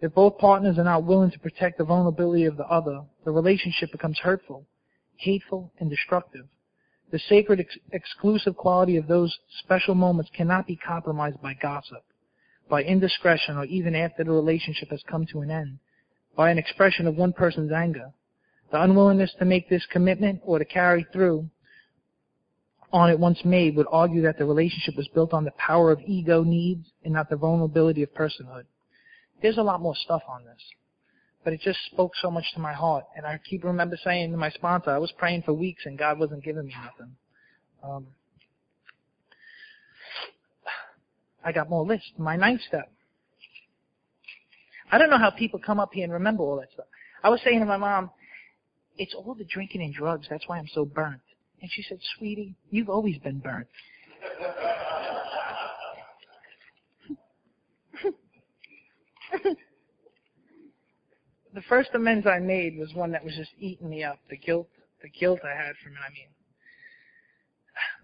If 0.00 0.12
both 0.12 0.36
partners 0.36 0.78
are 0.78 0.84
not 0.84 1.04
willing 1.04 1.30
to 1.30 1.38
protect 1.38 1.78
the 1.78 1.84
vulnerability 1.84 2.44
of 2.44 2.58
the 2.58 2.66
other, 2.66 3.02
the 3.24 3.30
relationship 3.30 3.92
becomes 3.92 4.18
hurtful, 4.18 4.66
hateful, 5.16 5.72
and 5.78 5.88
destructive. 5.88 6.46
The 7.10 7.18
sacred 7.18 7.60
ex- 7.60 7.78
exclusive 7.92 8.56
quality 8.56 8.96
of 8.96 9.06
those 9.06 9.38
special 9.62 9.94
moments 9.94 10.30
cannot 10.36 10.66
be 10.66 10.76
compromised 10.76 11.40
by 11.40 11.54
gossip, 11.54 12.04
by 12.68 12.82
indiscretion, 12.82 13.56
or 13.56 13.64
even 13.64 13.94
after 13.94 14.22
the 14.22 14.32
relationship 14.32 14.90
has 14.90 15.02
come 15.08 15.24
to 15.26 15.40
an 15.40 15.50
end, 15.50 15.78
by 16.36 16.50
an 16.50 16.58
expression 16.58 17.06
of 17.06 17.16
one 17.16 17.32
person's 17.32 17.72
anger. 17.72 18.12
The 18.70 18.82
unwillingness 18.82 19.32
to 19.38 19.44
make 19.46 19.68
this 19.68 19.86
commitment 19.86 20.40
or 20.44 20.58
to 20.58 20.64
carry 20.64 21.06
through 21.12 21.48
on 22.92 23.10
it 23.10 23.18
once 23.18 23.44
made 23.44 23.76
would 23.76 23.86
argue 23.90 24.22
that 24.22 24.38
the 24.38 24.44
relationship 24.44 24.96
was 24.96 25.08
built 25.08 25.32
on 25.32 25.44
the 25.44 25.50
power 25.52 25.90
of 25.90 26.00
ego 26.06 26.42
needs 26.42 26.86
and 27.04 27.12
not 27.12 27.28
the 27.28 27.36
vulnerability 27.36 28.02
of 28.02 28.14
personhood. 28.14 28.64
There's 29.42 29.58
a 29.58 29.62
lot 29.62 29.80
more 29.80 29.94
stuff 29.94 30.22
on 30.28 30.44
this, 30.44 30.62
but 31.44 31.52
it 31.52 31.60
just 31.60 31.78
spoke 31.92 32.12
so 32.20 32.30
much 32.30 32.44
to 32.54 32.60
my 32.60 32.72
heart. 32.72 33.04
And 33.16 33.26
I 33.26 33.38
keep 33.48 33.64
remember 33.64 33.96
saying 34.02 34.30
to 34.30 34.36
my 34.36 34.50
sponsor, 34.50 34.90
I 34.90 34.98
was 34.98 35.12
praying 35.18 35.42
for 35.42 35.52
weeks 35.52 35.84
and 35.84 35.98
God 35.98 36.18
wasn't 36.18 36.44
giving 36.44 36.66
me 36.66 36.74
nothing. 36.82 37.16
Um, 37.82 38.06
I 41.44 41.52
got 41.52 41.68
more 41.68 41.84
lists. 41.86 42.10
My 42.18 42.36
ninth 42.36 42.62
step. 42.66 42.90
I 44.90 44.98
don't 44.98 45.10
know 45.10 45.18
how 45.18 45.30
people 45.30 45.60
come 45.64 45.80
up 45.80 45.90
here 45.92 46.04
and 46.04 46.12
remember 46.12 46.42
all 46.42 46.56
that 46.56 46.72
stuff. 46.72 46.86
I 47.22 47.28
was 47.28 47.40
saying 47.44 47.60
to 47.60 47.66
my 47.66 47.76
mom, 47.76 48.10
it's 48.98 49.14
all 49.14 49.34
the 49.34 49.44
drinking 49.44 49.82
and 49.82 49.92
drugs. 49.92 50.26
That's 50.30 50.46
why 50.46 50.58
I'm 50.58 50.68
so 50.72 50.84
burnt. 50.84 51.20
And 51.60 51.70
she 51.72 51.82
said, 51.82 51.98
sweetie, 52.16 52.54
you've 52.70 52.88
always 52.90 53.18
been 53.18 53.38
burnt. 53.38 53.68
the 61.54 61.62
first 61.68 61.90
amends 61.94 62.26
I 62.26 62.38
made 62.38 62.78
was 62.78 62.92
one 62.94 63.12
that 63.12 63.24
was 63.24 63.34
just 63.34 63.52
eating 63.58 63.88
me 63.88 64.04
up. 64.04 64.18
The 64.28 64.36
guilt, 64.36 64.68
the 65.02 65.08
guilt 65.08 65.40
I 65.44 65.56
had 65.56 65.76
from 65.82 65.92
it. 65.92 65.98
I 66.06 66.10
mean, 66.10 66.28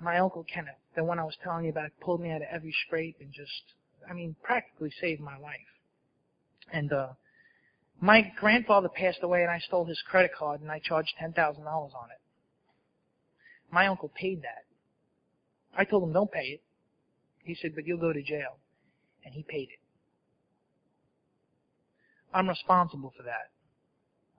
my 0.01 0.19
uncle 0.19 0.45
Kenneth, 0.53 0.75
the 0.97 1.05
one 1.05 1.19
I 1.19 1.25
was 1.25 1.37
telling 1.43 1.65
you 1.65 1.71
about, 1.71 1.91
pulled 2.01 2.21
me 2.21 2.31
out 2.31 2.43
of 2.43 2.49
every 2.51 2.75
scrape 2.87 3.17
and 3.21 3.33
just, 3.33 3.51
I 4.09 4.13
mean, 4.15 4.37
practically 4.43 4.91
saved 5.01 5.21
my 5.21 5.37
life. 5.39 5.61
And 6.73 6.93
uh, 6.93 7.09
my 8.01 8.33
grandfather 8.41 8.89
passed 8.89 9.19
away, 9.23 9.43
and 9.43 9.51
I 9.51 9.59
stole 9.61 9.85
his 9.85 10.03
credit 10.11 10.33
card, 10.37 10.61
and 10.61 10.71
I 10.71 10.81
charged 10.81 11.13
ten 11.19 11.33
thousand 11.33 11.65
dollars 11.65 11.93
on 11.95 12.11
it. 12.11 12.22
My 13.73 13.87
uncle 13.89 14.13
paid 14.15 14.43
that. 14.43 14.65
I 15.77 15.85
told 15.85 16.05
him, 16.05 16.13
don't 16.13 16.31
pay 16.31 16.47
it. 16.47 16.63
He 17.43 17.57
said, 17.61 17.73
but 17.75 17.87
you'll 17.87 17.99
go 17.99 18.13
to 18.13 18.23
jail. 18.23 18.59
And 19.25 19.35
he 19.35 19.43
paid 19.43 19.69
it. 19.71 19.81
I'm 22.35 22.49
responsible 22.49 23.13
for 23.17 23.23
that. 23.25 23.51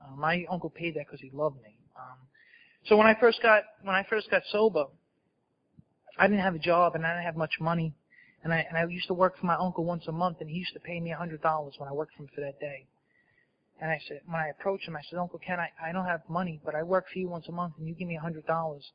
Uh, 0.02 0.16
my 0.16 0.46
uncle 0.50 0.70
paid 0.70 0.96
that 0.96 1.06
because 1.08 1.20
he 1.22 1.32
loved 1.34 1.58
me. 1.58 1.76
Um, 1.98 2.18
so 2.86 2.98
when 2.98 3.08
I 3.08 3.16
first 3.20 3.42
got 3.42 3.64
when 3.84 3.96
I 3.96 4.06
first 4.10 4.30
got 4.30 4.42
sober, 4.52 4.86
I 6.18 6.28
didn't 6.28 6.42
have 6.42 6.56
a 6.56 6.60
job 6.60 6.96
and 6.96 7.06
I 7.06 7.14
didn't 7.14 7.26
have 7.26 7.38
much 7.38 7.54
money, 7.62 7.94
and 8.44 8.54
I 8.54 8.66
and 8.68 8.78
I 8.78 8.86
used 8.92 9.08
to 9.08 9.14
work 9.14 9.38
for 9.40 9.46
my 9.46 9.56
uncle 9.56 9.86
once 9.86 10.04
a 10.08 10.12
month, 10.12 10.38
and 10.42 10.50
he 10.50 10.58
used 10.58 10.74
to 10.74 10.80
pay 10.80 11.00
me 11.00 11.12
a 11.12 11.18
hundred 11.18 11.42
dollars 11.42 11.76
when 11.78 11.88
I 11.88 11.94
worked 11.94 12.14
for 12.16 12.24
him 12.24 12.30
for 12.34 12.42
that 12.42 12.60
day. 12.60 12.88
And 13.80 13.90
I 13.92 14.00
said, 14.08 14.22
when 14.26 14.40
I 14.40 14.50
approached 14.50 14.88
him, 14.88 14.96
I 14.96 15.02
said, 15.10 15.20
Uncle 15.20 15.40
Ken, 15.40 15.60
I, 15.60 15.70
I 15.84 15.92
don't 15.92 16.06
have 16.06 16.22
money, 16.30 16.62
but 16.64 16.76
I 16.76 16.84
work 16.84 17.06
for 17.12 17.20
you 17.20 17.28
once 17.28 17.48
a 17.50 17.52
month, 17.52 17.74
and 17.78 17.88
you 17.88 17.94
give 17.96 18.08
me 18.08 18.16
a 18.16 18.22
hundred 18.22 18.46
dollars. 18.46 18.92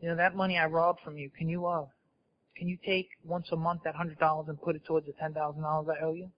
You 0.00 0.08
know 0.10 0.16
that 0.16 0.36
money 0.36 0.58
I 0.58 0.66
robbed 0.66 1.00
from 1.04 1.16
you. 1.16 1.30
Can 1.36 1.48
you 1.48 1.66
uh, 1.66 1.86
can 2.56 2.68
you 2.68 2.78
take 2.84 3.08
once 3.24 3.46
a 3.52 3.56
month 3.56 3.82
that 3.84 3.94
hundred 3.94 4.18
dollars 4.18 4.46
and 4.48 4.60
put 4.60 4.76
it 4.76 4.84
towards 4.84 5.06
the 5.06 5.12
ten 5.20 5.32
thousand 5.34 5.62
dollars 5.62 5.88
I 5.88 6.04
owe 6.04 6.14
you? 6.14 6.30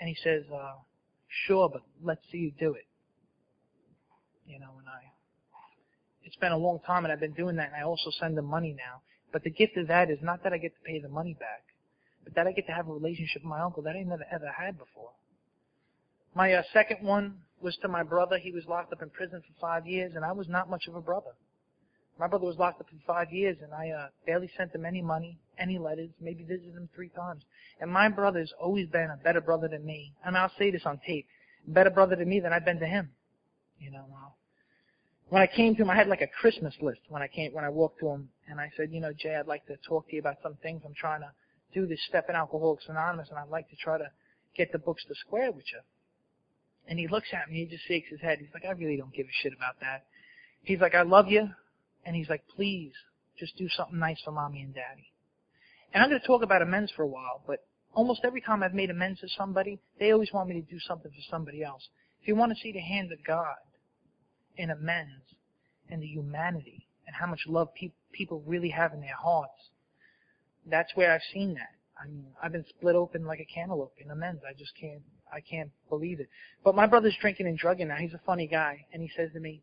And 0.00 0.08
he 0.08 0.16
says, 0.24 0.44
uh, 0.52 0.76
sure, 1.46 1.68
but 1.68 1.82
let's 2.02 2.22
see 2.32 2.38
you 2.38 2.52
do 2.58 2.72
it. 2.72 2.86
You 4.46 4.58
know, 4.58 4.72
and 4.78 4.88
I, 4.88 5.12
it's 6.24 6.36
been 6.36 6.52
a 6.52 6.56
long 6.56 6.80
time 6.86 7.04
and 7.04 7.12
I've 7.12 7.20
been 7.20 7.34
doing 7.34 7.56
that 7.56 7.68
and 7.68 7.76
I 7.76 7.84
also 7.84 8.10
send 8.18 8.36
him 8.36 8.46
money 8.46 8.74
now. 8.76 9.02
But 9.32 9.44
the 9.44 9.50
gift 9.50 9.76
of 9.76 9.88
that 9.88 10.10
is 10.10 10.18
not 10.22 10.42
that 10.42 10.52
I 10.52 10.58
get 10.58 10.72
to 10.74 10.80
pay 10.84 10.98
the 10.98 11.08
money 11.08 11.36
back, 11.38 11.62
but 12.24 12.34
that 12.34 12.46
I 12.46 12.52
get 12.52 12.66
to 12.66 12.72
have 12.72 12.88
a 12.88 12.92
relationship 12.92 13.42
with 13.42 13.50
my 13.50 13.60
uncle 13.60 13.82
that 13.82 13.94
I 13.94 14.02
never 14.02 14.24
ever 14.32 14.50
had 14.58 14.78
before. 14.78 15.10
My 16.34 16.54
uh, 16.54 16.62
second 16.72 17.06
one 17.06 17.38
was 17.60 17.76
to 17.82 17.88
my 17.88 18.02
brother. 18.02 18.38
He 18.38 18.52
was 18.52 18.64
locked 18.66 18.92
up 18.92 19.02
in 19.02 19.10
prison 19.10 19.42
for 19.46 19.60
five 19.60 19.86
years 19.86 20.12
and 20.16 20.24
I 20.24 20.32
was 20.32 20.48
not 20.48 20.70
much 20.70 20.88
of 20.88 20.94
a 20.94 21.00
brother. 21.00 21.32
My 22.20 22.26
brother 22.26 22.44
was 22.44 22.58
locked 22.58 22.82
up 22.82 22.86
for 22.86 22.96
five 23.06 23.32
years, 23.32 23.56
and 23.62 23.72
I 23.72 23.88
uh, 23.88 24.08
barely 24.26 24.50
sent 24.54 24.74
him 24.74 24.84
any 24.84 25.00
money, 25.00 25.38
any 25.58 25.78
letters, 25.78 26.10
maybe 26.20 26.44
visited 26.44 26.74
him 26.74 26.86
three 26.94 27.08
times. 27.08 27.42
And 27.80 27.90
my 27.90 28.10
brother's 28.10 28.52
always 28.60 28.88
been 28.88 29.08
a 29.10 29.16
better 29.16 29.40
brother 29.40 29.68
than 29.68 29.86
me. 29.86 30.12
And 30.22 30.36
I'll 30.36 30.52
say 30.58 30.70
this 30.70 30.82
on 30.84 31.00
tape: 31.06 31.26
better 31.66 31.88
brother 31.88 32.16
to 32.16 32.24
me 32.26 32.38
than 32.38 32.52
I've 32.52 32.66
been 32.66 32.78
to 32.80 32.86
him. 32.86 33.10
You 33.78 33.90
know. 33.90 34.04
When 35.30 35.40
I 35.40 35.46
came 35.46 35.74
to 35.76 35.82
him, 35.82 35.88
I 35.88 35.96
had 35.96 36.08
like 36.08 36.20
a 36.20 36.26
Christmas 36.26 36.74
list 36.82 37.00
when 37.08 37.22
I 37.22 37.28
came 37.28 37.54
when 37.54 37.64
I 37.64 37.70
walked 37.70 38.00
to 38.00 38.08
him, 38.08 38.28
and 38.48 38.60
I 38.60 38.68
said, 38.76 38.90
you 38.92 39.00
know, 39.00 39.14
Jay, 39.14 39.36
I'd 39.36 39.46
like 39.46 39.64
to 39.68 39.76
talk 39.88 40.06
to 40.08 40.14
you 40.14 40.20
about 40.20 40.36
some 40.42 40.56
things. 40.62 40.82
I'm 40.84 40.92
trying 40.92 41.22
to 41.22 41.30
do 41.72 41.86
this 41.86 42.04
step 42.06 42.26
in 42.28 42.34
Alcoholics 42.34 42.84
Anonymous, 42.88 43.30
and 43.30 43.38
I'd 43.38 43.48
like 43.48 43.70
to 43.70 43.76
try 43.76 43.96
to 43.96 44.10
get 44.54 44.72
the 44.72 44.78
books 44.78 45.04
to 45.08 45.14
square 45.14 45.52
with 45.52 45.64
you. 45.72 45.80
And 46.86 46.98
he 46.98 47.08
looks 47.08 47.28
at 47.32 47.50
me, 47.50 47.60
he 47.60 47.66
just 47.66 47.86
shakes 47.86 48.10
his 48.10 48.20
head. 48.20 48.40
He's 48.40 48.52
like, 48.52 48.66
I 48.66 48.72
really 48.72 48.98
don't 48.98 49.14
give 49.14 49.26
a 49.26 49.42
shit 49.42 49.54
about 49.56 49.80
that. 49.80 50.04
He's 50.64 50.80
like, 50.80 50.94
I 50.94 51.02
love 51.02 51.28
you, 51.28 51.48
and 52.04 52.16
he's 52.16 52.28
like, 52.28 52.42
please, 52.54 52.92
just 53.38 53.56
do 53.56 53.68
something 53.68 53.98
nice 53.98 54.20
for 54.24 54.32
mommy 54.32 54.60
and 54.60 54.74
daddy. 54.74 55.12
And 55.92 56.02
I'm 56.02 56.10
going 56.10 56.20
to 56.20 56.26
talk 56.26 56.42
about 56.42 56.62
amends 56.62 56.92
for 56.94 57.02
a 57.02 57.08
while, 57.08 57.42
but 57.46 57.64
almost 57.94 58.20
every 58.24 58.40
time 58.40 58.62
I've 58.62 58.74
made 58.74 58.90
amends 58.90 59.20
to 59.20 59.28
somebody, 59.28 59.80
they 59.98 60.12
always 60.12 60.32
want 60.32 60.48
me 60.48 60.60
to 60.60 60.70
do 60.70 60.78
something 60.78 61.10
for 61.10 61.30
somebody 61.30 61.62
else. 61.62 61.88
If 62.22 62.28
you 62.28 62.36
want 62.36 62.52
to 62.52 62.62
see 62.62 62.72
the 62.72 62.80
hand 62.80 63.12
of 63.12 63.18
God 63.26 63.56
in 64.56 64.70
amends 64.70 65.24
and 65.88 66.02
the 66.02 66.06
humanity 66.06 66.86
and 67.06 67.16
how 67.16 67.26
much 67.26 67.40
love 67.48 67.68
pe- 67.74 67.92
people 68.12 68.42
really 68.46 68.70
have 68.70 68.92
in 68.92 69.00
their 69.00 69.16
hearts, 69.16 69.70
that's 70.66 70.94
where 70.94 71.12
I've 71.12 71.22
seen 71.32 71.54
that. 71.54 71.74
I 72.02 72.06
mean, 72.06 72.26
I've 72.42 72.52
been 72.52 72.64
split 72.68 72.94
open 72.94 73.26
like 73.26 73.40
a 73.40 73.54
cantaloupe 73.54 73.94
in 73.98 74.10
amends. 74.10 74.42
I 74.48 74.52
just 74.56 74.72
can't, 74.80 75.02
I 75.32 75.40
can't 75.40 75.70
believe 75.88 76.20
it. 76.20 76.28
But 76.64 76.74
my 76.74 76.86
brother's 76.86 77.16
drinking 77.20 77.46
and 77.46 77.58
drugging 77.58 77.88
now. 77.88 77.96
He's 77.96 78.14
a 78.14 78.20
funny 78.24 78.46
guy, 78.46 78.86
and 78.92 79.02
he 79.02 79.10
says 79.16 79.30
to 79.34 79.40
me, 79.40 79.62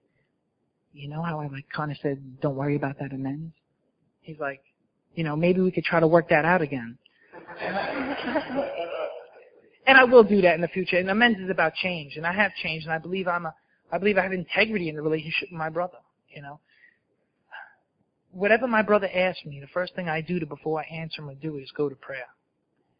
you 0.98 1.08
know 1.08 1.22
how 1.22 1.40
I 1.40 1.48
like 1.48 1.66
kind 1.76 1.92
of 1.92 1.98
said, 2.02 2.42
don't 2.42 2.56
worry 2.56 2.76
about 2.76 2.98
that 3.00 3.14
amends? 3.14 3.54
He's 4.22 4.40
like, 4.40 4.62
you 5.14 5.24
know, 5.24 5.36
maybe 5.36 5.62
we 5.62 5.72
could 5.72 5.84
try 5.84 6.00
to 6.00 6.08
work 6.08 6.30
that 6.30 6.46
out 6.46 6.62
again. 6.62 6.98
and 9.88 9.98
I 9.98 10.04
will 10.04 10.24
do 10.24 10.42
that 10.42 10.56
in 10.56 10.62
the 10.62 10.68
future. 10.68 10.98
And 10.98 11.10
amends 11.10 11.40
is 11.40 11.50
about 11.50 11.76
change, 11.76 12.18
and 12.18 12.26
I 12.26 12.34
have 12.34 12.52
changed, 12.62 12.86
and 12.86 12.94
I 12.94 12.98
believe 12.98 13.28
I'm 13.28 13.46
a, 13.46 13.54
I 13.92 13.98
believe 13.98 14.18
I 14.18 14.24
have 14.24 14.34
integrity 14.34 14.90
in 14.90 14.96
the 14.96 15.02
relationship 15.02 15.50
with 15.52 15.58
my 15.58 15.70
brother. 15.70 16.00
You 16.36 16.42
know, 16.42 16.60
whatever 18.32 18.68
my 18.68 18.82
brother 18.82 19.10
asks 19.14 19.46
me, 19.46 19.60
the 19.60 19.68
first 19.68 19.96
thing 19.96 20.10
I 20.10 20.22
do 20.22 20.40
to 20.40 20.46
before 20.46 20.80
I 20.82 20.84
answer 20.94 21.22
him 21.22 21.30
or 21.30 21.36
do 21.36 21.58
is 21.58 21.72
go 21.76 21.90
to 21.90 21.96
prayer, 21.96 22.28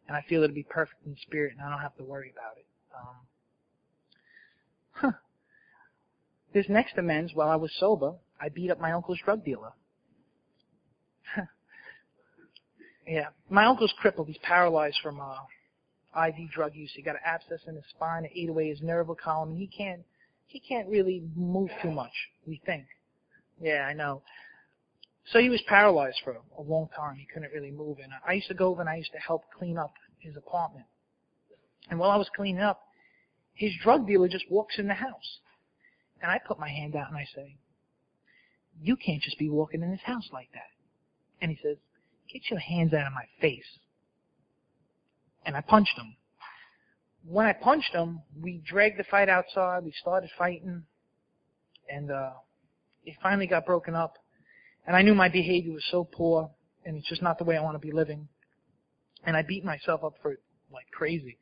and 0.08 0.16
I 0.16 0.24
feel 0.28 0.42
it'll 0.42 0.54
be 0.54 0.62
perfect 0.62 1.04
in 1.06 1.16
spirit, 1.22 1.52
and 1.52 1.60
I 1.66 1.70
don't 1.70 1.80
have 1.80 1.96
to 1.96 2.04
worry 2.04 2.32
about 2.32 2.56
it. 2.56 2.66
Um, 2.96 3.16
huh. 4.92 5.12
This 6.52 6.66
next 6.68 6.96
amends, 6.96 7.32
while 7.34 7.48
I 7.48 7.56
was 7.56 7.72
sober, 7.78 8.14
I 8.40 8.48
beat 8.48 8.70
up 8.70 8.80
my 8.80 8.92
uncle's 8.92 9.18
drug 9.24 9.44
dealer. 9.44 9.72
yeah, 13.06 13.28
my 13.50 13.66
uncle's 13.66 13.92
crippled. 13.98 14.28
He's 14.28 14.38
paralyzed 14.38 14.98
from 15.02 15.20
uh, 15.20 16.26
IV 16.26 16.50
drug 16.52 16.74
use. 16.74 16.92
He 16.94 17.02
got 17.02 17.16
an 17.16 17.20
abscess 17.24 17.60
in 17.66 17.74
his 17.74 17.84
spine. 17.90 18.24
It 18.24 18.32
ate 18.34 18.48
away 18.48 18.68
his 18.68 18.80
nerve 18.82 19.08
column, 19.22 19.50
and 19.50 19.58
he 19.58 19.66
can't 19.66 20.02
he 20.46 20.60
can't 20.60 20.88
really 20.88 21.22
move 21.36 21.68
too 21.82 21.90
much. 21.90 22.12
We 22.46 22.60
think. 22.64 22.86
Yeah, 23.60 23.86
I 23.86 23.92
know. 23.92 24.22
So 25.32 25.40
he 25.40 25.50
was 25.50 25.60
paralyzed 25.68 26.20
for 26.24 26.38
a 26.58 26.62
long 26.62 26.88
time. 26.96 27.16
He 27.16 27.26
couldn't 27.32 27.52
really 27.52 27.70
move, 27.70 27.98
and 28.02 28.12
I 28.26 28.32
used 28.32 28.48
to 28.48 28.54
go 28.54 28.68
over 28.68 28.80
and 28.80 28.88
I 28.88 28.96
used 28.96 29.12
to 29.12 29.18
help 29.18 29.42
clean 29.58 29.76
up 29.76 29.92
his 30.18 30.36
apartment. 30.36 30.86
And 31.90 31.98
while 31.98 32.10
I 32.10 32.16
was 32.16 32.30
cleaning 32.34 32.62
up, 32.62 32.80
his 33.52 33.72
drug 33.82 34.06
dealer 34.06 34.28
just 34.28 34.50
walks 34.50 34.78
in 34.78 34.88
the 34.88 34.94
house. 34.94 35.38
And 36.22 36.30
I 36.30 36.38
put 36.38 36.58
my 36.58 36.68
hand 36.68 36.96
out 36.96 37.08
and 37.08 37.16
I 37.16 37.26
say, 37.34 37.56
you 38.80 38.96
can't 38.96 39.22
just 39.22 39.38
be 39.38 39.48
walking 39.48 39.82
in 39.82 39.90
this 39.90 40.00
house 40.04 40.28
like 40.32 40.48
that. 40.52 40.70
And 41.40 41.50
he 41.50 41.58
says, 41.62 41.76
get 42.32 42.42
your 42.50 42.60
hands 42.60 42.92
out 42.92 43.06
of 43.06 43.12
my 43.12 43.24
face. 43.40 43.78
And 45.44 45.56
I 45.56 45.60
punched 45.60 45.96
him. 45.96 46.16
When 47.26 47.46
I 47.46 47.52
punched 47.52 47.92
him, 47.92 48.22
we 48.40 48.62
dragged 48.64 48.98
the 48.98 49.04
fight 49.04 49.28
outside. 49.28 49.84
We 49.84 49.92
started 49.92 50.30
fighting. 50.36 50.84
And, 51.88 52.10
uh, 52.10 52.30
it 53.04 53.16
finally 53.22 53.46
got 53.46 53.64
broken 53.64 53.94
up. 53.94 54.14
And 54.86 54.96
I 54.96 55.02
knew 55.02 55.14
my 55.14 55.28
behavior 55.28 55.72
was 55.72 55.84
so 55.90 56.04
poor 56.04 56.50
and 56.84 56.96
it's 56.96 57.08
just 57.08 57.22
not 57.22 57.38
the 57.38 57.44
way 57.44 57.56
I 57.56 57.62
want 57.62 57.74
to 57.74 57.86
be 57.86 57.92
living. 57.92 58.28
And 59.24 59.36
I 59.36 59.42
beat 59.42 59.64
myself 59.64 60.04
up 60.04 60.14
for 60.22 60.32
it 60.32 60.40
like 60.72 60.86
crazy. 60.92 61.38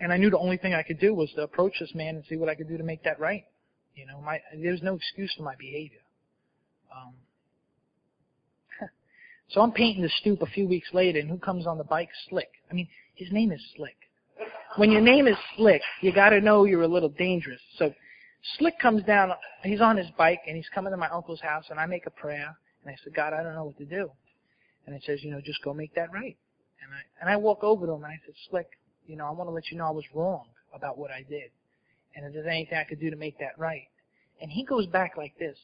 And 0.00 0.12
I 0.12 0.16
knew 0.16 0.30
the 0.30 0.38
only 0.38 0.56
thing 0.56 0.74
I 0.74 0.82
could 0.82 1.00
do 1.00 1.14
was 1.14 1.30
to 1.34 1.42
approach 1.42 1.74
this 1.80 1.94
man 1.94 2.16
and 2.16 2.24
see 2.28 2.36
what 2.36 2.48
I 2.48 2.54
could 2.54 2.68
do 2.68 2.78
to 2.78 2.84
make 2.84 3.02
that 3.04 3.18
right. 3.18 3.44
You 3.94 4.06
know, 4.06 4.20
my 4.20 4.40
there's 4.56 4.82
no 4.82 4.94
excuse 4.94 5.32
for 5.36 5.42
my 5.42 5.56
behavior. 5.56 5.98
Um, 6.94 7.14
so 9.48 9.60
I'm 9.60 9.72
painting 9.72 10.02
the 10.02 10.10
stoop 10.20 10.40
a 10.42 10.46
few 10.46 10.68
weeks 10.68 10.88
later, 10.92 11.18
and 11.18 11.28
who 11.28 11.38
comes 11.38 11.66
on 11.66 11.78
the 11.78 11.84
bike? 11.84 12.10
Slick. 12.28 12.50
I 12.70 12.74
mean, 12.74 12.88
his 13.14 13.32
name 13.32 13.50
is 13.50 13.60
Slick. 13.76 13.96
When 14.76 14.92
your 14.92 15.00
name 15.00 15.26
is 15.26 15.36
Slick, 15.56 15.82
you 16.00 16.12
got 16.12 16.30
to 16.30 16.40
know 16.40 16.64
you're 16.64 16.82
a 16.82 16.88
little 16.88 17.08
dangerous. 17.08 17.60
So 17.76 17.92
Slick 18.58 18.78
comes 18.78 19.02
down. 19.02 19.32
He's 19.64 19.80
on 19.80 19.96
his 19.96 20.06
bike, 20.16 20.42
and 20.46 20.56
he's 20.56 20.68
coming 20.72 20.92
to 20.92 20.96
my 20.96 21.08
uncle's 21.08 21.40
house, 21.40 21.64
and 21.70 21.80
I 21.80 21.86
make 21.86 22.06
a 22.06 22.10
prayer, 22.10 22.56
and 22.84 22.94
I 22.94 22.96
said, 23.02 23.14
God, 23.14 23.32
I 23.32 23.42
don't 23.42 23.54
know 23.54 23.64
what 23.64 23.78
to 23.78 23.84
do. 23.84 24.10
And 24.86 24.94
it 24.94 25.02
says, 25.04 25.24
you 25.24 25.32
know, 25.32 25.40
just 25.44 25.62
go 25.64 25.74
make 25.74 25.94
that 25.96 26.12
right. 26.12 26.36
And 26.82 26.92
I 26.92 27.00
and 27.20 27.28
I 27.28 27.36
walk 27.36 27.64
over 27.64 27.86
to 27.86 27.92
him, 27.92 28.04
and 28.04 28.12
I 28.12 28.20
said, 28.24 28.34
Slick, 28.48 28.68
you 29.08 29.16
know, 29.16 29.24
I 29.24 29.30
want 29.30 29.48
to 29.48 29.52
let 29.52 29.70
you 29.70 29.78
know 29.78 29.86
I 29.86 29.90
was 29.90 30.04
wrong 30.14 30.44
about 30.72 30.98
what 30.98 31.10
I 31.10 31.24
did, 31.28 31.50
and 32.14 32.26
if 32.26 32.32
there's 32.34 32.46
anything 32.46 32.78
I 32.78 32.84
could 32.84 33.00
do 33.00 33.10
to 33.10 33.16
make 33.16 33.38
that 33.38 33.58
right. 33.58 33.88
And 34.40 34.50
he 34.50 34.64
goes 34.64 34.86
back 34.86 35.16
like 35.16 35.36
this. 35.38 35.56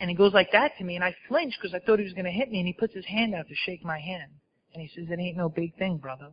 And 0.00 0.08
he 0.08 0.16
goes 0.16 0.32
like 0.32 0.50
that 0.52 0.72
to 0.78 0.84
me, 0.84 0.96
and 0.96 1.04
I 1.04 1.14
flinch 1.28 1.54
because 1.60 1.74
I 1.74 1.84
thought 1.84 1.98
he 1.98 2.06
was 2.06 2.14
going 2.14 2.24
to 2.24 2.30
hit 2.30 2.50
me, 2.50 2.58
and 2.58 2.66
he 2.66 2.72
puts 2.72 2.94
his 2.94 3.04
hand 3.04 3.34
out 3.34 3.46
to 3.48 3.54
shake 3.54 3.84
my 3.84 4.00
hand. 4.00 4.32
And 4.72 4.82
he 4.82 4.88
says, 4.88 5.10
it 5.10 5.20
ain't 5.20 5.36
no 5.36 5.50
big 5.50 5.76
thing, 5.76 5.98
brother. 5.98 6.32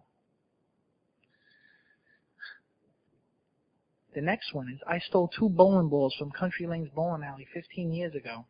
The 4.16 4.22
next 4.22 4.54
one 4.54 4.70
is, 4.74 4.80
I 4.88 5.00
stole 5.00 5.28
two 5.28 5.50
bowling 5.50 5.90
balls 5.90 6.16
from 6.18 6.32
Country 6.32 6.66
Lanes 6.66 6.90
Bowling 6.96 7.24
Alley 7.24 7.46
15 7.54 7.92
years 7.92 8.16
ago. 8.16 8.46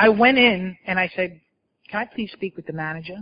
I 0.00 0.08
went 0.08 0.38
in 0.38 0.78
and 0.86 0.98
I 0.98 1.10
said, 1.14 1.42
can 1.90 2.00
I 2.00 2.06
please 2.06 2.30
speak 2.32 2.56
with 2.56 2.66
the 2.66 2.72
manager? 2.72 3.18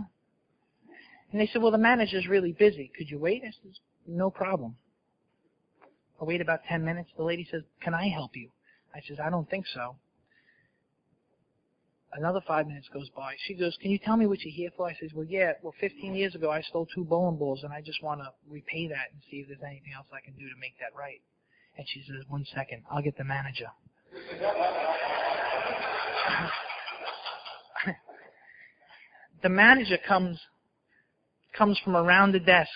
And 1.31 1.41
they 1.41 1.49
said, 1.51 1.61
well, 1.61 1.73
the 1.73 1.77
manager's 1.77 2.25
really 2.25 2.53
busy. 2.53 2.89
Could 2.97 3.09
you 3.09 3.19
wait? 3.19 3.41
I 3.45 3.51
said, 3.51 3.73
no 4.07 4.29
problem. 4.29 4.77
I 6.21 6.23
wait 6.23 6.39
about 6.39 6.61
10 6.69 6.85
minutes. 6.85 7.09
The 7.17 7.23
lady 7.23 7.45
says, 7.51 7.63
can 7.81 7.93
I 7.93 8.07
help 8.07 8.31
you? 8.33 8.49
I 8.95 9.01
says, 9.05 9.17
I 9.21 9.29
don't 9.29 9.49
think 9.49 9.65
so. 9.67 9.97
Another 12.13 12.39
five 12.47 12.65
minutes 12.65 12.87
goes 12.93 13.09
by. 13.09 13.35
She 13.45 13.55
goes, 13.55 13.77
can 13.81 13.91
you 13.91 13.99
tell 13.99 14.15
me 14.15 14.25
what 14.25 14.39
you're 14.39 14.55
here 14.55 14.71
for? 14.77 14.87
I 14.87 14.95
says, 15.01 15.11
well, 15.13 15.27
yeah, 15.27 15.51
well, 15.61 15.73
15 15.81 16.15
years 16.15 16.33
ago 16.33 16.49
I 16.49 16.61
stole 16.61 16.87
two 16.95 17.03
bowling 17.03 17.37
balls 17.37 17.63
and 17.63 17.73
I 17.73 17.81
just 17.81 18.01
want 18.01 18.21
to 18.21 18.29
repay 18.49 18.87
that 18.87 19.11
and 19.11 19.21
see 19.29 19.37
if 19.37 19.49
there's 19.49 19.59
anything 19.67 19.91
else 19.95 20.07
I 20.13 20.21
can 20.23 20.33
do 20.33 20.47
to 20.47 20.55
make 20.61 20.75
that 20.79 20.97
right. 20.97 21.21
And 21.77 21.85
she 21.89 22.01
says, 22.07 22.23
one 22.29 22.45
second, 22.55 22.83
I'll 22.89 23.03
get 23.03 23.17
the 23.17 23.25
manager. 23.25 23.67
the 29.41 29.49
manager 29.49 29.97
comes 30.07 30.39
comes 31.57 31.79
from 31.83 31.95
around 31.95 32.31
the 32.31 32.39
desk. 32.39 32.69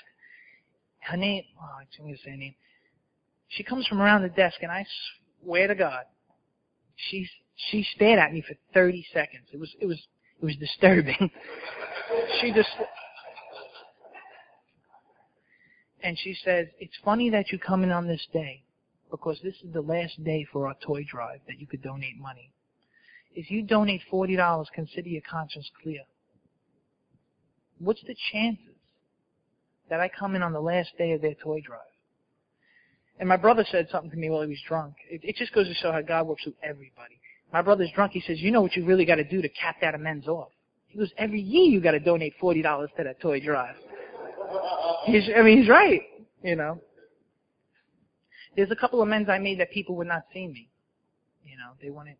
Her 0.99 1.17
name, 1.17 1.43
oh, 1.61 1.83
going 1.97 2.13
to 2.13 2.19
say 2.23 2.31
her 2.31 2.37
name. 2.37 2.55
She 3.49 3.63
comes 3.63 3.85
from 3.87 4.01
around 4.01 4.23
the 4.23 4.29
desk, 4.29 4.57
and 4.61 4.71
I 4.71 4.85
swear 5.43 5.67
to 5.67 5.75
God, 5.75 6.03
she 6.95 7.27
she 7.69 7.85
stared 7.95 8.19
at 8.19 8.33
me 8.33 8.43
for 8.47 8.55
30 8.73 9.05
seconds. 9.13 9.47
It 9.51 9.59
was 9.59 9.73
it 9.79 9.85
was 9.85 10.01
it 10.41 10.45
was 10.45 10.55
disturbing. 10.57 11.15
she 12.41 12.51
just 12.51 12.69
and 16.01 16.17
she 16.19 16.35
says, 16.43 16.67
"It's 16.79 16.97
funny 17.03 17.29
that 17.29 17.51
you 17.51 17.59
come 17.59 17.83
in 17.83 17.91
on 17.91 18.07
this 18.07 18.25
day, 18.33 18.63
because 19.09 19.39
this 19.43 19.55
is 19.63 19.73
the 19.73 19.81
last 19.81 20.21
day 20.23 20.45
for 20.51 20.67
our 20.67 20.75
toy 20.85 21.05
drive 21.09 21.39
that 21.47 21.59
you 21.59 21.67
could 21.67 21.81
donate 21.81 22.17
money. 22.17 22.51
If 23.35 23.51
you 23.51 23.63
donate 23.63 24.01
forty 24.09 24.35
dollars, 24.35 24.67
consider 24.73 25.09
your 25.09 25.21
conscience 25.29 25.69
clear. 25.81 26.01
What's 27.83 28.01
the 28.03 28.15
chances 28.31 28.75
that 29.89 29.99
I 29.99 30.09
come 30.09 30.35
in 30.35 30.43
on 30.43 30.53
the 30.53 30.61
last 30.61 30.89
day 30.97 31.11
of 31.11 31.21
their 31.21 31.35
toy 31.35 31.61
drive?" 31.61 31.81
And 33.19 33.29
my 33.29 33.37
brother 33.37 33.65
said 33.69 33.87
something 33.91 34.11
to 34.11 34.17
me 34.17 34.29
while 34.29 34.41
he 34.41 34.49
was 34.49 34.61
drunk. 34.67 34.95
It, 35.09 35.21
it 35.23 35.35
just 35.35 35.53
goes 35.53 35.67
to 35.67 35.73
show 35.75 35.91
how 35.91 36.01
God 36.01 36.27
works 36.27 36.45
with 36.45 36.55
everybody. 36.63 37.19
My 37.51 37.61
brother's 37.61 37.91
drunk. 37.93 38.13
He 38.13 38.21
says, 38.21 38.41
"You 38.41 38.51
know 38.51 38.61
what 38.61 38.75
you 38.75 38.85
really 38.85 39.05
got 39.05 39.15
to 39.15 39.23
do 39.23 39.41
to 39.41 39.49
cap 39.49 39.77
that 39.81 39.95
amends 39.95 40.27
off." 40.27 40.51
He 40.87 40.97
goes, 40.97 41.11
"Every 41.17 41.41
year 41.41 41.69
you 41.71 41.81
got 41.81 41.91
to 41.91 41.99
donate 41.99 42.33
forty 42.39 42.61
dollars 42.61 42.89
to 42.97 43.03
that 43.03 43.21
toy 43.21 43.39
drive." 43.39 43.75
He's, 45.05 45.29
I 45.35 45.41
mean, 45.41 45.59
he's 45.59 45.69
right. 45.69 46.01
You 46.43 46.55
know. 46.55 46.81
There's 48.55 48.71
a 48.71 48.75
couple 48.75 49.01
of 49.01 49.07
amends 49.07 49.29
I 49.29 49.39
made 49.39 49.59
that 49.59 49.71
people 49.71 49.95
would 49.95 50.07
not 50.07 50.23
see 50.33 50.47
me. 50.47 50.69
You 51.45 51.57
know, 51.57 51.73
they 51.81 51.89
wanted. 51.89 52.15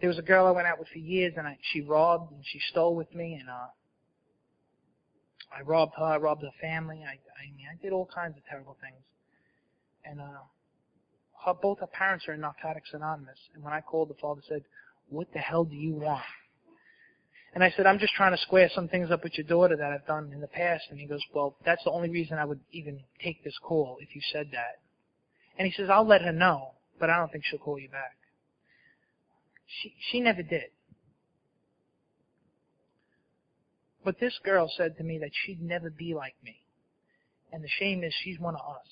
There 0.00 0.08
was 0.08 0.18
a 0.18 0.22
girl 0.22 0.46
I 0.46 0.50
went 0.50 0.66
out 0.66 0.78
with 0.78 0.88
for 0.88 0.98
years, 0.98 1.34
and 1.36 1.46
I, 1.46 1.56
she 1.72 1.80
robbed 1.80 2.32
and 2.32 2.44
she 2.44 2.60
stole 2.70 2.96
with 2.96 3.14
me, 3.14 3.34
and 3.34 3.48
uh, 3.48 3.68
I 5.56 5.62
robbed 5.62 5.94
her. 5.98 6.04
I 6.04 6.16
robbed 6.16 6.42
her 6.42 6.50
family. 6.60 7.04
I, 7.06 7.12
I 7.12 7.44
mean, 7.56 7.66
I 7.70 7.80
did 7.82 7.92
all 7.92 8.08
kinds 8.12 8.36
of 8.36 8.44
terrible 8.48 8.76
things. 8.80 9.02
And 10.04 10.20
uh, 10.20 10.44
her, 11.44 11.54
both 11.54 11.80
her 11.80 11.86
parents 11.86 12.26
are 12.28 12.32
in 12.32 12.40
Narcotics 12.40 12.90
Anonymous. 12.92 13.38
And 13.54 13.62
when 13.62 13.72
I 13.72 13.80
called, 13.80 14.08
the 14.08 14.14
father 14.14 14.40
said, 14.48 14.62
"What 15.08 15.32
the 15.32 15.38
hell 15.38 15.64
do 15.64 15.76
you 15.76 15.94
want?" 15.94 16.22
And 17.54 17.62
I 17.62 17.70
said, 17.70 17.86
"I'm 17.86 17.98
just 17.98 18.14
trying 18.14 18.32
to 18.32 18.38
square 18.38 18.70
some 18.74 18.88
things 18.88 19.10
up 19.10 19.22
with 19.22 19.36
your 19.36 19.46
daughter 19.46 19.76
that 19.76 19.92
I've 19.92 20.06
done 20.06 20.32
in 20.32 20.40
the 20.40 20.48
past." 20.48 20.84
And 20.90 20.98
he 20.98 21.06
goes, 21.06 21.22
"Well, 21.34 21.56
that's 21.64 21.84
the 21.84 21.90
only 21.90 22.08
reason 22.08 22.38
I 22.38 22.44
would 22.44 22.60
even 22.72 23.00
take 23.22 23.44
this 23.44 23.58
call 23.58 23.98
if 24.00 24.14
you 24.14 24.22
said 24.32 24.48
that." 24.52 24.80
And 25.58 25.66
he 25.66 25.72
says, 25.72 25.90
"I'll 25.90 26.06
let 26.06 26.22
her 26.22 26.32
know, 26.32 26.72
but 26.98 27.10
I 27.10 27.18
don't 27.18 27.30
think 27.30 27.44
she'll 27.44 27.58
call 27.58 27.78
you 27.78 27.90
back." 27.90 28.16
She 29.66 29.94
she 30.10 30.20
never 30.20 30.42
did. 30.42 30.70
But 34.04 34.18
this 34.18 34.38
girl 34.44 34.70
said 34.76 34.96
to 34.98 35.04
me 35.04 35.18
that 35.18 35.30
she'd 35.32 35.62
never 35.62 35.90
be 35.90 36.14
like 36.14 36.34
me. 36.44 36.56
And 37.52 37.62
the 37.62 37.68
shame 37.68 38.02
is 38.02 38.12
she's 38.22 38.38
one 38.38 38.54
of 38.54 38.60
us. 38.60 38.86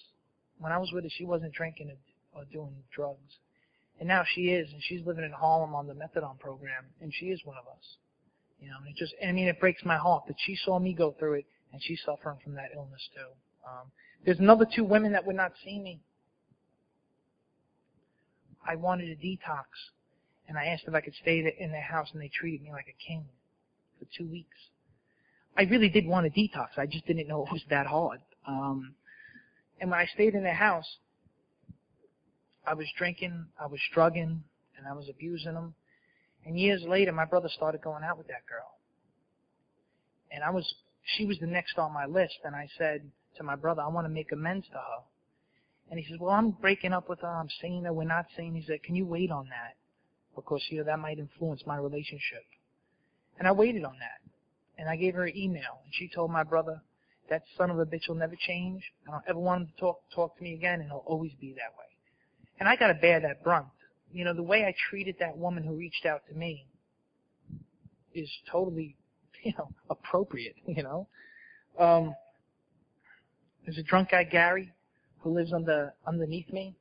When 0.59 0.73
I 0.73 0.79
was 0.79 0.93
with 0.93 1.05
her, 1.05 1.11
she 1.11 1.25
wasn't 1.25 1.53
drinking 1.53 1.91
or 2.35 2.45
doing 2.53 2.75
drugs. 2.95 3.39
And 3.99 4.09
now 4.09 4.23
she 4.35 4.51
is, 4.51 4.71
and 4.73 4.83
she's 4.83 5.05
living 5.05 5.25
in 5.25 5.33
Harlem 5.33 5.75
on 5.75 5.87
the 5.87 5.95
methadone 5.95 6.39
program, 6.39 6.85
and 7.01 7.13
she 7.13 7.27
is 7.27 7.41
one 7.45 7.57
of 7.59 7.67
us. 7.67 7.97
You 8.61 8.69
know, 8.69 8.77
and 8.79 8.89
it 8.89 8.97
just, 8.97 9.15
I 9.27 9.33
mean, 9.33 9.49
it 9.49 9.61
breaks 9.61 9.85
my 9.85 9.97
heart 9.97 10.25
that 10.29 10.37
she 10.39 10.57
saw 10.65 10.79
me 10.79 10.93
go 10.93 11.15
through 11.19 11.35
it, 11.35 11.47
and 11.73 11.83
she's 11.83 12.01
suffering 12.05 12.39
from 12.43 12.55
that 12.55 12.71
illness 12.75 13.09
too. 13.15 13.29
Um, 13.67 13.91
there's 14.25 14.39
another 14.39 14.67
two 14.75 14.85
women 14.85 15.13
that 15.13 15.27
would 15.27 15.37
not 15.37 15.53
see 15.65 15.79
me. 15.79 16.01
I 18.67 18.77
wanted 18.77 19.09
a 19.11 19.17
detox, 19.17 19.65
and 20.49 20.59
I 20.59 20.67
asked 20.67 20.85
if 20.87 20.95
I 20.95 21.01
could 21.01 21.15
stay 21.15 21.55
in 21.59 21.71
their 21.71 21.81
house, 21.81 22.09
and 22.13 22.21
they 22.21 22.29
treated 22.29 22.63
me 22.63 22.73
like 22.73 22.87
a 22.89 23.07
king 23.07 23.25
for 23.99 24.07
two 24.17 24.31
weeks. 24.31 24.57
I 25.57 25.63
really 25.63 25.89
did 25.89 26.07
want 26.07 26.27
a 26.27 26.31
detox. 26.31 26.79
I 26.79 26.87
just 26.87 27.07
didn't 27.07 27.29
know 27.29 27.45
it 27.45 27.53
was 27.53 27.65
that 27.71 27.87
hard. 27.87 28.21
Um, 28.47 28.95
and 29.81 29.91
when 29.91 30.01
I 30.01 30.07
stayed 30.07 30.35
in 30.35 30.43
their 30.43 30.55
house, 30.55 30.87
I 32.67 32.75
was 32.75 32.87
drinking, 32.97 33.47
I 33.61 33.67
was 33.67 33.81
drugging, 33.93 34.43
and 34.79 34.87
I 34.89 34.93
was 34.93 35.09
abusing 35.09 35.55
them. 35.55 35.75
And 36.45 36.59
years 36.59 36.83
later, 36.87 37.13
my 37.13 37.25
brother 37.25 37.49
started 37.49 37.83
going 37.83 38.05
out 38.05 38.17
with 38.17 38.29
that 38.29 38.47
girl. 38.49 38.77
And 40.31 40.43
I 40.45 40.51
was, 40.51 40.73
she 41.17 41.27
was 41.27 41.39
the 41.39 41.47
next 41.47 41.79
on 41.79 41.93
my 41.93 42.07
list. 42.07 42.39
And 42.45 42.55
I 42.55 42.69
said 42.79 43.03
to 43.37 43.43
my 43.43 43.57
brother, 43.57 43.83
I 43.83 43.89
want 43.89 44.07
to 44.07 44.13
make 44.13 44.33
amends 44.33 44.67
to 44.69 44.75
her. 44.75 45.05
And 45.91 45.99
he 45.99 46.07
says, 46.09 46.19
well, 46.21 46.31
I'm 46.31 46.53
breaking 46.53 46.93
up 46.93 47.09
with 47.09 47.21
her. 47.21 47.29
I'm 47.29 47.49
seeing 47.61 47.85
her. 47.85 47.93
We're 47.93 48.05
not 48.05 48.27
seeing. 48.37 48.55
He 48.55 48.65
said, 48.67 48.83
can 48.83 48.95
you 48.95 49.05
wait 49.05 49.31
on 49.31 49.47
that? 49.47 49.75
Because, 50.37 50.63
you 50.71 50.79
know, 50.79 50.85
that 50.85 50.99
might 50.99 51.19
influence 51.19 51.63
my 51.67 51.77
relationship. 51.77 52.45
And 53.39 53.49
I 53.49 53.53
waited 53.53 53.85
on 53.85 53.97
that. 53.99 54.20
And 54.81 54.89
I 54.89 54.97
gave 54.97 55.15
her 55.15 55.25
an 55.25 55.37
email. 55.37 55.83
And 55.85 55.93
she 55.93 56.09
told 56.09 56.31
my 56.31 56.43
brother, 56.43 56.81
that 57.29 57.43
son 57.59 57.71
of 57.71 57.79
a 57.79 57.85
bitch 57.85 58.09
will 58.09 58.15
never 58.17 58.35
change. 58.35 58.83
I 59.07 59.11
don't 59.11 59.23
ever 59.29 59.39
want 59.39 59.61
him 59.61 59.67
to 59.69 59.81
talk, 59.81 60.01
talk 60.15 60.39
to 60.39 60.43
me 60.43 60.55
again, 60.55 60.81
and 60.81 60.89
he'll 60.89 61.05
always 61.07 61.33
be 61.39 61.53
that 61.53 61.77
way. 61.79 61.85
And 62.59 62.67
I 62.67 62.77
gotta 62.77 62.95
bear 62.95 63.21
that 63.21 63.45
brunt. 63.45 63.67
You 64.11 64.25
know, 64.25 64.33
the 64.33 64.43
way 64.43 64.65
I 64.65 64.75
treated 64.89 65.17
that 65.21 65.37
woman 65.37 65.65
who 65.65 65.75
reached 65.75 66.07
out 66.07 66.23
to 66.31 66.35
me 66.35 66.67
is 68.15 68.29
totally, 68.51 68.97
you 69.45 69.53
know, 69.59 69.69
appropriate, 69.91 70.57
you 70.67 70.83
know. 70.83 71.07
Um, 71.79 72.15
there's 73.67 73.79
a 73.79 73.83
drunk 73.83 74.11
guy, 74.11 74.25
Gary, 74.25 74.73
who 75.21 75.35
lives 75.35 75.53
under, 75.53 75.93
underneath 76.07 76.51
me, 76.51 76.75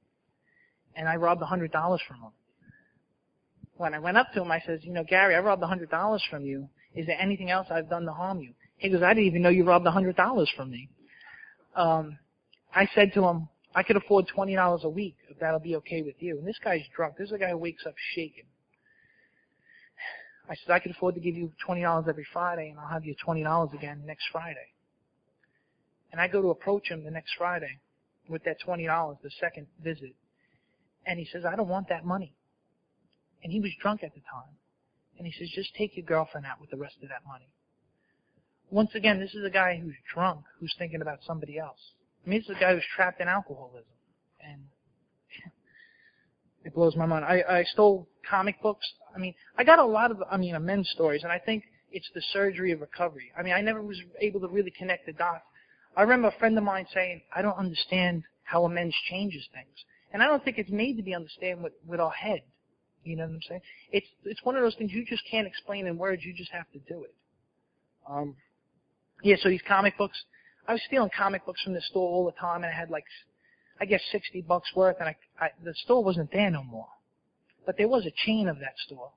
and 0.96 1.08
I 1.08 1.18
robbed 1.18 1.42
a 1.42 1.46
hundred 1.46 1.74
dollars 1.74 2.02
from 2.08 2.22
him. 2.22 2.32
When 3.76 3.94
I 3.94 4.00
went 4.00 4.18
up 4.18 4.32
to 4.34 4.42
him, 4.42 4.52
I 4.52 4.62
says, 4.66 4.80
you 4.84 4.94
know, 4.94 5.04
Gary, 5.04 5.36
I 5.36 5.40
robbed 5.40 5.62
a 5.64 5.68
hundred 5.68 5.90
dollars 5.90 6.24
from 6.30 6.46
you. 6.46 6.70
Is 6.96 7.06
there 7.06 7.20
anything 7.20 7.50
else 7.50 7.68
I've 7.70 7.90
done 7.90 8.06
to 8.06 8.12
harm 8.12 8.42
you? 8.42 8.54
He 8.78 8.90
goes, 8.90 9.04
I 9.04 9.14
didn't 9.14 9.28
even 9.28 9.42
know 9.42 9.50
you 9.50 9.64
robbed 9.66 9.86
a 9.86 9.92
hundred 9.92 10.16
dollars 10.16 10.52
from 10.56 10.72
me. 10.72 10.90
Um, 11.76 12.18
I 12.74 12.88
said 12.96 13.14
to 13.14 13.24
him, 13.24 13.48
I 13.76 13.84
could 13.84 13.98
afford 13.98 14.28
twenty 14.28 14.56
dollars 14.56 14.82
a 14.84 14.90
week 14.90 15.16
if 15.30 15.40
that'll 15.40 15.60
be 15.60 15.76
okay 15.78 16.02
with 16.02 16.16
you. 16.20 16.38
And 16.38 16.48
this 16.48 16.58
guy's 16.64 16.82
drunk. 16.96 17.18
This 17.18 17.28
is 17.28 17.34
a 17.34 17.38
guy 17.38 17.50
who 17.50 17.58
wakes 17.58 17.86
up 17.86 17.94
shaking. 18.16 18.46
I 20.50 20.56
said, 20.56 20.74
I 20.74 20.80
could 20.80 20.92
afford 20.92 21.14
to 21.16 21.22
give 21.22 21.36
you 21.36 21.52
twenty 21.64 21.82
dollars 21.82 22.06
every 22.10 22.26
Friday, 22.34 22.70
and 22.70 22.80
I'll 22.80 22.88
have 22.88 23.06
you 23.06 23.16
twenty 23.24 23.44
dollars 23.44 23.70
again 23.74 24.02
next 24.06 24.24
Friday. 24.32 24.74
And 26.12 26.20
I 26.20 26.28
go 26.28 26.42
to 26.42 26.50
approach 26.50 26.90
him 26.90 27.04
the 27.04 27.12
next 27.12 27.34
Friday 27.38 27.80
with 28.28 28.44
that 28.46 28.58
twenty 28.64 28.88
dollars, 28.88 29.18
the 29.22 29.30
second 29.40 29.68
visit, 29.84 30.16
And 31.06 31.20
he 31.20 31.28
says, 31.32 31.44
I 31.46 31.56
don't 31.56 31.68
want 31.68 31.90
that 31.90 32.06
money. 32.06 32.34
And 33.44 33.54
he 33.54 33.60
was 33.60 33.72
drunk 33.82 34.04
at 34.04 34.14
the 34.14 34.22
time. 34.22 34.56
And 35.20 35.28
he 35.28 35.34
says, 35.38 35.52
just 35.54 35.76
take 35.76 35.98
your 35.98 36.06
girlfriend 36.06 36.48
out 36.48 36.62
with 36.62 36.72
the 36.72 36.78
rest 36.78 36.96
of 37.04 37.10
that 37.10 37.28
money. 37.28 37.54
Once 38.72 38.92
again, 38.96 39.20
this 39.20 39.36
is 39.36 39.44
a 39.46 39.50
guy 39.50 39.78
who's 39.78 39.96
drunk, 40.14 40.42
who's 40.60 40.74
thinking 40.80 41.02
about 41.02 41.20
somebody 41.28 41.60
else. 41.60 41.92
I 42.26 42.30
mean, 42.30 42.40
this 42.40 42.50
is 42.50 42.56
a 42.56 42.60
guy 42.60 42.74
who's 42.74 42.86
trapped 42.96 43.20
in 43.20 43.28
alcoholism. 43.28 43.92
And 44.42 44.62
it 46.64 46.74
blows 46.74 46.96
my 46.96 47.06
mind. 47.06 47.26
I, 47.26 47.44
I 47.50 47.64
stole 47.64 48.08
comic 48.28 48.62
books. 48.62 48.86
I 49.14 49.20
mean, 49.20 49.34
I 49.58 49.66
got 49.66 49.80
a 49.80 49.86
lot 49.86 50.12
of, 50.12 50.24
I 50.32 50.38
mean, 50.38 50.56
men's 50.64 50.90
stories, 50.90 51.24
and 51.24 51.32
I 51.32 51.40
think 51.40 51.66
it's 51.92 52.10
the 52.16 52.22
surgery 52.32 52.72
of 52.72 52.80
recovery. 52.80 53.32
I 53.38 53.44
mean, 53.44 53.54
I 53.54 53.60
never 53.60 53.82
was 53.82 54.00
able 54.22 54.40
to 54.40 54.48
really 54.48 54.72
connect 54.72 55.06
the 55.06 55.14
dots. 55.14 55.44
I 55.98 56.04
remember 56.04 56.30
a 56.30 56.40
friend 56.40 56.58
of 56.58 56.64
mine 56.64 56.86
saying, 56.94 57.24
I 57.36 57.42
don't 57.42 57.58
understand 57.58 58.24
how 58.44 58.64
a 58.64 58.70
men's 58.70 58.96
changes 59.10 59.46
things. 59.54 59.84
And 60.14 60.24
I 60.24 60.28
don't 60.28 60.44
think 60.46 60.58
it's 60.58 60.70
made 60.70 60.96
to 60.96 61.04
be 61.04 61.14
understood 61.14 61.62
with, 61.62 61.74
with 61.86 62.00
our 62.00 62.12
head. 62.12 62.42
You 63.04 63.16
know 63.16 63.26
what 63.26 63.34
I'm 63.34 63.42
saying? 63.48 63.62
It's 63.92 64.08
it's 64.26 64.44
one 64.44 64.56
of 64.56 64.62
those 64.62 64.76
things 64.76 64.92
you 64.92 65.06
just 65.06 65.24
can't 65.30 65.48
explain 65.48 65.88
in 65.88 65.98
words. 65.98 66.24
You 66.24 66.34
just 66.34 66.52
have 66.52 66.70
to 66.74 66.80
do 66.80 67.04
it. 67.04 67.14
Um, 68.10 68.36
yeah. 69.24 69.36
So 69.42 69.50
these 69.50 69.62
comic 69.68 69.98
books, 69.98 70.22
I 70.68 70.74
was 70.74 70.82
stealing 70.88 71.10
comic 71.16 71.46
books 71.46 71.62
from 71.62 71.74
the 71.74 71.82
store 71.82 72.10
all 72.10 72.26
the 72.26 72.40
time, 72.40 72.64
and 72.64 72.74
I 72.74 72.78
had 72.78 72.90
like, 72.90 73.06
I 73.80 73.86
guess, 73.86 74.02
sixty 74.12 74.42
bucks 74.42 74.70
worth, 74.76 74.98
and 75.00 75.10
I, 75.10 75.16
I 75.40 75.50
the 75.64 75.74
store 75.74 76.04
wasn't 76.04 76.32
there 76.32 76.50
no 76.50 76.64
more, 76.64 76.88
but 77.66 77.78
there 77.78 77.88
was 77.88 78.06
a 78.06 78.12
chain 78.26 78.48
of 78.50 78.60
that 78.60 78.78
store. 78.86 79.12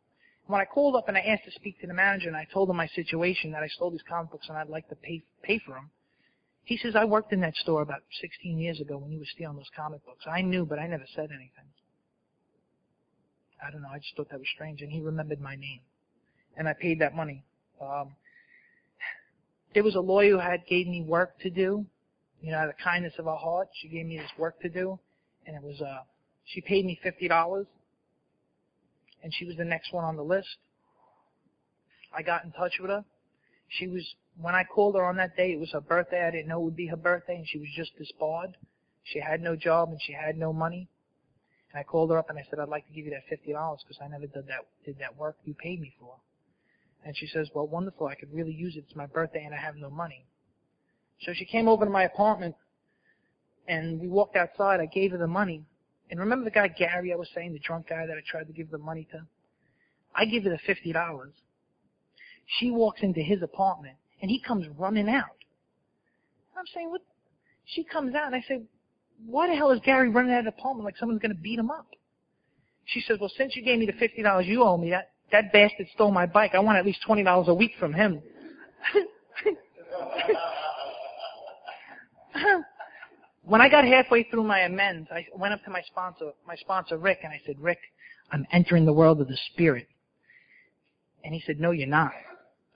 When 0.47 0.61
I 0.61 0.65
called 0.65 0.97
up 0.97 1.09
and 1.09 1.17
I 1.17 1.21
asked 1.21 1.45
to 1.45 1.53
speak 1.53 1.81
to 1.81 1.87
the 1.87 1.95
manager, 1.95 2.29
and 2.29 2.37
I 2.37 2.47
told 2.53 2.69
him 2.69 2.77
my 2.77 2.89
situation 2.89 3.53
that 3.53 3.63
I 3.63 3.69
stole 3.69 3.91
these 3.91 4.03
comic 4.09 4.31
books 4.31 4.47
and 4.49 4.59
I'd 4.59 4.69
like 4.69 4.89
to 4.89 4.97
pay 4.97 5.23
pay 5.43 5.59
for 5.59 5.73
them, 5.73 5.91
he 6.65 6.77
says 6.77 6.95
I 6.95 7.05
worked 7.05 7.33
in 7.33 7.41
that 7.41 7.57
store 7.57 7.83
about 7.83 8.03
16 8.21 8.59
years 8.59 8.81
ago 8.81 8.97
when 8.97 9.11
you 9.11 9.19
were 9.19 9.27
stealing 9.35 9.57
those 9.57 9.71
comic 9.75 10.05
books. 10.05 10.25
I 10.27 10.43
knew, 10.43 10.65
but 10.65 10.79
I 10.79 10.87
never 10.87 11.07
said 11.15 11.31
anything. 11.31 11.67
I 13.67 13.71
don't 13.71 13.83
know. 13.83 13.89
I 13.93 13.99
just 13.99 14.17
thought 14.17 14.29
that 14.31 14.39
was 14.39 14.49
strange. 14.55 14.83
And 14.83 14.91
he 14.91 15.01
remembered 15.01 15.41
my 15.41 15.55
name. 15.55 15.81
And 16.57 16.69
I 16.69 16.75
paid 16.75 17.01
that 17.01 17.15
money. 17.15 17.45
Um, 17.81 18.15
there 19.75 19.83
was 19.83 19.95
a 19.95 20.01
lawyer 20.01 20.33
who 20.33 20.39
had 20.39 20.67
gave 20.69 20.87
me 20.87 21.03
work 21.03 21.39
to 21.41 21.51
do. 21.51 21.87
You 22.41 22.53
know, 22.53 22.59
out 22.59 22.69
of 22.69 22.75
the 22.77 22.83
kindness 22.83 23.15
of 23.19 23.27
her 23.27 23.37
heart, 23.37 23.69
she 23.81 23.89
gave 23.89 24.07
me 24.07 24.19
this 24.19 24.31
work 24.37 24.61
to 24.61 24.69
do. 24.69 24.99
And 25.47 25.57
it 25.57 25.63
was, 25.63 25.81
uh, 25.81 26.03
she 26.45 26.61
paid 26.61 26.85
me 26.85 26.99
$50. 27.05 27.67
And 29.23 29.33
she 29.33 29.45
was 29.45 29.57
the 29.57 29.65
next 29.65 29.93
one 29.93 30.05
on 30.05 30.17
the 30.17 30.23
list. 30.23 30.57
I 32.15 32.23
got 32.23 32.45
in 32.45 32.53
touch 32.53 32.75
with 32.81 32.91
her. 32.91 33.05
She 33.69 33.87
was, 33.87 34.15
when 34.41 34.55
I 34.55 34.65
called 34.65 34.97
her 34.97 35.05
on 35.05 35.17
that 35.17 35.37
day, 35.37 35.53
it 35.53 35.61
was 35.61 35.71
her 35.73 35.81
birthday. 35.81 36.27
I 36.27 36.31
didn't 36.31 36.49
know 36.49 36.61
it 36.61 36.65
would 36.65 36.77
be 36.77 36.89
her 36.89 36.97
birthday 36.97 37.37
and 37.37 37.47
she 37.49 37.59
was 37.59 37.69
just 37.75 37.97
disbarred. 37.97 38.57
She 39.05 39.21
had 39.21 39.41
no 39.41 39.57
job 39.57 39.91
and 39.91 40.01
she 40.03 40.13
had 40.13 40.37
no 40.37 40.53
money. 40.53 40.89
And 41.73 41.81
I 41.81 41.85
called 41.85 42.11
her 42.11 42.19
up 42.19 42.29
and 42.29 42.39
I 42.39 42.43
said, 42.51 42.59
I'd 42.59 42.69
like 42.69 42.87
to 42.87 42.93
give 42.93 43.07
you 43.07 43.11
that 43.13 43.25
fifty 43.29 43.53
dollars 43.53 43.81
because 43.87 44.01
I 44.03 44.09
never 44.09 44.27
did 44.27 44.47
that 44.49 44.67
did 44.85 44.99
that 44.99 45.17
work 45.17 45.37
you 45.45 45.55
paid 45.55 45.81
me 45.81 45.93
for. 45.99 46.17
And 47.05 47.17
she 47.17 47.27
says, 47.27 47.49
Well, 47.55 47.67
wonderful. 47.67 48.07
I 48.07 48.15
could 48.15 48.33
really 48.33 48.53
use 48.53 48.77
it. 48.77 48.85
It's 48.87 48.97
my 48.97 49.07
birthday 49.07 49.45
and 49.45 49.55
I 49.55 49.59
have 49.59 49.77
no 49.77 49.91
money. 49.91 50.27
So 51.23 51.33
she 51.35 51.45
came 51.45 51.69
over 51.69 51.85
to 51.85 51.91
my 51.91 52.05
apartment 52.05 52.55
and 53.67 54.01
we 54.01 54.09
walked 54.09 54.37
outside. 54.37 54.81
I 54.81 54.87
gave 54.87 55.13
her 55.13 55.19
the 55.19 55.27
money. 55.27 55.65
And 56.11 56.21
remember 56.21 56.45
the 56.45 56.51
guy 56.51 56.69
Gary 56.69 57.13
I 57.13 57.17
was 57.17 57.29
saying, 57.35 57.55
the 57.55 57.59
drunk 57.59 57.89
guy 57.89 58.07
that 58.07 58.17
I 58.17 58.21
tried 58.27 58.47
to 58.49 58.53
give 58.53 58.71
the 58.71 58.79
money 58.79 59.09
to? 59.13 59.27
I 60.15 60.27
give 60.27 60.45
her 60.45 60.51
the 60.51 60.59
fifty 60.67 60.93
dollars. 60.93 61.33
She 62.59 62.71
walks 62.71 63.01
into 63.03 63.21
his 63.21 63.43
apartment 63.43 63.97
and 64.21 64.31
he 64.31 64.41
comes 64.41 64.67
running 64.79 65.09
out. 65.09 65.37
I'm 66.57 66.67
saying, 66.75 66.91
what? 66.91 67.01
She 67.65 67.83
comes 67.85 68.15
out 68.15 68.27
and 68.27 68.37
I 68.37 68.45
say, 68.47 68.63
why 69.27 69.49
the 69.49 69.55
hell 69.55 69.71
is 69.71 69.81
Gary 69.85 70.09
running 70.09 70.33
out 70.33 70.41
of 70.41 70.45
the 70.47 70.51
apartment 70.51 70.85
like 70.85 70.97
someone's 70.97 71.21
going 71.21 71.35
to 71.35 71.41
beat 71.41 71.59
him 71.59 71.71
up? 71.71 71.87
She 72.87 73.01
says, 73.01 73.19
well, 73.21 73.31
since 73.37 73.55
you 73.57 73.63
gave 73.63 73.79
me 73.79 73.87
the 73.87 73.93
$50 73.93 74.47
you 74.47 74.63
owe 74.63 74.77
me, 74.77 74.91
that, 74.91 75.13
that 75.31 75.53
bastard 75.53 75.87
stole 75.95 76.11
my 76.11 76.27
bike. 76.27 76.53
I 76.55 76.59
want 76.59 76.79
at 76.79 76.85
least 76.85 77.01
$20 77.09 77.47
a 77.47 77.55
week 77.55 77.73
from 77.79 77.93
him. 77.95 78.21
when 83.45 83.61
I 83.61 83.69
got 83.69 83.85
halfway 83.85 84.25
through 84.25 84.45
my 84.45 84.61
amends, 84.61 85.09
I 85.11 85.27
went 85.37 85.55
up 85.55 85.63
to 85.65 85.71
my 85.71 85.83
sponsor, 85.83 86.33
my 86.47 86.57
sponsor 86.57 86.99
Rick, 86.99 87.19
and 87.23 87.33
I 87.33 87.41
said, 87.47 87.61
Rick, 87.61 87.79
I'm 88.31 88.47
entering 88.53 88.85
the 88.85 88.93
world 88.93 89.21
of 89.21 89.29
the 89.29 89.39
spirit. 89.53 89.87
And 91.25 91.35
he 91.35 91.43
said, 91.47 91.61
no, 91.61 91.71
you're 91.71 91.87
not. 91.87 92.13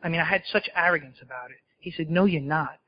I 0.03 0.09
mean, 0.09 0.21
I 0.21 0.25
had 0.25 0.43
such 0.53 0.69
arrogance 0.77 1.17
about 1.21 1.51
it. 1.51 1.57
He 1.81 1.91
said, 1.91 2.11
no, 2.11 2.27
you're 2.27 2.41
not. 2.41 2.79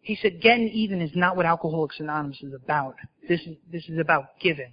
He 0.00 0.16
said, 0.20 0.40
getting 0.40 0.68
even 0.68 1.00
is 1.00 1.10
not 1.14 1.36
what 1.36 1.44
Alcoholics 1.46 2.00
Anonymous 2.00 2.42
is 2.42 2.54
about. 2.54 2.94
This 3.28 3.40
is, 3.42 3.56
this 3.70 3.88
is 3.88 3.98
about 3.98 4.38
giving. 4.40 4.72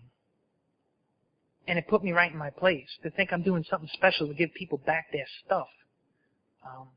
And 1.67 1.79
it 1.79 1.87
put 1.87 2.03
me 2.03 2.11
right 2.11 2.31
in 2.31 2.37
my 2.37 2.51
place 2.51 2.87
to 3.03 3.09
think 3.09 3.33
I'm 3.33 3.41
doing 3.41 3.65
something 3.69 3.89
special 3.93 4.27
to 4.27 4.33
give 4.33 4.53
people 4.53 4.77
back 4.85 5.07
their 5.11 5.25
stuff. 5.43 5.67
Um, 6.65 6.87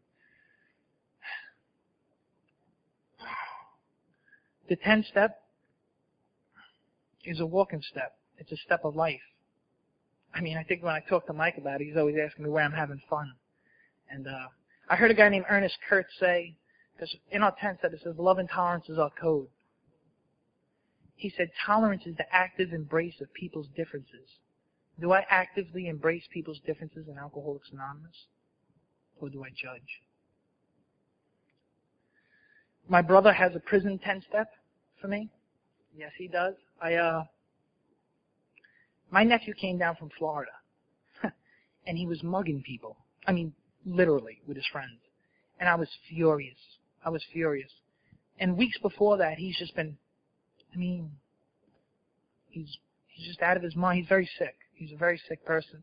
the 4.68 4.76
10 4.76 5.04
step 5.10 5.42
is 7.24 7.40
a 7.40 7.46
walking 7.46 7.82
step. 7.90 8.12
It's 8.36 8.52
a 8.52 8.56
step 8.56 8.80
of 8.84 8.94
life. 8.94 9.20
I 10.34 10.40
mean, 10.40 10.56
I 10.56 10.62
think 10.62 10.82
when 10.82 10.94
I 10.94 11.00
talk 11.08 11.26
to 11.26 11.32
Mike 11.32 11.56
about 11.58 11.80
it, 11.80 11.86
he's 11.86 11.96
always 11.96 12.16
asking 12.24 12.44
me 12.44 12.50
where 12.50 12.62
I'm 12.62 12.72
having 12.72 13.00
fun. 13.08 13.32
And 14.10 14.26
uh, 14.26 14.46
I 14.88 14.96
heard 14.96 15.10
a 15.10 15.14
guy 15.14 15.28
named 15.28 15.46
Ernest 15.48 15.76
Kurtz 15.88 16.10
say, 16.20 16.54
because 16.98 17.14
in 17.30 17.42
our 17.42 17.54
10 17.60 17.78
step 17.78 17.92
it 17.92 18.00
says 18.02 18.14
love 18.18 18.38
and 18.38 18.48
tolerance 18.48 18.88
is 18.88 18.98
our 18.98 19.10
code. 19.20 19.46
He 21.14 21.32
said 21.36 21.50
tolerance 21.64 22.02
is 22.06 22.16
the 22.16 22.32
active 22.32 22.72
embrace 22.72 23.20
of 23.20 23.32
people's 23.34 23.68
differences. 23.76 24.28
Do 25.00 25.12
I 25.12 25.24
actively 25.30 25.86
embrace 25.86 26.24
people's 26.32 26.60
differences 26.66 27.06
in 27.08 27.18
Alcoholics 27.18 27.70
Anonymous? 27.72 28.26
Or 29.20 29.28
do 29.28 29.44
I 29.44 29.48
judge? 29.50 30.02
My 32.88 33.02
brother 33.02 33.32
has 33.32 33.54
a 33.54 33.60
prison 33.60 33.98
10 33.98 34.22
step 34.28 34.48
for 35.00 35.08
me. 35.08 35.28
Yes, 35.96 36.12
he 36.16 36.26
does. 36.26 36.54
I, 36.80 36.94
uh, 36.94 37.24
my 39.10 39.24
nephew 39.24 39.54
came 39.54 39.78
down 39.78 39.96
from 39.96 40.10
Florida 40.18 40.52
and 41.86 41.98
he 41.98 42.06
was 42.06 42.22
mugging 42.22 42.62
people. 42.62 42.96
I 43.26 43.32
mean, 43.32 43.52
literally 43.84 44.40
with 44.46 44.56
his 44.56 44.66
friends. 44.72 45.00
And 45.60 45.68
I 45.68 45.74
was 45.74 45.88
furious. 46.08 46.77
I 47.08 47.10
was 47.10 47.24
furious. 47.32 47.70
And 48.38 48.58
weeks 48.58 48.76
before 48.82 49.16
that, 49.16 49.38
he's 49.38 49.56
just 49.56 49.74
been, 49.74 49.96
I 50.74 50.76
mean, 50.76 51.10
he's, 52.50 52.76
he's 53.06 53.26
just 53.26 53.40
out 53.40 53.56
of 53.56 53.62
his 53.62 53.74
mind. 53.74 54.00
He's 54.00 54.08
very 54.10 54.28
sick. 54.38 54.56
He's 54.74 54.92
a 54.92 54.96
very 54.96 55.18
sick 55.26 55.42
person. 55.46 55.82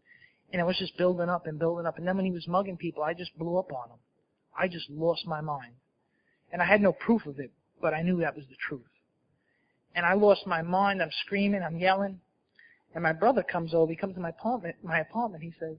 And 0.53 0.61
it 0.61 0.65
was 0.65 0.77
just 0.77 0.95
building 0.99 1.27
up 1.27 1.47
and 1.47 1.57
building 1.57 1.87
up. 1.87 1.97
And 1.97 2.07
then 2.07 2.15
when 2.15 2.27
he 2.27 2.31
was 2.31 2.47
mugging 2.47 2.77
people, 2.77 3.01
I 3.01 3.15
just 3.15 3.35
blew 3.39 3.57
up 3.57 3.73
on 3.73 3.89
him. 3.89 3.97
I 4.55 4.67
just 4.67 4.87
lost 4.91 5.25
my 5.25 5.41
mind. 5.41 5.73
And 6.53 6.61
I 6.61 6.65
had 6.65 6.79
no 6.79 6.93
proof 6.93 7.25
of 7.25 7.39
it, 7.39 7.51
but 7.81 7.95
I 7.95 8.03
knew 8.03 8.19
that 8.19 8.35
was 8.35 8.45
the 8.47 8.55
truth. 8.69 8.83
And 9.95 10.05
I 10.05 10.13
lost 10.13 10.45
my 10.45 10.61
mind. 10.61 11.01
I'm 11.01 11.09
screaming. 11.25 11.63
I'm 11.63 11.79
yelling. 11.79 12.19
And 12.93 13.01
my 13.01 13.13
brother 13.13 13.41
comes 13.41 13.73
over. 13.73 13.89
He 13.89 13.97
comes 13.97 14.13
to 14.13 14.21
my 14.21 14.29
apartment. 14.29 14.75
My 14.83 14.99
apartment. 14.99 15.43
He 15.43 15.53
says, 15.59 15.77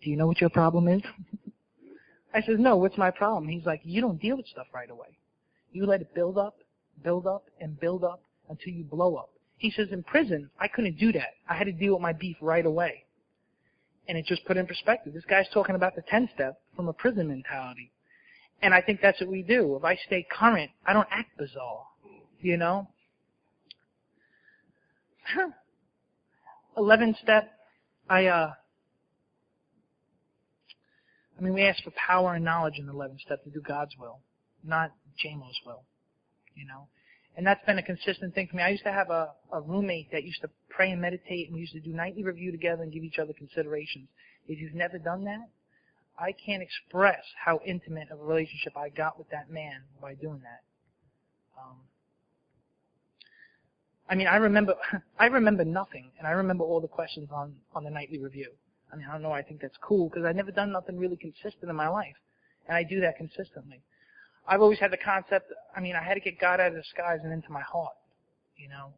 "Do 0.00 0.10
you 0.10 0.16
know 0.16 0.28
what 0.28 0.40
your 0.40 0.50
problem 0.50 0.86
is?" 0.86 1.02
I 2.38 2.46
says, 2.46 2.60
"No. 2.60 2.76
What's 2.76 2.96
my 2.96 3.10
problem?" 3.10 3.48
He's 3.48 3.66
like, 3.66 3.80
"You 3.84 4.00
don't 4.00 4.20
deal 4.20 4.36
with 4.36 4.46
stuff 4.46 4.68
right 4.72 4.90
away. 4.90 5.18
You 5.72 5.86
let 5.86 6.00
it 6.00 6.14
build 6.14 6.38
up, 6.38 6.58
build 7.02 7.26
up, 7.26 7.44
and 7.60 7.78
build 7.80 8.04
up 8.04 8.22
until 8.48 8.72
you 8.72 8.84
blow 8.84 9.16
up." 9.16 9.30
He 9.56 9.70
says, 9.72 9.90
"In 9.90 10.04
prison, 10.04 10.48
I 10.60 10.68
couldn't 10.68 10.98
do 10.98 11.10
that. 11.12 11.34
I 11.48 11.54
had 11.54 11.64
to 11.64 11.72
deal 11.72 11.94
with 11.94 12.02
my 12.02 12.12
beef 12.12 12.36
right 12.40 12.64
away." 12.64 13.04
And 14.06 14.16
it 14.16 14.24
just 14.24 14.44
put 14.44 14.56
in 14.56 14.66
perspective. 14.66 15.12
This 15.12 15.24
guy's 15.24 15.48
talking 15.52 15.74
about 15.74 15.96
the 15.96 16.02
10 16.02 16.30
step 16.32 16.60
from 16.76 16.88
a 16.88 16.92
prison 16.92 17.26
mentality. 17.26 17.90
And 18.62 18.72
I 18.72 18.80
think 18.80 19.00
that's 19.00 19.20
what 19.20 19.28
we 19.28 19.42
do. 19.42 19.76
If 19.76 19.84
I 19.84 19.96
stay 19.96 20.24
current, 20.30 20.70
I 20.86 20.92
don't 20.92 21.08
act 21.10 21.36
bizarre. 21.36 21.84
You 22.40 22.56
know? 22.56 22.88
11 26.76 27.16
step, 27.22 27.50
I, 28.08 28.26
uh, 28.26 28.52
I 31.38 31.42
mean, 31.42 31.54
we 31.54 31.62
ask 31.62 31.82
for 31.84 31.92
power 31.92 32.34
and 32.34 32.44
knowledge 32.44 32.78
in 32.78 32.86
the 32.86 32.92
11 32.92 33.18
step 33.24 33.44
to 33.44 33.50
do 33.50 33.60
God's 33.60 33.92
will, 33.98 34.20
not 34.64 34.92
JMO's 35.24 35.60
will, 35.64 35.84
you 36.56 36.66
know? 36.66 36.88
And 37.36 37.46
that's 37.46 37.64
been 37.64 37.78
a 37.78 37.82
consistent 37.82 38.34
thing 38.34 38.48
for 38.48 38.56
me. 38.56 38.64
I 38.64 38.70
used 38.70 38.82
to 38.82 38.92
have 38.92 39.10
a, 39.10 39.30
a 39.52 39.60
roommate 39.60 40.10
that 40.10 40.24
used 40.24 40.40
to 40.40 40.50
pray 40.68 40.90
and 40.90 41.00
meditate 41.00 41.46
and 41.46 41.54
we 41.54 41.60
used 41.60 41.74
to 41.74 41.80
do 41.80 41.92
nightly 41.92 42.24
review 42.24 42.50
together 42.50 42.82
and 42.82 42.92
give 42.92 43.04
each 43.04 43.20
other 43.20 43.32
considerations. 43.32 44.08
If 44.48 44.58
you've 44.58 44.74
never 44.74 44.98
done 44.98 45.24
that, 45.24 45.48
I 46.18 46.32
can't 46.32 46.62
express 46.62 47.22
how 47.44 47.60
intimate 47.64 48.10
of 48.10 48.18
a 48.18 48.24
relationship 48.24 48.76
I 48.76 48.88
got 48.88 49.16
with 49.16 49.30
that 49.30 49.50
man 49.50 49.82
by 50.02 50.14
doing 50.14 50.40
that. 50.42 50.62
Um, 51.56 51.76
I 54.10 54.16
mean, 54.16 54.26
I 54.26 54.36
remember, 54.36 54.74
I 55.18 55.26
remember 55.26 55.64
nothing, 55.64 56.10
and 56.18 56.26
I 56.26 56.32
remember 56.32 56.64
all 56.64 56.80
the 56.80 56.88
questions 56.88 57.28
on 57.32 57.54
on 57.72 57.84
the 57.84 57.90
nightly 57.90 58.18
review. 58.18 58.50
I 58.92 58.96
mean, 58.96 59.06
I 59.08 59.12
don't 59.12 59.22
know. 59.22 59.32
I 59.32 59.42
think 59.42 59.60
that's 59.60 59.76
cool 59.82 60.08
because 60.08 60.24
I've 60.24 60.36
never 60.36 60.50
done 60.50 60.72
nothing 60.72 60.98
really 60.98 61.16
consistent 61.16 61.68
in 61.68 61.76
my 61.76 61.88
life, 61.88 62.16
and 62.66 62.76
I 62.76 62.82
do 62.82 63.00
that 63.00 63.16
consistently. 63.16 63.80
I've 64.46 64.62
always 64.62 64.78
had 64.78 64.90
the 64.90 64.98
concept. 64.98 65.52
I 65.76 65.80
mean, 65.80 65.94
I 65.94 66.02
had 66.02 66.14
to 66.14 66.20
get 66.20 66.40
God 66.40 66.60
out 66.60 66.68
of 66.68 66.74
the 66.74 66.84
skies 66.84 67.20
and 67.22 67.32
into 67.32 67.52
my 67.52 67.60
heart, 67.60 67.94
you 68.56 68.68
know, 68.68 68.92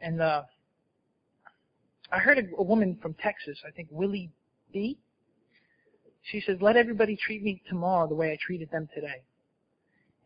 and 0.00 0.20
uh, 0.20 0.42
I 2.12 2.18
heard 2.18 2.38
a, 2.38 2.42
a 2.58 2.62
woman 2.62 2.98
from 3.00 3.14
Texas, 3.14 3.58
I 3.66 3.70
think 3.70 3.88
Willie 3.90 4.30
B. 4.72 4.98
She 6.30 6.40
says, 6.40 6.58
"Let 6.60 6.76
everybody 6.76 7.16
treat 7.16 7.42
me 7.42 7.62
tomorrow 7.68 8.06
the 8.08 8.14
way 8.14 8.32
I 8.32 8.38
treated 8.40 8.70
them 8.70 8.88
today." 8.94 9.22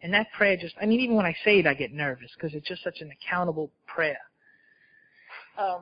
And 0.02 0.14
that 0.14 0.28
prayer 0.36 0.56
just, 0.56 0.74
I 0.80 0.86
mean, 0.86 1.00
even 1.00 1.16
when 1.16 1.26
I 1.26 1.34
say 1.44 1.58
it, 1.58 1.66
I 1.66 1.74
get 1.74 1.92
nervous 1.92 2.30
because 2.34 2.54
it's 2.54 2.68
just 2.68 2.84
such 2.84 3.00
an 3.00 3.10
accountable 3.10 3.72
prayer. 3.86 4.20
Um, 5.58 5.80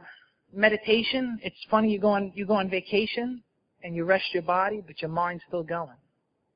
meditation, 0.57 1.39
it's 1.43 1.57
funny 1.71 1.93
you 1.93 2.01
go 2.01 2.09
on 2.09 2.33
you 2.35 2.47
go 2.47 2.55
on 2.55 2.71
vacation 2.71 3.43
and 3.83 3.95
you 3.95 4.05
rest 4.05 4.25
your 4.33 4.43
body, 4.43 4.83
but 4.85 5.01
your 5.01 5.11
mind's 5.11 5.43
still 5.47 5.63
going. 5.63 5.97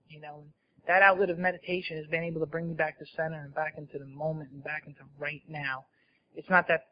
You 0.08 0.20
know, 0.20 0.44
that 0.88 1.02
outlet 1.02 1.30
of 1.30 1.38
meditation 1.38 1.96
has 1.96 2.06
been 2.06 2.24
able 2.24 2.40
to 2.40 2.46
bring 2.46 2.68
me 2.68 2.74
back 2.74 2.98
to 2.98 3.04
center 3.16 3.40
and 3.40 3.54
back 3.54 3.74
into 3.78 3.98
the 3.98 4.06
moment 4.06 4.50
and 4.52 4.64
back 4.64 4.84
into 4.86 5.00
right 5.18 5.42
now. 5.48 5.84
It's 6.34 6.50
not 6.50 6.66
that 6.68 6.86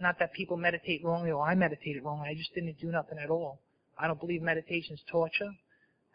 not 0.00 0.18
that 0.18 0.32
people 0.32 0.56
meditate 0.56 1.04
wrongly 1.04 1.30
or 1.30 1.46
I 1.46 1.54
meditated 1.54 2.02
wrongly. 2.02 2.28
I 2.30 2.34
just 2.34 2.54
didn't 2.54 2.78
do 2.80 2.90
nothing 2.90 3.18
at 3.22 3.30
all. 3.30 3.60
I 3.98 4.06
don't 4.06 4.20
believe 4.20 4.42
meditation 4.42 4.94
is 4.94 5.00
torture. 5.10 5.50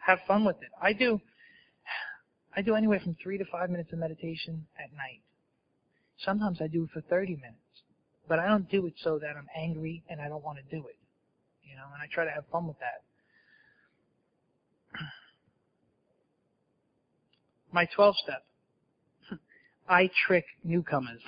Have 0.06 0.20
fun 0.28 0.46
with 0.46 0.58
it. 0.62 0.70
I 0.82 0.94
do. 0.94 1.20
I 2.56 2.62
do 2.62 2.76
anywhere 2.76 3.00
from 3.00 3.16
three 3.24 3.38
to 3.38 3.46
five 3.52 3.70
minutes 3.70 3.94
of 3.94 4.00
meditation 4.00 4.68
at 4.78 4.92
night. 4.92 5.22
Sometimes 6.26 6.60
I 6.62 6.68
do 6.68 6.84
it 6.84 6.90
for 6.94 7.02
30 7.02 7.38
minutes. 7.38 7.58
But 8.32 8.40
I 8.40 8.48
don't 8.48 8.70
do 8.72 8.86
it 8.88 8.94
so 9.04 9.20
that 9.20 9.36
I'm 9.38 9.50
angry 9.58 10.04
and 10.10 10.22
I 10.22 10.30
don't 10.30 10.42
want 10.42 10.58
to 10.58 10.64
do 10.74 10.88
it. 10.88 10.96
You 11.70 11.76
know, 11.76 11.84
and 11.94 12.02
I 12.02 12.08
try 12.10 12.24
to 12.24 12.32
have 12.32 12.46
fun 12.50 12.66
with 12.66 12.78
that. 12.80 13.02
My 17.74 17.90
12 17.94 18.16
step. 18.24 18.46
I 19.90 20.10
trick 20.26 20.46
newcomers. 20.64 21.20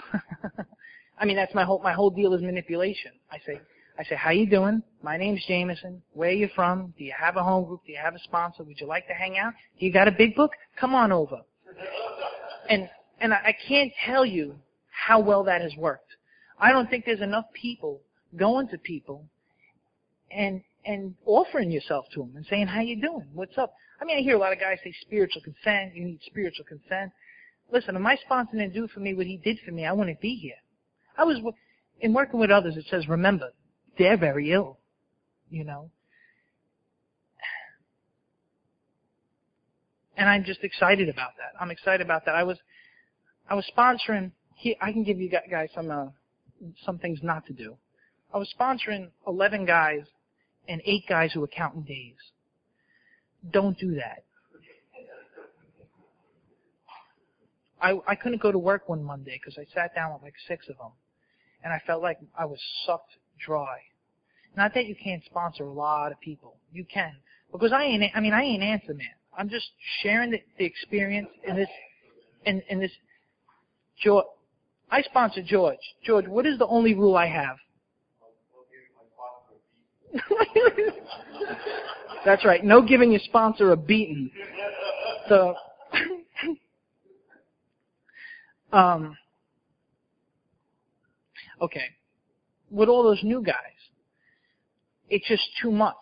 I 1.20 1.26
mean, 1.26 1.36
that's 1.36 1.54
my 1.54 1.66
whole, 1.66 1.82
my 1.84 1.92
whole 1.92 2.10
deal 2.10 2.34
is 2.36 2.42
manipulation. 2.42 3.12
I 3.30 3.40
say, 3.46 3.60
I 4.00 4.06
say, 4.06 4.16
how 4.16 4.32
you 4.32 4.50
doing? 4.50 4.82
My 5.02 5.18
name's 5.18 5.44
Jamison. 5.46 6.02
Where 6.14 6.32
you 6.32 6.48
from? 6.56 6.94
Do 6.98 7.04
you 7.04 7.14
have 7.20 7.36
a 7.36 7.44
home 7.44 7.66
group? 7.66 7.82
Do 7.86 7.92
you 7.92 8.00
have 8.02 8.16
a 8.16 8.20
sponsor? 8.20 8.64
Would 8.64 8.80
you 8.80 8.88
like 8.88 9.08
to 9.08 9.14
hang 9.14 9.38
out? 9.38 9.52
Do 9.78 9.86
you 9.86 9.92
got 9.92 10.08
a 10.08 10.12
big 10.14 10.36
book? 10.36 10.52
Come 10.80 10.96
on 10.96 11.12
over. 11.12 11.42
And, 12.70 12.90
and 13.20 13.34
I 13.34 13.54
can't 13.68 13.92
tell 14.06 14.26
you 14.26 14.56
how 14.90 15.20
well 15.20 15.44
that 15.44 15.62
has 15.62 15.76
worked. 15.78 16.03
I 16.64 16.72
don't 16.72 16.90
think 16.90 17.04
there's 17.04 17.20
enough 17.20 17.44
people 17.54 18.00
going 18.38 18.70
to 18.70 18.78
people 18.78 19.26
and, 20.32 20.62
and 20.86 21.14
offering 21.26 21.70
yourself 21.70 22.06
to 22.14 22.22
them 22.22 22.32
and 22.38 22.46
saying, 22.50 22.68
how 22.68 22.80
you 22.80 23.02
doing? 23.02 23.28
What's 23.34 23.58
up? 23.58 23.74
I 24.00 24.06
mean, 24.06 24.18
I 24.18 24.22
hear 24.22 24.38
a 24.38 24.40
lot 24.40 24.54
of 24.54 24.62
guys 24.62 24.78
say 24.82 24.94
spiritual 25.02 25.42
consent. 25.42 25.94
You 25.94 26.06
need 26.06 26.22
spiritual 26.26 26.64
consent. 26.64 27.12
Listen, 27.70 27.98
if 27.98 28.02
my 28.02 28.16
sponsor 28.16 28.54
didn't 28.54 28.74
do 28.74 28.88
for 28.88 29.02
me 29.02 29.14
what 29.14 29.26
he 29.26 29.36
did 29.36 29.60
for 29.66 29.72
me, 29.72 29.86
I 29.86 29.92
wouldn't 29.92 30.22
be 30.22 30.36
here. 30.36 30.56
I 31.18 31.26
was, 31.26 31.42
in 32.00 32.14
working 32.14 32.40
with 32.40 32.50
others, 32.50 32.78
it 32.78 32.86
says, 32.90 33.10
remember, 33.10 33.50
they're 33.98 34.18
very 34.18 34.54
ill, 34.54 34.80
you 35.50 35.66
know. 35.66 35.92
And 40.16 40.30
I'm 40.30 40.46
just 40.46 40.64
excited 40.64 41.10
about 41.10 41.32
that. 41.40 41.60
I'm 41.60 41.72
excited 41.72 42.06
about 42.06 42.24
that. 42.24 42.36
I 42.36 42.44
was, 42.44 42.58
I 43.50 43.56
was 43.56 43.70
sponsoring. 43.78 44.32
He, 44.56 44.78
I 44.80 44.94
can 44.94 45.04
give 45.04 45.20
you 45.20 45.30
guys 45.30 45.68
some, 45.76 45.92
uh, 45.92 46.06
some 46.86 47.00
things 47.00 47.20
not 47.22 47.46
to 47.48 47.54
do. 47.54 47.76
I 48.34 48.38
was 48.38 48.54
sponsoring 48.60 49.10
11 49.28 49.66
guys 49.66 50.02
and 50.68 50.82
eight 50.86 51.04
guys 51.08 51.32
who 51.34 51.42
were 51.42 51.48
counting 51.48 51.84
days. 51.84 52.16
Don't 53.52 53.78
do 53.78 53.96
that. 53.96 54.24
I, 57.82 58.00
I 58.08 58.16
couldn't 58.16 58.42
go 58.42 58.52
to 58.52 58.58
work 58.58 58.88
one 58.88 59.04
Monday 59.04 59.40
because 59.40 59.58
I 59.58 59.66
sat 59.74 59.94
down 59.94 60.14
with 60.14 60.22
like 60.24 60.36
six 60.48 60.70
of 60.70 60.78
them, 60.78 60.92
and 61.64 61.74
I 61.74 61.82
felt 61.86 62.02
like 62.02 62.18
I 62.38 62.46
was 62.46 62.60
sucked 62.86 63.12
dry. 63.46 63.78
Not 64.56 64.74
that 64.76 64.86
you 64.86 64.96
can't 64.96 65.24
sponsor 65.26 65.66
a 65.66 65.74
lot 65.74 66.12
of 66.14 66.20
people. 66.22 66.56
You 66.72 66.86
can. 66.86 67.14
Because 67.52 67.74
I 67.74 67.84
ain't, 67.84 68.04
I 68.16 68.20
mean, 68.22 68.34
I 68.34 68.44
ain't 68.44 68.64
answer 68.64 68.94
man. 68.94 69.08
I'm 69.38 69.50
just 69.50 69.66
sharing 70.02 70.32
the, 70.32 70.42
the 70.58 70.66
experience 70.66 71.28
in 71.46 71.56
this, 71.56 71.68
in, 72.46 72.62
in 72.70 72.80
this, 72.80 72.92
George, 74.02 74.26
I 74.94 75.02
sponsor 75.02 75.42
George. 75.42 75.80
George, 76.06 76.28
what 76.28 76.46
is 76.46 76.60
the 76.60 76.68
only 76.68 76.94
rule 76.94 77.18
I 77.18 77.26
have? 77.26 77.58
That's 82.24 82.46
right. 82.46 82.64
No 82.64 82.80
giving 82.80 83.10
your 83.10 83.22
sponsor 83.24 83.72
a 83.72 83.76
beating. 83.76 84.30
So, 85.30 85.56
um, 88.72 89.18
okay. 91.60 91.86
With 92.70 92.88
all 92.88 93.02
those 93.02 93.24
new 93.24 93.42
guys, 93.42 93.56
it's 95.10 95.28
just 95.28 95.42
too 95.60 95.72
much. 95.72 95.96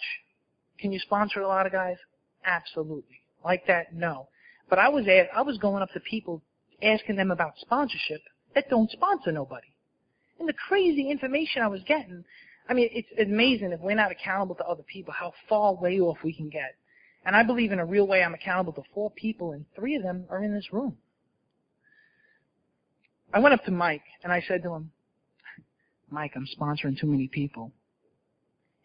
Can 0.79 0.91
you 0.91 0.99
sponsor 0.99 1.39
a 1.39 1.47
lot 1.47 1.65
of 1.65 1.71
guys? 1.71 1.95
Absolutely. 2.43 3.21
Like 3.45 3.65
that? 3.67 3.95
No. 3.95 4.27
But 4.69 4.79
I 4.79 4.89
was 4.89 5.07
at, 5.07 5.29
I 5.33 5.43
was 5.43 5.57
going 5.59 5.81
up 5.81 5.93
to 5.93 6.01
people 6.01 6.41
asking 6.83 7.15
them 7.15 7.31
about 7.31 7.53
sponsorship 7.57 8.19
that 8.55 8.69
don't 8.69 8.89
sponsor 8.91 9.31
nobody. 9.31 9.67
And 10.39 10.47
the 10.47 10.53
crazy 10.53 11.09
information 11.09 11.61
I 11.61 11.67
was 11.67 11.81
getting, 11.87 12.23
I 12.67 12.73
mean, 12.73 12.89
it's 12.91 13.07
amazing 13.19 13.71
if 13.71 13.79
we're 13.79 13.95
not 13.95 14.11
accountable 14.11 14.55
to 14.55 14.65
other 14.65 14.83
people, 14.83 15.13
how 15.13 15.33
far 15.47 15.75
way 15.75 15.99
off 15.99 16.17
we 16.23 16.33
can 16.33 16.49
get. 16.49 16.75
And 17.25 17.35
I 17.35 17.43
believe 17.43 17.71
in 17.71 17.79
a 17.79 17.85
real 17.85 18.07
way 18.07 18.23
I'm 18.23 18.33
accountable 18.33 18.73
to 18.73 18.83
four 18.93 19.11
people 19.11 19.51
and 19.51 19.65
three 19.75 19.95
of 19.95 20.03
them 20.03 20.25
are 20.29 20.43
in 20.43 20.53
this 20.53 20.73
room. 20.73 20.97
I 23.33 23.39
went 23.39 23.53
up 23.53 23.63
to 23.65 23.71
Mike 23.71 24.03
and 24.23 24.31
I 24.31 24.43
said 24.47 24.63
to 24.63 24.73
him, 24.73 24.91
Mike, 26.09 26.33
I'm 26.35 26.47
sponsoring 26.59 26.99
too 26.99 27.07
many 27.07 27.27
people. 27.27 27.71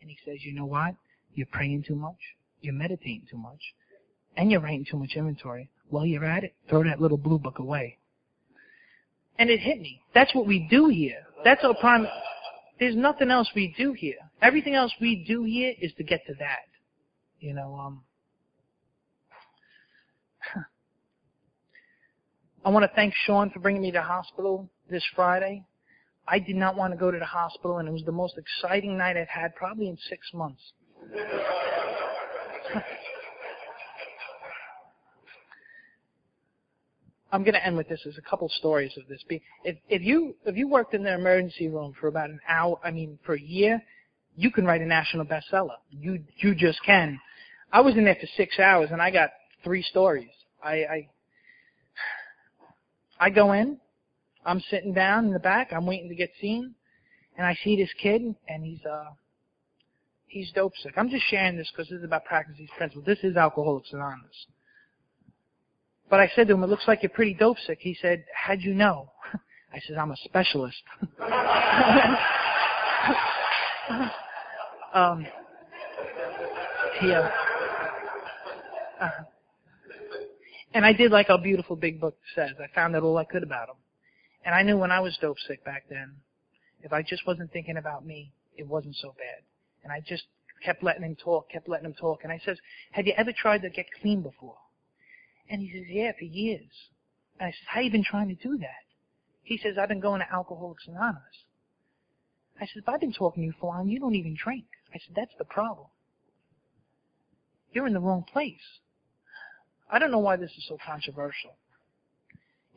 And 0.00 0.10
he 0.10 0.18
says, 0.24 0.44
you 0.44 0.54
know 0.54 0.66
what? 0.66 0.94
You're 1.34 1.48
praying 1.50 1.84
too 1.88 1.96
much. 1.96 2.18
You're 2.60 2.74
meditating 2.74 3.26
too 3.30 3.38
much. 3.38 3.60
And 4.36 4.50
you're 4.50 4.60
writing 4.60 4.86
too 4.88 4.98
much 4.98 5.12
inventory. 5.16 5.68
While 5.88 6.06
you're 6.06 6.24
at 6.24 6.44
it, 6.44 6.54
throw 6.68 6.84
that 6.84 7.00
little 7.00 7.16
blue 7.16 7.38
book 7.38 7.58
away. 7.58 7.98
And 9.38 9.50
it 9.50 9.60
hit 9.60 9.80
me. 9.80 10.00
That's 10.14 10.34
what 10.34 10.46
we 10.46 10.66
do 10.70 10.88
here. 10.88 11.22
That's 11.44 11.62
our 11.64 11.74
prime. 11.74 12.06
There's 12.78 12.96
nothing 12.96 13.30
else 13.30 13.50
we 13.54 13.74
do 13.76 13.92
here. 13.92 14.16
Everything 14.42 14.74
else 14.74 14.92
we 15.00 15.24
do 15.26 15.44
here 15.44 15.74
is 15.80 15.92
to 15.98 16.04
get 16.04 16.26
to 16.26 16.34
that. 16.38 16.66
You 17.40 17.54
know, 17.54 17.74
um, 17.74 18.02
I 22.64 22.70
want 22.70 22.84
to 22.84 22.90
thank 22.94 23.14
Sean 23.26 23.50
for 23.50 23.60
bringing 23.60 23.82
me 23.82 23.90
to 23.92 23.98
the 23.98 24.02
hospital 24.02 24.68
this 24.90 25.04
Friday. 25.14 25.64
I 26.28 26.38
did 26.38 26.56
not 26.56 26.76
want 26.76 26.92
to 26.92 26.98
go 26.98 27.10
to 27.10 27.18
the 27.18 27.24
hospital, 27.24 27.78
and 27.78 27.88
it 27.88 27.92
was 27.92 28.02
the 28.04 28.12
most 28.12 28.36
exciting 28.36 28.98
night 28.98 29.16
I've 29.16 29.28
had 29.28 29.54
probably 29.54 29.88
in 29.88 29.96
six 30.08 30.26
months. 30.34 30.72
I'm 37.36 37.42
going 37.42 37.52
to 37.52 37.66
end 37.66 37.76
with 37.76 37.86
this. 37.86 38.00
There's 38.02 38.16
a 38.16 38.22
couple 38.22 38.48
stories 38.48 38.92
of 38.96 39.06
this. 39.08 39.22
If, 39.62 39.76
if 39.90 40.00
you 40.00 40.34
if 40.46 40.56
you 40.56 40.68
worked 40.68 40.94
in 40.94 41.02
the 41.02 41.12
emergency 41.12 41.68
room 41.68 41.92
for 42.00 42.08
about 42.08 42.30
an 42.30 42.40
hour, 42.48 42.80
I 42.82 42.90
mean, 42.90 43.18
for 43.26 43.34
a 43.34 43.40
year, 43.40 43.82
you 44.36 44.50
can 44.50 44.64
write 44.64 44.80
a 44.80 44.86
national 44.86 45.26
bestseller. 45.26 45.76
You 45.90 46.24
you 46.38 46.54
just 46.54 46.82
can. 46.82 47.20
I 47.70 47.82
was 47.82 47.94
in 47.94 48.06
there 48.06 48.16
for 48.18 48.26
six 48.38 48.58
hours, 48.58 48.88
and 48.90 49.02
I 49.02 49.10
got 49.10 49.28
three 49.62 49.82
stories. 49.82 50.30
I 50.64 50.72
I, 50.72 51.08
I 53.20 53.28
go 53.28 53.52
in, 53.52 53.76
I'm 54.46 54.62
sitting 54.70 54.94
down 54.94 55.26
in 55.26 55.32
the 55.34 55.38
back, 55.38 55.74
I'm 55.74 55.84
waiting 55.84 56.08
to 56.08 56.14
get 56.14 56.30
seen, 56.40 56.74
and 57.36 57.46
I 57.46 57.54
see 57.62 57.76
this 57.76 57.90
kid, 58.00 58.34
and 58.48 58.64
he's 58.64 58.82
uh 58.86 59.10
he's 60.26 60.50
dope 60.52 60.72
sick. 60.82 60.94
I'm 60.96 61.10
just 61.10 61.26
sharing 61.28 61.58
this 61.58 61.70
because 61.70 61.90
this 61.90 61.98
is 61.98 62.04
about 62.04 62.24
practicing 62.24 62.62
these 62.62 62.76
principles. 62.78 63.04
This 63.04 63.18
is 63.22 63.36
Alcoholics 63.36 63.92
Anonymous. 63.92 64.46
But 66.08 66.20
I 66.20 66.30
said 66.34 66.46
to 66.48 66.54
him, 66.54 66.62
it 66.62 66.68
looks 66.68 66.86
like 66.86 67.02
you're 67.02 67.10
pretty 67.10 67.34
dope 67.34 67.58
sick. 67.66 67.78
He 67.80 67.96
said, 68.00 68.24
how'd 68.34 68.60
you 68.60 68.74
know? 68.74 69.10
I 69.72 69.80
said, 69.86 69.96
I'm 69.96 70.12
a 70.12 70.16
specialist. 70.24 70.82
um, 74.94 75.26
yeah. 77.02 77.30
Uh, 79.00 79.10
and 80.74 80.84
I 80.86 80.92
did 80.92 81.10
like 81.10 81.28
our 81.30 81.38
beautiful 81.38 81.74
big 81.74 82.00
book 82.00 82.16
says. 82.34 82.50
I 82.62 82.72
found 82.74 82.94
out 82.94 83.02
all 83.02 83.16
I 83.18 83.24
could 83.24 83.42
about 83.42 83.68
him. 83.68 83.76
And 84.44 84.54
I 84.54 84.62
knew 84.62 84.78
when 84.78 84.92
I 84.92 85.00
was 85.00 85.18
dope 85.20 85.38
sick 85.48 85.64
back 85.64 85.84
then, 85.90 86.12
if 86.82 86.92
I 86.92 87.02
just 87.02 87.26
wasn't 87.26 87.52
thinking 87.52 87.78
about 87.78 88.06
me, 88.06 88.30
it 88.56 88.66
wasn't 88.66 88.94
so 88.96 89.08
bad. 89.18 89.42
And 89.82 89.92
I 89.92 90.00
just 90.06 90.24
kept 90.64 90.82
letting 90.82 91.02
him 91.02 91.16
talk, 91.16 91.50
kept 91.50 91.68
letting 91.68 91.86
him 91.86 91.94
talk. 91.94 92.20
And 92.22 92.32
I 92.32 92.40
says, 92.44 92.58
have 92.92 93.06
you 93.06 93.12
ever 93.16 93.32
tried 93.32 93.62
to 93.62 93.70
get 93.70 93.86
clean 94.00 94.22
before? 94.22 94.56
And 95.48 95.60
he 95.60 95.70
says, 95.72 95.84
yeah, 95.88 96.12
for 96.18 96.24
years. 96.24 96.70
And 97.38 97.48
I 97.48 97.50
says, 97.50 97.66
how 97.68 97.80
you 97.80 97.90
been 97.90 98.04
trying 98.04 98.28
to 98.28 98.34
do 98.34 98.58
that? 98.58 98.86
He 99.42 99.58
says, 99.58 99.76
I've 99.80 99.88
been 99.88 100.00
going 100.00 100.20
to 100.20 100.32
Alcoholics 100.32 100.86
Anonymous. 100.88 101.22
I 102.60 102.66
said, 102.66 102.82
but 102.84 102.94
I've 102.94 103.00
been 103.00 103.12
talking 103.12 103.42
to 103.42 103.46
you 103.46 103.54
for 103.60 103.66
a 103.66 103.76
while 103.76 103.86
you 103.86 104.00
don't 104.00 104.14
even 104.14 104.36
drink. 104.42 104.64
I 104.94 104.98
said, 105.06 105.14
that's 105.14 105.34
the 105.38 105.44
problem. 105.44 105.86
You're 107.72 107.86
in 107.86 107.92
the 107.92 108.00
wrong 108.00 108.24
place. 108.32 108.80
I 109.90 109.98
don't 109.98 110.10
know 110.10 110.18
why 110.18 110.36
this 110.36 110.50
is 110.50 110.64
so 110.68 110.78
controversial. 110.84 111.56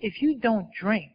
If 0.02 0.22
you 0.22 0.38
don't 0.38 0.68
drink, 0.80 1.14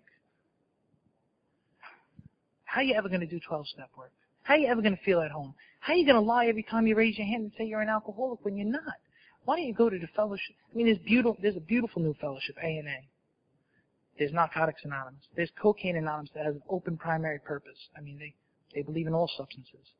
how 2.65 2.81
are 2.81 2.85
you 2.85 2.95
ever 2.95 3.09
going 3.09 3.21
to 3.21 3.27
do 3.27 3.39
12 3.47 3.69
step 3.69 3.91
work? 3.97 4.11
How 4.43 4.55
are 4.55 4.59
you 4.59 4.67
ever 4.67 4.83
going 4.83 4.97
to 4.97 5.03
feel 5.05 5.21
at 5.21 5.31
home? 5.31 5.55
How 5.81 5.93
are 5.93 5.97
you 5.97 6.05
going 6.05 6.17
to 6.17 6.21
lie 6.21 6.47
every 6.47 6.65
time 6.65 6.87
you 6.87 6.97
raise 6.97 7.17
your 7.17 7.27
hand 7.27 7.45
and 7.45 7.53
say 7.57 7.65
you're 7.65 7.81
an 7.81 7.89
alcoholic 7.89 8.41
when 8.43 8.57
you're 8.57 8.67
not? 8.67 8.95
Why 9.45 9.57
don't 9.57 9.67
you 9.67 9.75
go 9.75 9.91
to 9.91 9.99
the 9.99 10.09
fellowship? 10.17 10.57
I 10.73 10.77
mean, 10.77 10.87
there's 10.87 10.99
beautiful, 10.99 11.37
there's 11.41 11.57
a 11.57 11.61
beautiful 11.61 12.03
new 12.03 12.15
fellowship, 12.21 12.57
A 12.63 12.79
and 12.79 12.89
A. 12.89 13.09
There's 14.19 14.33
Narcotics 14.33 14.83
Anonymous. 14.85 15.23
There's 15.37 15.51
Cocaine 15.61 15.97
Anonymous 15.97 16.31
that 16.35 16.47
has 16.47 16.55
an 16.55 16.63
open 16.69 16.97
primary 16.97 17.41
purpose. 17.41 17.79
I 17.97 18.01
mean, 18.01 18.19
they, 18.19 18.35
they 18.75 18.83
believe 18.83 19.07
in 19.07 19.15
all 19.15 19.31
substances. 19.37 19.93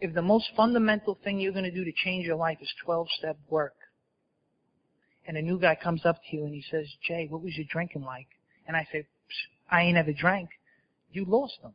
If 0.00 0.14
the 0.14 0.22
most 0.22 0.50
fundamental 0.56 1.18
thing 1.24 1.40
you're 1.40 1.52
going 1.52 1.64
to 1.64 1.70
do 1.70 1.84
to 1.84 1.92
change 2.04 2.26
your 2.26 2.36
life 2.36 2.58
is 2.60 2.68
12-step 2.86 3.38
work, 3.48 3.74
and 5.26 5.36
a 5.36 5.42
new 5.42 5.58
guy 5.58 5.76
comes 5.82 6.04
up 6.04 6.16
to 6.30 6.36
you 6.36 6.44
and 6.44 6.54
he 6.54 6.62
says, 6.70 6.86
Jay, 7.06 7.26
what 7.30 7.42
was 7.42 7.56
your 7.56 7.66
drinking 7.70 8.02
like? 8.02 8.26
And 8.68 8.76
I 8.76 8.86
say, 8.92 9.06
I 9.70 9.82
ain't 9.82 9.96
ever 9.96 10.12
drank. 10.12 10.50
You 11.12 11.24
lost 11.24 11.54
them. 11.62 11.72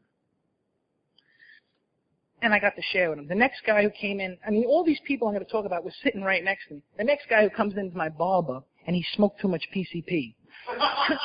And 2.41 2.53
I 2.53 2.59
got 2.59 2.75
to 2.75 2.81
share 2.93 3.09
with 3.09 3.19
him. 3.19 3.27
The 3.27 3.35
next 3.35 3.61
guy 3.65 3.83
who 3.83 3.89
came 3.89 4.19
in, 4.19 4.37
I 4.47 4.49
mean, 4.49 4.65
all 4.65 4.83
these 4.83 4.99
people 5.05 5.27
I'm 5.27 5.33
going 5.33 5.45
to 5.45 5.51
talk 5.51 5.65
about 5.65 5.83
were 5.83 5.93
sitting 6.03 6.21
right 6.21 6.43
next 6.43 6.67
to 6.69 6.75
me. 6.75 6.81
The 6.97 7.03
next 7.03 7.27
guy 7.29 7.43
who 7.43 7.49
comes 7.49 7.75
into 7.75 7.97
my 7.97 8.07
barber 8.09 8.61
and 8.87 8.95
he 8.95 9.05
smoked 9.15 9.41
too 9.41 9.49
much 9.49 9.63
PCP. 9.75 10.35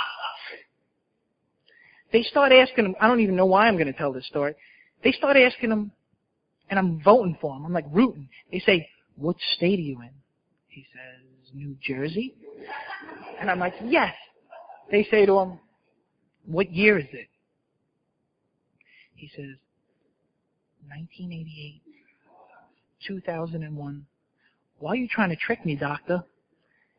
they 2.12 2.23
start 2.23 2.53
asking 2.53 2.87
him, 2.87 2.95
I 3.01 3.07
don't 3.07 3.21
even 3.21 3.37
know 3.37 3.47
why 3.47 3.69
I'm 3.69 3.75
going 3.75 3.87
to 3.87 3.93
tell 3.93 4.12
this 4.12 4.27
story. 4.27 4.55
They 5.05 5.12
start 5.12 5.37
asking 5.37 5.71
him, 5.71 5.93
and 6.71 6.79
I'm 6.79 7.01
voting 7.03 7.39
for 7.41 7.55
him. 7.57 7.65
I'm 7.65 7.73
like 7.73 7.87
rooting. 7.93 8.29
They 8.51 8.59
say, 8.59 8.89
what 9.17 9.37
state 9.57 9.79
are 9.79 9.83
you 9.83 10.01
in? 10.01 10.11
He 10.69 10.85
says, 10.93 11.53
New 11.55 11.77
Jersey. 11.87 12.35
And 13.41 13.51
I'm 13.51 13.61
like, 13.61 13.75
yes. 13.85 14.15
They 14.91 15.07
say 15.11 15.27
to 15.27 15.39
him, 15.39 15.59
what 16.47 16.73
year 16.73 16.99
is 16.99 17.07
it? 17.12 17.29
He 19.15 19.31
says, 19.37 19.57
1988, 20.89 21.82
2001. 23.07 24.07
Why 24.78 24.93
are 24.93 24.97
you 24.97 25.09
trying 25.09 25.30
to 25.30 25.37
trick 25.37 25.64
me, 25.64 25.76
doctor? 25.76 26.24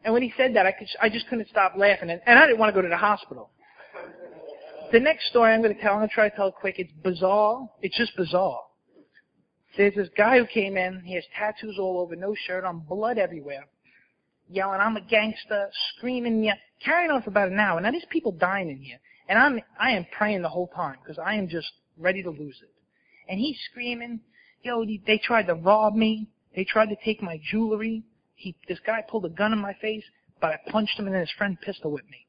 And 0.04 0.14
when 0.14 0.22
he 0.22 0.34
said 0.38 0.56
that, 0.56 0.66
I, 0.66 0.72
could, 0.72 0.88
I 1.02 1.10
just 1.10 1.28
couldn't 1.28 1.50
stop 1.50 1.74
laughing. 1.78 2.10
And, 2.10 2.22
and 2.26 2.38
I 2.38 2.46
didn't 2.46 2.60
want 2.60 2.74
to 2.74 2.80
go 2.80 2.82
to 2.82 2.90
the 2.90 2.98
hospital. 2.98 3.50
The 4.92 5.00
next 5.00 5.28
story 5.30 5.52
I'm 5.52 5.62
going 5.62 5.76
to 5.76 5.82
tell, 5.82 5.94
I'm 5.94 6.00
going 6.00 6.10
to 6.10 6.14
try 6.14 6.30
to 6.30 6.36
tell 6.36 6.48
it 6.48 6.56
quick. 6.60 6.76
It's 6.78 6.92
bizarre. 7.04 7.68
It's 7.82 7.98
just 7.98 8.16
bizarre. 8.16 8.62
There's 9.78 9.96
this 9.96 10.10
guy 10.18 10.40
who 10.40 10.46
came 10.46 10.78
in. 10.78 11.02
He 11.02 11.16
has 11.16 11.24
tattoos 11.38 11.78
all 11.80 12.00
over, 12.00 12.16
no 12.16 12.36
shirt 12.48 12.64
on, 12.64 12.80
blood 12.80 13.18
everywhere, 13.18 13.66
yelling, 14.50 14.80
"I'm 14.80 14.96
a 14.96 15.02
gangster!" 15.02 15.70
screaming, 15.98 16.44
yeah, 16.44 16.56
carrying 16.84 17.12
on 17.12 17.22
for 17.22 17.30
about 17.30 17.50
an 17.50 17.60
hour. 17.60 17.82
Now 17.82 17.92
there's 17.92 18.06
people 18.10 18.32
dying 18.32 18.70
in 18.70 18.78
here, 18.78 19.00
and 19.28 19.38
I'm 19.38 19.60
I 19.80 19.92
am 19.92 20.06
praying 20.18 20.44
the 20.44 20.50
whole 20.50 20.68
time 20.68 20.98
because 21.04 21.20
I 21.20 21.36
am 21.36 21.50
just 21.50 21.70
ready 21.98 22.24
to 22.24 22.30
lose 22.30 22.58
it. 22.62 22.70
And 23.28 23.40
he's 23.40 23.60
screaming, 23.72 24.22
"Yo, 24.62 24.86
they 24.86 25.18
tried 25.18 25.48
to 25.48 25.56
rob 25.56 25.96
me. 25.96 26.28
They 26.56 26.64
tried 26.64 26.90
to 26.90 26.96
take 27.04 27.22
my 27.22 27.40
jewelry. 27.44 28.04
He, 28.36 28.56
this 28.68 28.80
guy 28.86 29.02
pulled 29.08 29.26
a 29.26 29.30
gun 29.30 29.54
in 29.54 29.60
my 29.60 29.74
face, 29.74 30.04
but 30.40 30.52
I 30.52 30.60
punched 30.70 31.00
him, 31.00 31.06
and 31.06 31.14
then 31.16 31.22
his 31.22 31.32
friend 31.32 31.60
pistol 31.60 31.92
whipped 31.92 32.10
me." 32.10 32.26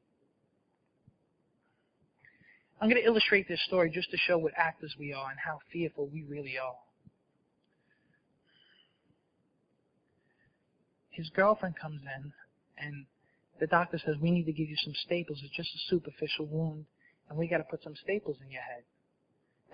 I'm 2.79 2.89
going 2.89 3.01
to 3.01 3.07
illustrate 3.07 3.47
this 3.47 3.61
story 3.65 3.89
just 3.89 4.11
to 4.11 4.17
show 4.17 4.37
what 4.37 4.53
actors 4.55 4.95
we 4.99 5.11
are 5.11 5.31
and 5.31 5.39
how 5.39 5.59
fearful 5.71 6.07
we 6.09 6.23
really 6.23 6.59
are. 6.59 6.75
his 11.17 11.29
girlfriend 11.31 11.75
comes 11.75 11.99
in 12.03 12.31
and 12.77 13.05
the 13.59 13.65
doctor 13.65 13.97
says, 13.97 14.15
we 14.21 14.29
need 14.29 14.45
to 14.45 14.53
give 14.53 14.69
you 14.69 14.75
some 14.83 14.93
staples. 15.03 15.39
It's 15.43 15.55
just 15.55 15.73
a 15.73 15.89
superficial 15.89 16.45
wound 16.45 16.85
and 17.27 17.37
we 17.37 17.47
got 17.47 17.57
to 17.57 17.63
put 17.63 17.83
some 17.83 17.95
staples 17.95 18.37
in 18.45 18.51
your 18.51 18.61
head. 18.61 18.83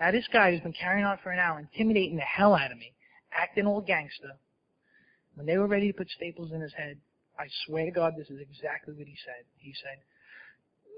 Now 0.00 0.10
this 0.10 0.26
guy 0.32 0.50
who's 0.50 0.60
been 0.60 0.72
carrying 0.72 1.04
on 1.04 1.18
for 1.22 1.30
an 1.30 1.38
hour, 1.38 1.58
intimidating 1.58 2.16
the 2.16 2.22
hell 2.22 2.54
out 2.54 2.72
of 2.72 2.78
me, 2.78 2.92
acting 3.32 3.66
all 3.66 3.80
gangster. 3.80 4.32
When 5.34 5.46
they 5.46 5.58
were 5.58 5.66
ready 5.66 5.90
to 5.90 5.96
put 5.96 6.10
staples 6.10 6.52
in 6.52 6.60
his 6.60 6.72
head, 6.74 6.98
I 7.38 7.46
swear 7.66 7.84
to 7.86 7.90
God, 7.90 8.14
this 8.16 8.30
is 8.30 8.40
exactly 8.40 8.94
what 8.94 9.06
he 9.06 9.16
said. 9.24 9.44
He 9.56 9.74
said, 9.82 9.98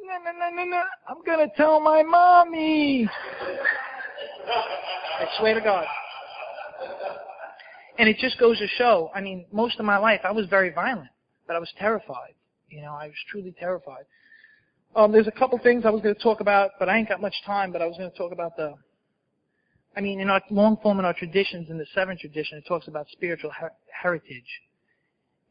no, 0.04 0.18
no, 0.18 0.32
no, 0.38 0.50
no, 0.54 0.64
no, 0.64 0.82
I'm 1.08 1.48
to 1.48 1.56
tell 1.56 1.80
my 1.80 2.02
mommy. 2.02 3.08
I 5.18 5.26
swear 5.38 5.54
to 5.54 5.60
God. 5.60 5.86
And 7.98 8.08
it 8.08 8.18
just 8.18 8.38
goes 8.38 8.58
to 8.58 8.66
show, 8.76 9.10
I 9.14 9.20
mean, 9.20 9.46
most 9.52 9.80
of 9.80 9.86
my 9.86 9.96
life 9.96 10.20
I 10.24 10.30
was 10.30 10.46
very 10.46 10.70
violent, 10.70 11.08
but 11.46 11.56
I 11.56 11.58
was 11.58 11.72
terrified. 11.78 12.34
You 12.68 12.82
know, 12.82 12.92
I 12.92 13.06
was 13.06 13.16
truly 13.30 13.54
terrified. 13.58 14.04
Um, 14.96 15.12
there's 15.12 15.28
a 15.28 15.32
couple 15.32 15.58
things 15.58 15.84
I 15.84 15.90
was 15.90 16.00
going 16.02 16.14
to 16.14 16.22
talk 16.22 16.40
about, 16.40 16.70
but 16.78 16.88
I 16.88 16.96
ain't 16.96 17.08
got 17.08 17.20
much 17.20 17.34
time, 17.44 17.70
but 17.70 17.82
I 17.82 17.86
was 17.86 17.96
going 17.98 18.10
to 18.10 18.16
talk 18.16 18.32
about 18.32 18.56
the, 18.56 18.74
I 19.94 20.00
mean, 20.00 20.20
in 20.20 20.30
our 20.30 20.40
long 20.50 20.78
form 20.82 20.98
in 20.98 21.04
our 21.04 21.12
traditions, 21.12 21.68
in 21.68 21.76
the 21.76 21.86
seventh 21.94 22.20
tradition, 22.20 22.58
it 22.58 22.64
talks 22.66 22.88
about 22.88 23.06
spiritual 23.12 23.50
her- 23.50 23.74
heritage. 24.02 24.62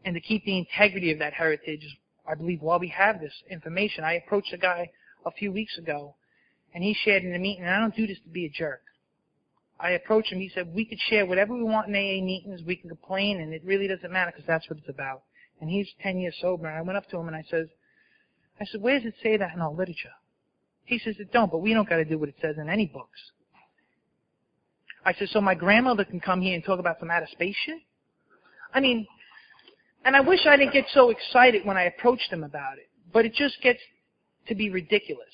And 0.03 0.15
to 0.15 0.19
keep 0.19 0.43
the 0.45 0.57
integrity 0.57 1.11
of 1.11 1.19
that 1.19 1.33
heritage 1.33 1.85
I 2.27 2.35
believe, 2.35 2.61
why 2.61 2.77
we 2.77 2.87
have 2.89 3.19
this 3.19 3.33
information. 3.49 4.03
I 4.03 4.13
approached 4.13 4.53
a 4.53 4.57
guy 4.57 4.89
a 5.25 5.31
few 5.31 5.51
weeks 5.51 5.77
ago, 5.77 6.15
and 6.73 6.83
he 6.83 6.93
shared 6.93 7.23
in 7.23 7.35
a 7.35 7.39
meeting, 7.39 7.63
and 7.63 7.73
I 7.73 7.79
don't 7.79 7.95
do 7.95 8.07
this 8.07 8.19
to 8.23 8.29
be 8.29 8.45
a 8.45 8.49
jerk. 8.49 8.81
I 9.79 9.91
approached 9.91 10.31
him. 10.31 10.39
He 10.39 10.49
said, 10.49 10.73
we 10.73 10.85
could 10.85 10.99
share 11.09 11.25
whatever 11.25 11.53
we 11.53 11.63
want 11.63 11.87
in 11.87 11.95
AA 11.95 12.23
meetings. 12.23 12.61
We 12.65 12.77
can 12.77 12.89
complain, 12.89 13.41
and 13.41 13.53
it 13.53 13.61
really 13.63 13.87
doesn't 13.87 14.11
matter 14.11 14.31
because 14.31 14.47
that's 14.47 14.69
what 14.69 14.79
it's 14.79 14.89
about. 14.89 15.23
And 15.61 15.69
he's 15.69 15.87
10 16.01 16.17
years 16.17 16.35
sober. 16.39 16.67
And 16.67 16.77
I 16.77 16.81
went 16.81 16.97
up 16.97 17.09
to 17.09 17.17
him 17.17 17.27
and 17.27 17.35
I 17.35 17.43
said, 17.49 17.69
I 18.59 18.65
said, 18.65 18.81
where 18.81 18.97
does 18.99 19.07
it 19.07 19.15
say 19.21 19.37
that 19.37 19.53
in 19.53 19.61
our 19.61 19.71
literature? 19.71 20.13
He 20.85 20.99
says, 20.99 21.15
it 21.19 21.31
don't, 21.31 21.51
but 21.51 21.59
we 21.59 21.73
don't 21.73 21.89
got 21.89 21.97
to 21.97 22.05
do 22.05 22.17
what 22.17 22.29
it 22.29 22.35
says 22.41 22.57
in 22.57 22.69
any 22.69 22.85
books. 22.85 23.19
I 25.05 25.13
said, 25.13 25.29
so 25.29 25.41
my 25.41 25.55
grandmother 25.55 26.05
can 26.05 26.19
come 26.19 26.41
here 26.41 26.55
and 26.55 26.63
talk 26.63 26.79
about 26.79 26.97
some 26.99 27.11
outer 27.11 27.27
space 27.31 27.55
shit? 27.65 27.79
I 28.73 28.79
mean, 28.79 29.07
and 30.03 30.15
I 30.15 30.21
wish 30.21 30.45
I 30.45 30.57
didn't 30.57 30.73
get 30.73 30.85
so 30.93 31.09
excited 31.09 31.65
when 31.65 31.77
I 31.77 31.83
approached 31.83 32.31
him 32.31 32.43
about 32.43 32.77
it, 32.77 32.89
but 33.11 33.25
it 33.25 33.33
just 33.33 33.61
gets 33.61 33.79
to 34.47 34.55
be 34.55 34.69
ridiculous. 34.69 35.25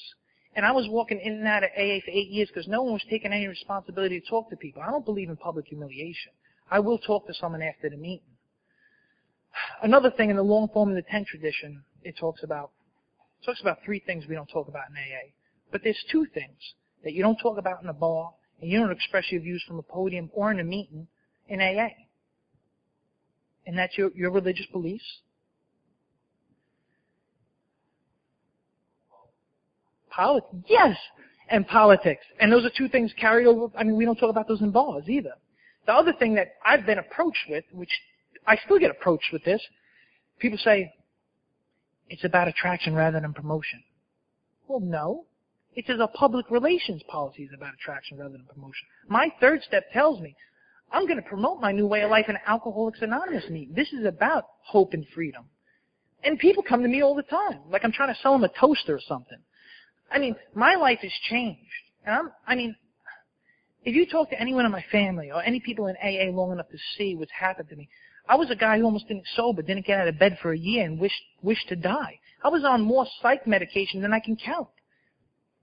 And 0.56 0.66
I 0.66 0.72
was 0.72 0.88
walking 0.90 1.20
in 1.20 1.34
and 1.34 1.48
out 1.48 1.64
of 1.64 1.70
AA 1.78 2.00
for 2.04 2.12
eight 2.12 2.30
years 2.30 2.50
because 2.50 2.68
no 2.68 2.84
one 2.84 2.94
was 2.94 3.04
taking 3.10 3.32
any 3.32 3.48
responsibility 3.48 4.20
to 4.20 4.30
talk 4.30 4.50
to 4.50 4.58
people. 4.58 4.82
I 4.82 4.92
don't 4.92 5.06
believe 5.06 5.30
in 5.30 5.38
public 5.38 5.68
humiliation. 5.68 6.32
I 6.70 6.80
will 6.80 6.98
talk 6.98 7.28
to 7.28 7.34
someone 7.34 7.62
after 7.62 7.90
the 7.90 7.98
meeting. 7.98 8.28
Another 9.82 10.12
thing 10.12 10.30
in 10.30 10.36
the 10.36 10.44
long 10.44 10.70
form 10.70 10.90
of 10.90 10.96
the 10.96 11.02
tent 11.02 11.28
tradition, 11.28 11.84
it 12.04 12.18
talks 12.18 12.44
about 12.44 12.72
talks 13.46 13.62
about 13.62 13.80
three 13.86 14.00
things 14.00 14.26
we 14.28 14.36
don't 14.36 14.48
talk 14.48 14.68
about 14.68 14.90
in 14.90 14.96
AA. 14.96 15.32
But 15.72 15.82
there's 15.84 16.04
two 16.12 16.26
things 16.34 16.58
that 17.04 17.14
you 17.14 17.24
don't 17.24 17.38
talk 17.38 17.58
about 17.58 17.82
in 17.82 17.90
a 17.90 17.94
bar 17.94 18.32
and 18.62 18.70
you 18.70 18.80
don't 18.80 18.92
express 18.92 19.32
your 19.32 19.42
views 19.42 19.64
from 19.68 19.80
a 19.80 19.84
podium 19.84 20.30
or 20.34 20.52
in 20.52 20.60
a 20.60 20.64
meeting 20.64 21.08
in 21.48 21.62
AA. 21.62 21.90
And 23.66 23.78
that's 23.78 23.98
your, 23.98 24.12
your 24.16 24.32
religious 24.32 24.66
beliefs 24.72 25.22
Politics. 30.12 30.54
Yes. 30.68 30.98
And 31.50 31.68
politics. 31.68 32.24
And 32.40 32.52
those 32.52 32.66
are 32.66 32.72
two 32.78 32.88
things 32.88 33.12
carried 33.20 33.48
over. 33.48 33.68
I 33.78 33.84
mean, 33.84 33.98
we 33.98 34.06
don't 34.06 34.16
talk 34.16 34.30
about 34.30 34.48
those 34.48 34.62
in 34.62 34.72
bars 34.72 35.06
either. 35.08 35.34
The 35.86 35.94
other 35.94 36.14
thing 36.14 36.36
that 36.36 36.54
I've 36.66 36.86
been 36.86 37.00
approached 37.00 37.46
with, 37.50 37.66
which 37.74 37.90
I 38.46 38.56
still 38.66 38.80
get 38.80 38.92
approached 38.92 39.34
with 39.34 39.44
this, 39.44 39.62
people 40.40 40.60
say, 40.64 40.94
it's 42.12 42.26
about 42.26 42.50
attraction 42.50 42.94
rather 42.94 43.22
than 43.22 43.34
promotion. 43.34 43.82
Well, 44.68 44.82
no. 44.82 45.26
It 45.74 45.86
says 45.88 46.00
a 46.02 46.08
public 46.08 46.52
relations 46.52 47.02
policy 47.08 47.44
is 47.44 47.52
about 47.56 47.74
attraction 47.74 48.18
rather 48.18 48.34
than 48.34 48.46
promotion. 48.54 48.86
My 49.08 49.30
third 49.40 49.62
step 49.64 49.86
tells 49.94 50.20
me 50.20 50.36
I'm 50.92 51.08
going 51.08 51.22
to 51.22 51.28
promote 51.28 51.62
my 51.62 51.72
new 51.72 51.88
way 51.88 52.02
of 52.02 52.12
life 52.12 52.26
in 52.28 52.36
Alcoholics 52.46 53.02
Anonymous 53.02 53.50
meeting. 53.50 53.74
This 53.74 53.94
is 53.94 54.06
about 54.06 54.44
hope 54.64 54.94
and 54.94 55.06
freedom. 55.16 55.46
And 56.22 56.38
people 56.38 56.64
come 56.68 56.82
to 56.82 56.90
me 56.90 57.02
all 57.02 57.16
the 57.16 57.24
time, 57.24 57.62
like 57.70 57.86
I'm 57.86 57.94
trying 57.94 58.14
to 58.14 58.20
sell 58.22 58.34
them 58.34 58.44
a 58.44 58.60
toaster 58.60 58.94
or 58.94 59.00
something. 59.08 59.40
I 60.12 60.20
mean, 60.20 60.36
my 60.54 60.76
life 60.76 61.00
has 61.02 61.14
changed. 61.30 61.62
And 62.06 62.14
I'm, 62.14 62.32
I 62.46 62.56
mean, 62.56 62.76
if 63.86 63.96
you 63.96 64.06
talk 64.06 64.30
to 64.32 64.40
anyone 64.40 64.66
in 64.66 64.72
my 64.72 64.84
family 64.92 65.32
or 65.32 65.42
any 65.42 65.62
people 65.62 65.88
in 65.88 65.96
AA 65.96 66.30
long 66.36 66.52
enough 66.52 66.70
to 66.72 66.78
see 66.98 67.16
what's 67.16 67.32
happened 67.32 67.70
to 67.70 67.76
me, 67.78 67.88
I 68.32 68.36
was 68.36 68.50
a 68.50 68.56
guy 68.56 68.78
who 68.78 68.86
almost 68.86 69.10
didn't 69.10 69.26
sober, 69.36 69.62
didn't 69.62 69.86
get 69.86 70.00
out 70.00 70.08
of 70.08 70.18
bed 70.18 70.38
for 70.42 70.54
a 70.54 70.58
year 70.58 70.86
and 70.86 70.98
wished, 70.98 71.22
wished 71.42 71.68
to 71.68 71.76
die. 71.76 72.18
I 72.42 72.48
was 72.48 72.64
on 72.64 72.82
more 72.82 73.06
psych 73.22 73.46
medication 73.46 74.02
than 74.02 74.14
I 74.14 74.22
can 74.22 74.38
count. 74.38 74.70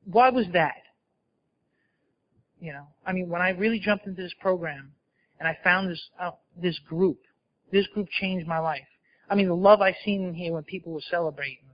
Why 0.05 0.29
was 0.29 0.45
that? 0.53 0.83
You 2.61 2.75
know, 2.75 2.87
I 3.07 3.15
mean, 3.15 3.31
when 3.31 3.41
I 3.41 3.51
really 3.51 3.79
jumped 3.79 4.07
into 4.07 4.21
this 4.21 4.35
program 4.39 4.93
and 5.41 5.49
I 5.49 5.57
found 5.65 5.91
this, 5.91 6.11
uh, 6.21 6.33
this 6.61 6.79
group, 6.81 7.19
this 7.73 7.87
group 7.87 8.07
changed 8.21 8.47
my 8.47 8.59
life. 8.59 8.87
I 9.31 9.35
mean, 9.35 9.49
the 9.49 9.57
love 9.57 9.81
I 9.81 9.97
seen 10.05 10.27
in 10.27 10.35
here 10.35 10.53
when 10.53 10.65
people 10.65 10.93
were 10.93 11.01
celebrating, 11.11 11.65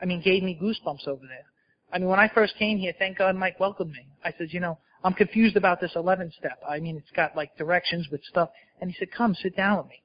I 0.00 0.06
mean, 0.06 0.22
gave 0.22 0.42
me 0.42 0.58
goosebumps 0.60 1.06
over 1.06 1.22
there. 1.22 1.46
I 1.92 2.00
mean, 2.00 2.08
when 2.08 2.18
I 2.18 2.28
first 2.34 2.56
came 2.58 2.78
here, 2.78 2.92
thank 2.98 3.18
God 3.18 3.36
Mike 3.36 3.60
welcomed 3.60 3.92
me. 3.92 4.08
I 4.24 4.32
said, 4.36 4.48
you 4.50 4.58
know, 4.58 4.76
I'm 5.04 5.14
confused 5.14 5.56
about 5.56 5.80
this 5.80 5.92
11 5.94 6.32
step. 6.36 6.58
I 6.68 6.80
mean, 6.80 6.96
it's 6.96 7.14
got 7.14 7.36
like 7.36 7.56
directions 7.56 8.08
with 8.10 8.24
stuff. 8.24 8.48
And 8.80 8.90
he 8.90 8.96
said, 8.98 9.12
come, 9.12 9.36
sit 9.36 9.56
down 9.56 9.78
with 9.78 9.86
me. 9.86 10.02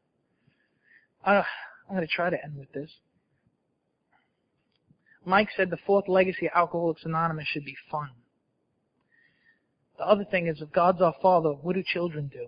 Uh, 1.25 1.43
I'm 1.89 1.95
going 1.95 2.07
to 2.07 2.13
try 2.13 2.29
to 2.29 2.43
end 2.43 2.57
with 2.57 2.71
this. 2.71 2.91
Mike 5.25 5.49
said 5.55 5.69
the 5.69 5.77
fourth 5.85 6.07
legacy 6.07 6.47
of 6.47 6.53
Alcoholics 6.55 7.03
Anonymous 7.03 7.47
should 7.47 7.65
be 7.65 7.75
fun. 7.91 8.09
The 9.97 10.05
other 10.05 10.23
thing 10.23 10.47
is, 10.47 10.61
if 10.61 10.71
God's 10.71 11.01
our 11.01 11.15
Father, 11.21 11.49
what 11.49 11.75
do 11.75 11.83
children 11.83 12.27
do? 12.27 12.47